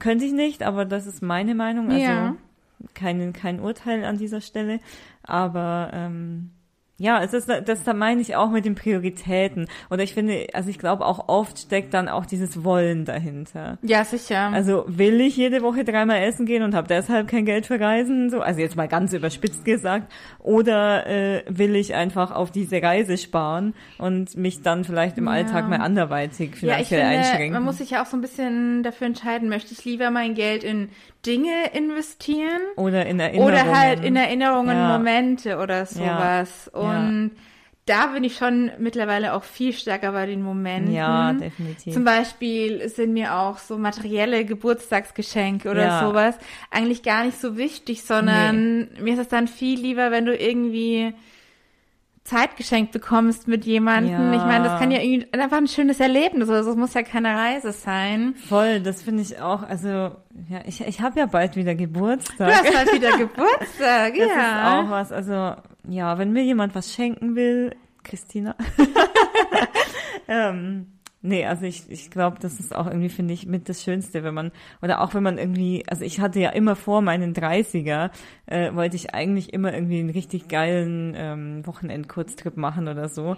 könnte 0.00 0.24
ich 0.24 0.32
nicht, 0.32 0.62
aber 0.62 0.86
das 0.86 1.06
ist 1.06 1.22
meine 1.22 1.54
Meinung. 1.54 1.88
Also 1.90 2.00
Ja. 2.00 2.36
kein, 2.94 3.34
kein 3.34 3.60
Urteil 3.60 4.04
an 4.04 4.16
dieser 4.16 4.40
Stelle. 4.40 4.80
Aber 5.22 5.90
ähm, 5.92 6.50
ja, 6.98 7.22
es 7.22 7.34
ist 7.34 7.48
das 7.48 7.84
da 7.84 7.92
meine 7.92 8.20
ich 8.20 8.36
auch 8.36 8.50
mit 8.50 8.64
den 8.64 8.74
Prioritäten. 8.74 9.68
Oder 9.90 10.02
ich 10.02 10.14
finde, 10.14 10.46
also 10.54 10.70
ich 10.70 10.78
glaube 10.78 11.04
auch 11.04 11.28
oft 11.28 11.58
steckt 11.58 11.92
dann 11.94 12.08
auch 12.08 12.24
dieses 12.26 12.64
Wollen 12.64 13.04
dahinter. 13.04 13.78
ja, 13.82 14.04
sicher. 14.04 14.50
Also 14.52 14.84
will 14.88 15.20
ich 15.20 15.36
jede 15.36 15.62
Woche 15.62 15.84
dreimal 15.84 16.22
essen 16.22 16.46
gehen 16.46 16.62
und 16.62 16.74
habe 16.74 16.88
deshalb 16.88 17.28
kein 17.28 17.44
Geld 17.44 17.66
für 17.66 17.78
Reisen, 17.78 18.30
so 18.30 18.40
also 18.40 18.60
jetzt 18.60 18.76
mal 18.76 18.88
ganz 18.88 19.12
überspitzt 19.12 19.64
gesagt, 19.64 20.10
oder 20.38 21.06
äh, 21.06 21.42
will 21.48 21.76
ich 21.76 21.94
einfach 21.94 22.30
auf 22.32 22.50
diese 22.50 22.82
Reise 22.82 23.18
sparen 23.18 23.74
und 23.98 24.36
mich 24.36 24.62
dann 24.62 24.84
vielleicht 24.84 25.18
im 25.18 25.26
Ja. 25.26 25.32
Alltag 25.32 25.68
mal 25.68 25.80
anderweitig 25.80 26.62
ja, 26.62 26.78
ich 26.78 26.88
finde, 26.88 27.04
einschränken? 27.04 27.52
man 27.52 27.64
muss 27.64 27.78
sich 27.78 27.90
ja 27.90 28.02
auch 28.02 28.06
so 28.06 28.16
ein 28.16 28.20
bisschen 28.20 28.82
dafür 28.82 29.06
entscheiden, 29.06 29.48
möchte 29.48 29.72
ich 29.72 29.84
lieber 29.84 30.10
mein 30.10 30.34
Geld 30.34 30.64
in 30.64 30.88
Dinge 31.26 31.70
investieren 31.74 32.60
oder 32.76 33.04
in 33.06 33.18
Erinnerungen. 33.20 33.54
oder 33.54 33.76
halt 33.76 34.04
in 34.04 34.16
Erinnerungen, 34.16 34.76
Ja. 34.76 34.96
Momente 34.96 35.58
oder 35.58 35.84
sowas. 35.86 36.70
Ja. 36.72 36.80
Und 36.80 37.32
da 37.86 38.06
bin 38.08 38.24
ich 38.24 38.36
schon 38.36 38.70
mittlerweile 38.78 39.32
auch 39.34 39.44
viel 39.44 39.72
stärker 39.72 40.10
bei 40.12 40.26
den 40.26 40.42
Momenten. 40.42 40.92
Ja, 40.92 41.32
definitiv. 41.32 41.92
Zum 41.94 42.04
Beispiel 42.04 42.88
sind 42.88 43.12
mir 43.12 43.34
auch 43.34 43.58
so 43.58 43.78
materielle 43.78 44.44
Geburtstagsgeschenke 44.44 45.70
oder 45.70 45.86
Ja. 45.86 46.00
sowas 46.08 46.36
eigentlich 46.70 47.02
gar 47.02 47.24
nicht 47.24 47.40
so 47.40 47.56
wichtig, 47.56 48.02
sondern 48.02 48.88
mir 49.00 49.14
ist 49.14 49.20
es 49.20 49.28
dann 49.28 49.46
viel 49.48 49.78
lieber, 49.80 50.10
wenn 50.10 50.26
du 50.26 50.34
irgendwie 50.36 51.14
Zeit 52.26 52.56
geschenkt 52.56 52.92
bekommst 52.92 53.48
mit 53.48 53.64
jemandem. 53.64 54.32
Ja. 54.32 54.32
Ich 54.34 54.44
meine, 54.44 54.64
das 54.64 54.78
kann 54.78 54.90
ja 54.90 55.00
irgendwie 55.00 55.32
einfach 55.32 55.56
ein 55.56 55.68
schönes 55.68 56.00
Erlebnis 56.00 56.48
oder 56.48 56.64
so. 56.64 56.70
Es 56.72 56.76
muss 56.76 56.92
ja 56.94 57.02
keine 57.02 57.34
Reise 57.34 57.72
sein. 57.72 58.34
Voll, 58.48 58.80
das 58.80 59.02
finde 59.02 59.22
ich 59.22 59.40
auch. 59.40 59.62
Also 59.62 59.88
ja, 59.88 60.60
ich, 60.66 60.80
ich 60.86 61.00
habe 61.00 61.18
ja 61.20 61.26
bald 61.26 61.56
wieder 61.56 61.74
Geburtstag. 61.74 62.48
Du 62.48 62.54
hast 62.54 62.76
halt 62.76 62.92
wieder 62.92 63.16
Geburtstag, 63.18 64.14
Das 64.14 64.26
ist 64.26 64.36
ja. 64.36 64.80
auch 64.80 64.90
was. 64.90 65.12
Also 65.12 65.54
ja, 65.88 66.18
wenn 66.18 66.32
mir 66.32 66.42
jemand 66.42 66.74
was 66.74 66.92
schenken 66.92 67.36
will, 67.36 67.74
Christina. 68.02 68.56
ähm, 70.28 70.95
nee, 71.26 71.46
also 71.46 71.64
ich, 71.64 71.90
ich 71.90 72.10
glaube, 72.10 72.38
das 72.40 72.60
ist 72.60 72.74
auch 72.74 72.86
irgendwie, 72.86 73.08
finde 73.08 73.34
ich, 73.34 73.46
mit 73.46 73.68
das 73.68 73.82
Schönste, 73.82 74.22
wenn 74.24 74.34
man, 74.34 74.52
oder 74.82 75.00
auch 75.00 75.14
wenn 75.14 75.22
man 75.22 75.38
irgendwie, 75.38 75.84
also 75.88 76.04
ich 76.04 76.20
hatte 76.20 76.40
ja 76.40 76.50
immer 76.50 76.76
vor 76.76 77.02
meinen 77.02 77.34
30er, 77.34 78.10
äh, 78.46 78.74
wollte 78.74 78.96
ich 78.96 79.14
eigentlich 79.14 79.52
immer 79.52 79.74
irgendwie 79.74 80.00
einen 80.00 80.10
richtig 80.10 80.48
geilen 80.48 81.14
ähm, 81.16 81.66
Wochenend-Kurztrip 81.66 82.56
machen 82.56 82.88
oder 82.88 83.08
so. 83.08 83.36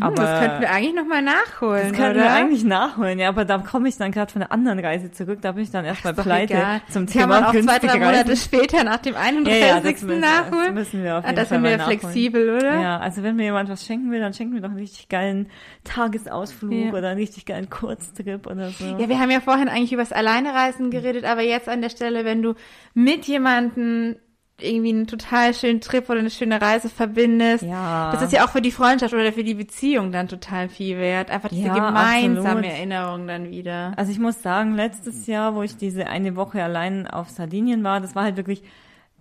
Aber 0.00 0.10
Hm, 0.10 0.14
das 0.16 0.40
könnten 0.40 0.60
wir 0.62 0.70
eigentlich 0.70 0.94
nochmal 0.94 1.20
nachholen, 1.20 1.88
das 1.88 1.96
können 1.96 2.12
oder? 2.12 2.24
wir 2.24 2.32
eigentlich 2.32 2.64
nachholen, 2.64 3.18
ja, 3.18 3.28
aber 3.28 3.44
da 3.44 3.58
komme 3.58 3.88
ich 3.88 3.96
dann 3.98 4.12
gerade 4.12 4.32
von 4.32 4.40
einer 4.42 4.52
anderen 4.52 4.78
Reise 4.78 5.10
zurück, 5.10 5.40
da 5.42 5.52
bin 5.52 5.64
ich 5.64 5.70
dann 5.72 5.84
erstmal 5.84 6.14
pleite 6.14 6.54
egal. 6.54 6.80
zum 6.88 7.04
Kann 7.06 7.12
Thema 7.12 7.26
man 7.26 7.44
auch 7.44 7.52
zwei, 7.52 7.78
drei 7.80 7.98
Monate 7.98 8.30
Reisen. 8.30 8.36
später 8.36 8.84
nach 8.84 8.98
dem 8.98 9.14
31. 9.16 9.60
Ja, 9.60 9.66
ja, 9.66 9.80
das 9.80 10.02
müssen, 10.02 10.20
nachholen. 10.20 10.64
das 10.66 10.74
müssen 10.74 11.02
wir 11.04 11.18
auf 11.18 11.24
ah, 11.24 11.28
jeden 11.28 11.36
da 11.36 11.44
Fall 11.44 11.56
sind 11.58 11.64
wir 11.64 11.76
nachholen. 11.76 11.98
flexibel, 12.00 12.50
oder? 12.56 12.80
Ja, 12.80 12.98
also 12.98 13.22
wenn 13.22 13.36
mir 13.36 13.42
jemand 13.44 13.68
was 13.68 13.84
schenken 13.84 14.10
will, 14.10 14.20
dann 14.20 14.32
schenken 14.32 14.54
wir 14.54 14.60
doch 14.62 14.70
einen 14.70 14.78
richtig 14.78 15.08
geilen 15.08 15.50
Tagesausflug 15.84 16.72
Ja. 16.72 16.92
oder 16.92 17.08
einen 17.08 17.20
richtig 17.20 17.44
geilen 17.46 17.68
Kurztrip 17.68 18.46
oder 18.46 18.70
so. 18.70 18.84
Ja, 18.96 19.08
wir 19.08 19.18
haben 19.18 19.30
ja 19.30 19.40
vorhin 19.40 19.68
eigentlich 19.68 19.92
über 19.92 20.02
das 20.02 20.12
Alleinereisen 20.12 20.90
geredet, 20.90 21.24
aber 21.24 21.42
jetzt 21.42 21.68
an 21.68 21.82
der 21.82 21.90
Stelle, 21.90 22.24
wenn 22.24 22.42
du 22.42 22.54
mit 22.94 23.26
jemandem 23.26 24.16
irgendwie 24.62 24.90
einen 24.90 25.06
total 25.06 25.54
schönen 25.54 25.80
Trip 25.80 26.08
oder 26.08 26.18
eine 26.20 26.30
schöne 26.30 26.60
Reise 26.60 26.88
verbindest, 26.88 27.64
Ja. 27.64 28.10
das 28.12 28.22
ist 28.22 28.32
ja 28.32 28.44
auch 28.44 28.50
für 28.50 28.62
die 28.62 28.70
Freundschaft 28.70 29.12
oder 29.14 29.32
für 29.32 29.44
die 29.44 29.54
Beziehung 29.54 30.12
dann 30.12 30.28
total 30.28 30.68
viel 30.68 30.98
wert. 30.98 31.30
Einfach 31.30 31.48
diese 31.48 31.68
Ja, 31.68 31.74
gemeinsame 31.74 32.48
absolut. 32.50 32.64
Erinnerung 32.64 33.26
dann 33.26 33.50
wieder. 33.50 33.92
Also 33.96 34.12
ich 34.12 34.18
muss 34.18 34.42
sagen, 34.42 34.74
letztes 34.74 35.26
Jahr, 35.26 35.54
wo 35.54 35.62
ich 35.62 35.76
diese 35.76 36.06
eine 36.06 36.36
Woche 36.36 36.62
allein 36.62 37.06
auf 37.06 37.28
Sardinien 37.30 37.82
war, 37.84 38.00
das 38.00 38.14
war 38.14 38.24
halt 38.24 38.36
wirklich, 38.36 38.62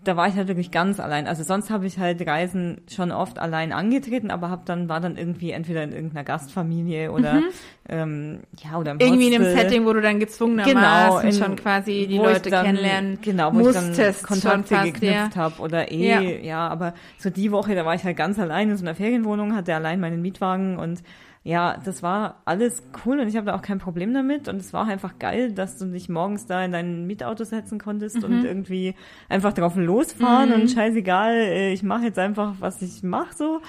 da 0.04 0.16
war 0.16 0.28
ich 0.30 0.36
halt 0.36 0.48
wirklich 0.48 0.72
ganz 0.72 1.00
allein. 1.00 1.28
Also 1.28 1.44
sonst 1.44 1.70
habe 1.70 1.86
ich 1.86 2.00
halt 2.00 2.26
Reisen 2.26 2.82
schon 2.90 3.12
oft 3.12 3.38
allein 3.38 3.74
angetreten, 3.74 4.32
aber 4.32 4.50
hab 4.50 4.66
dann 4.66 4.88
war 4.88 5.02
dann 5.02 5.18
irgendwie 5.18 5.52
entweder 5.52 5.84
in 5.84 5.92
irgendeiner 5.92 6.24
Gastfamilie 6.24 7.12
oder 7.12 7.42
ähm, 7.90 8.40
ja 8.64 8.78
oder 8.78 8.92
im 8.92 8.98
Mhm. 8.98 9.02
Irgendwie 9.02 9.28
in 9.28 9.34
einem 9.36 9.46
Hostel. 9.46 9.60
Setting, 9.62 9.86
wo 9.86 9.94
du 9.94 10.02
dann 10.02 10.20
gezwungenermaßen 10.20 11.20
Genau, 11.20 11.20
in- 11.20 11.34
schon 11.34 11.56
quasi 11.58 12.08
die 12.10 12.18
Leute 12.18 12.50
dann, 12.50 12.66
kennenlernen 12.66 13.20
genau, 13.22 13.54
wo 13.54 13.60
ich 13.68 13.74
dann 13.76 13.88
musstest 13.88 14.24
Kontakte 14.26 14.50
schon 14.50 14.64
fast, 14.78 14.94
geknüpft 14.94 15.36
ja. 15.36 15.36
habe 15.36 15.62
oder 15.62 15.92
eh, 15.92 16.08
Ja. 16.08 16.22
ja. 16.22 16.68
aber 16.70 16.94
so 17.18 17.30
die 17.30 17.52
Woche, 17.52 17.76
da 17.76 17.86
war 17.86 17.96
ich 17.96 18.04
halt 18.04 18.16
ganz 18.16 18.40
allein 18.40 18.70
in 18.70 18.78
so 18.78 18.86
einer 18.86 18.96
Ferienwohnung, 18.96 19.56
hatte 19.56 19.76
allein 19.76 20.00
meinen 20.00 20.22
Mietwagen 20.22 20.78
und 20.78 21.04
ja, 21.50 21.78
das 21.84 22.04
war 22.04 22.42
alles 22.46 22.84
cool 23.06 23.20
und 23.20 23.28
ich 23.28 23.36
habe 23.36 23.48
da 23.48 23.56
auch 23.56 23.64
kein 23.64 23.80
Problem 23.80 24.14
damit 24.14 24.48
und 24.48 24.58
es 24.58 24.72
war 24.72 24.86
einfach 24.88 25.18
geil, 25.18 25.52
dass 25.52 25.80
du 25.80 25.86
dich 25.86 26.08
morgens 26.08 26.46
da 26.46 26.64
in 26.64 26.72
dein 26.72 27.08
Mietauto 27.08 27.44
setzen 27.44 27.80
konntest 27.80 28.18
Mhm. 28.18 28.24
und 28.24 28.44
irgendwie 28.44 28.94
einfach 29.30 29.54
drauf 29.54 29.76
losfahren 29.76 30.54
und 30.54 30.70
scheißegal, 30.70 31.34
äh, 31.34 31.74
ich 31.74 31.82
mache 31.82 32.04
jetzt 32.04 32.20
einfach, 32.20 32.54
was 32.60 32.84
ich 32.84 33.02
mache 33.02 33.34
so. 33.36 33.62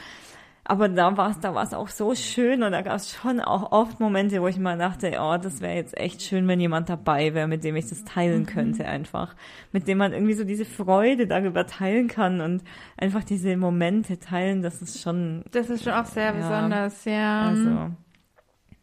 Aber 0.64 0.88
da 0.88 1.16
war 1.16 1.30
es 1.30 1.40
da 1.40 1.54
war's 1.54 1.74
auch 1.74 1.88
so 1.88 2.14
schön 2.14 2.62
und 2.62 2.72
da 2.72 2.82
gab 2.82 2.94
es 2.96 3.10
schon 3.10 3.40
auch 3.40 3.72
oft 3.72 3.98
Momente, 3.98 4.40
wo 4.42 4.46
ich 4.46 4.58
mal 4.58 4.76
dachte, 4.78 5.16
oh, 5.20 5.36
das 5.36 5.60
wäre 5.60 5.74
jetzt 5.74 5.96
echt 5.98 6.22
schön, 6.22 6.46
wenn 6.46 6.60
jemand 6.60 6.88
dabei 6.88 7.34
wäre, 7.34 7.48
mit 7.48 7.64
dem 7.64 7.76
ich 7.76 7.88
das 7.88 8.02
Mhm. 8.02 8.06
teilen 8.06 8.46
könnte 8.46 8.84
einfach. 8.86 9.34
Mit 9.72 9.88
dem 9.88 9.98
man 9.98 10.12
irgendwie 10.12 10.34
so 10.34 10.44
diese 10.44 10.64
Freude 10.66 11.26
darüber 11.26 11.66
teilen 11.66 12.08
kann 12.08 12.40
und 12.40 12.62
einfach 12.96 13.24
diese 13.24 13.56
Momente 13.56 14.18
teilen, 14.18 14.62
das 14.62 14.80
ist 14.82 15.00
schon, 15.00 15.44
Das 15.50 15.70
ist 15.70 15.82
schon 15.82 15.94
auch 15.94 16.04
sehr 16.04 16.26
Ja. 16.26 16.32
besonders, 16.32 17.04
ja. 17.04 17.40
also, 17.48 17.90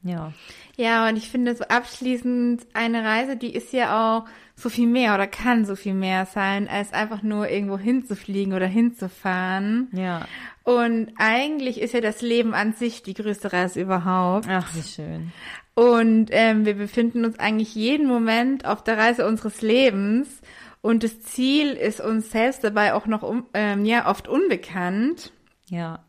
ja. 0.08 0.34
Ja, 0.78 1.10
und 1.10 1.18
ich 1.18 1.30
finde 1.30 1.56
so 1.56 1.64
abschließend 1.64 2.68
eine 2.74 3.04
Reise, 3.04 3.36
die 3.36 3.54
ist 3.54 3.74
ja 3.74 4.20
auch 4.20 4.26
so 4.56 4.70
viel 4.70 4.88
mehr 4.88 5.16
oder 5.16 5.26
kann 5.26 5.66
so 5.66 5.76
viel 5.76 5.96
mehr 5.96 6.28
sein, 6.28 6.68
als 6.68 6.94
einfach 6.94 7.24
nur 7.24 7.50
irgendwo 7.50 7.80
hinzufliegen 7.80 8.54
oder 8.54 8.68
hinzufahren. 8.68 9.90
Ja. 9.92 10.28
Und 10.64 11.14
eigentlich 11.18 11.82
ist 11.82 11.94
ja 11.94 12.02
das 12.02 12.22
Leben 12.22 12.54
an 12.54 12.74
sich 12.74 13.02
die 13.02 13.16
größte 13.16 13.54
Reise 13.54 13.82
überhaupt. 13.82 14.48
Ach, 14.50 14.74
wie 14.76 14.84
schön. 14.84 15.32
Und 15.74 16.30
ähm, 16.32 16.66
wir 16.66 16.76
befinden 16.76 17.26
uns 17.26 17.40
eigentlich 17.40 17.74
jeden 17.74 18.08
Moment 18.08 18.66
auf 18.66 18.84
der 18.84 18.98
Reise 18.98 19.28
unseres 19.28 19.62
Lebens. 19.62 20.42
Und 20.82 21.04
das 21.04 21.22
Ziel 21.22 21.74
ist 21.74 22.02
uns 22.02 22.32
selbst 22.32 22.64
dabei 22.64 22.94
auch 22.94 23.08
noch 23.08 23.24
um, 23.24 23.46
ähm, 23.54 23.86
ja, 23.86 24.10
oft 24.10 24.28
unbekannt. 24.28 25.32
Ja. 25.70 26.04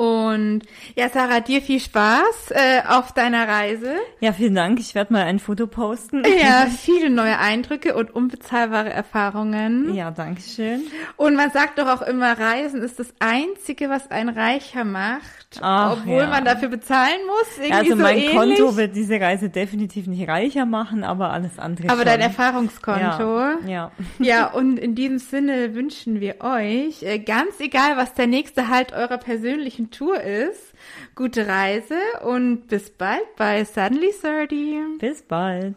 Und 0.00 0.60
ja, 0.94 1.08
Sarah, 1.08 1.40
dir 1.40 1.60
viel 1.60 1.80
Spaß 1.80 2.52
äh, 2.52 2.82
auf 2.88 3.10
deiner 3.10 3.48
Reise. 3.48 3.96
Ja, 4.20 4.32
vielen 4.32 4.54
Dank. 4.54 4.78
Ich 4.78 4.94
werde 4.94 5.12
mal 5.12 5.24
ein 5.24 5.40
Foto 5.40 5.66
posten. 5.66 6.22
Ja, 6.40 6.66
viele 6.66 7.10
neue 7.10 7.36
Eindrücke 7.38 7.96
und 7.96 8.14
unbezahlbare 8.14 8.90
Erfahrungen. 8.90 9.92
Ja, 9.94 10.12
danke 10.12 10.40
schön. 10.40 10.82
Und 11.16 11.34
man 11.34 11.50
sagt 11.50 11.80
doch 11.80 11.88
auch 11.88 12.02
immer, 12.02 12.38
Reisen 12.38 12.80
ist 12.82 13.00
das 13.00 13.12
Einzige, 13.18 13.90
was 13.90 14.08
einen 14.12 14.28
reicher 14.28 14.84
macht, 14.84 15.58
Ach, 15.60 15.94
obwohl 15.94 16.22
ja. 16.22 16.28
man 16.28 16.44
dafür 16.44 16.68
bezahlen 16.68 17.18
muss. 17.26 17.56
Irgendwie 17.56 17.72
Also 17.74 17.90
so 17.96 18.02
mein 18.02 18.18
ähnlich. 18.18 18.36
Konto 18.36 18.76
wird 18.76 18.94
diese 18.94 19.20
Reise 19.20 19.48
definitiv 19.50 20.06
nicht 20.06 20.28
reicher 20.28 20.64
machen, 20.64 21.02
aber 21.02 21.32
alles 21.32 21.58
andere 21.58 21.88
Aber 21.88 21.96
schon. 22.02 22.06
dein 22.06 22.20
Erfahrungskonto. 22.20 23.00
Ja. 23.00 23.58
ja. 23.66 23.92
Ja, 24.20 24.46
und 24.52 24.78
in 24.78 24.94
diesem 24.94 25.18
Sinne 25.18 25.74
wünschen 25.74 26.20
wir 26.20 26.36
euch, 26.40 27.02
äh, 27.02 27.18
ganz 27.18 27.58
egal, 27.58 27.96
was 27.96 28.14
der 28.14 28.26
nächste 28.28 28.68
Halt 28.68 28.92
eurer 28.92 29.18
persönlichen 29.18 29.87
Tour 29.90 30.20
ist, 30.20 30.72
gute 31.14 31.46
Reise 31.46 31.98
und 32.24 32.68
bis 32.68 32.90
bald 32.90 33.36
bei 33.36 33.64
Suddenly 33.64 34.12
30. 34.12 34.98
Bis 34.98 35.22
bald. 35.22 35.74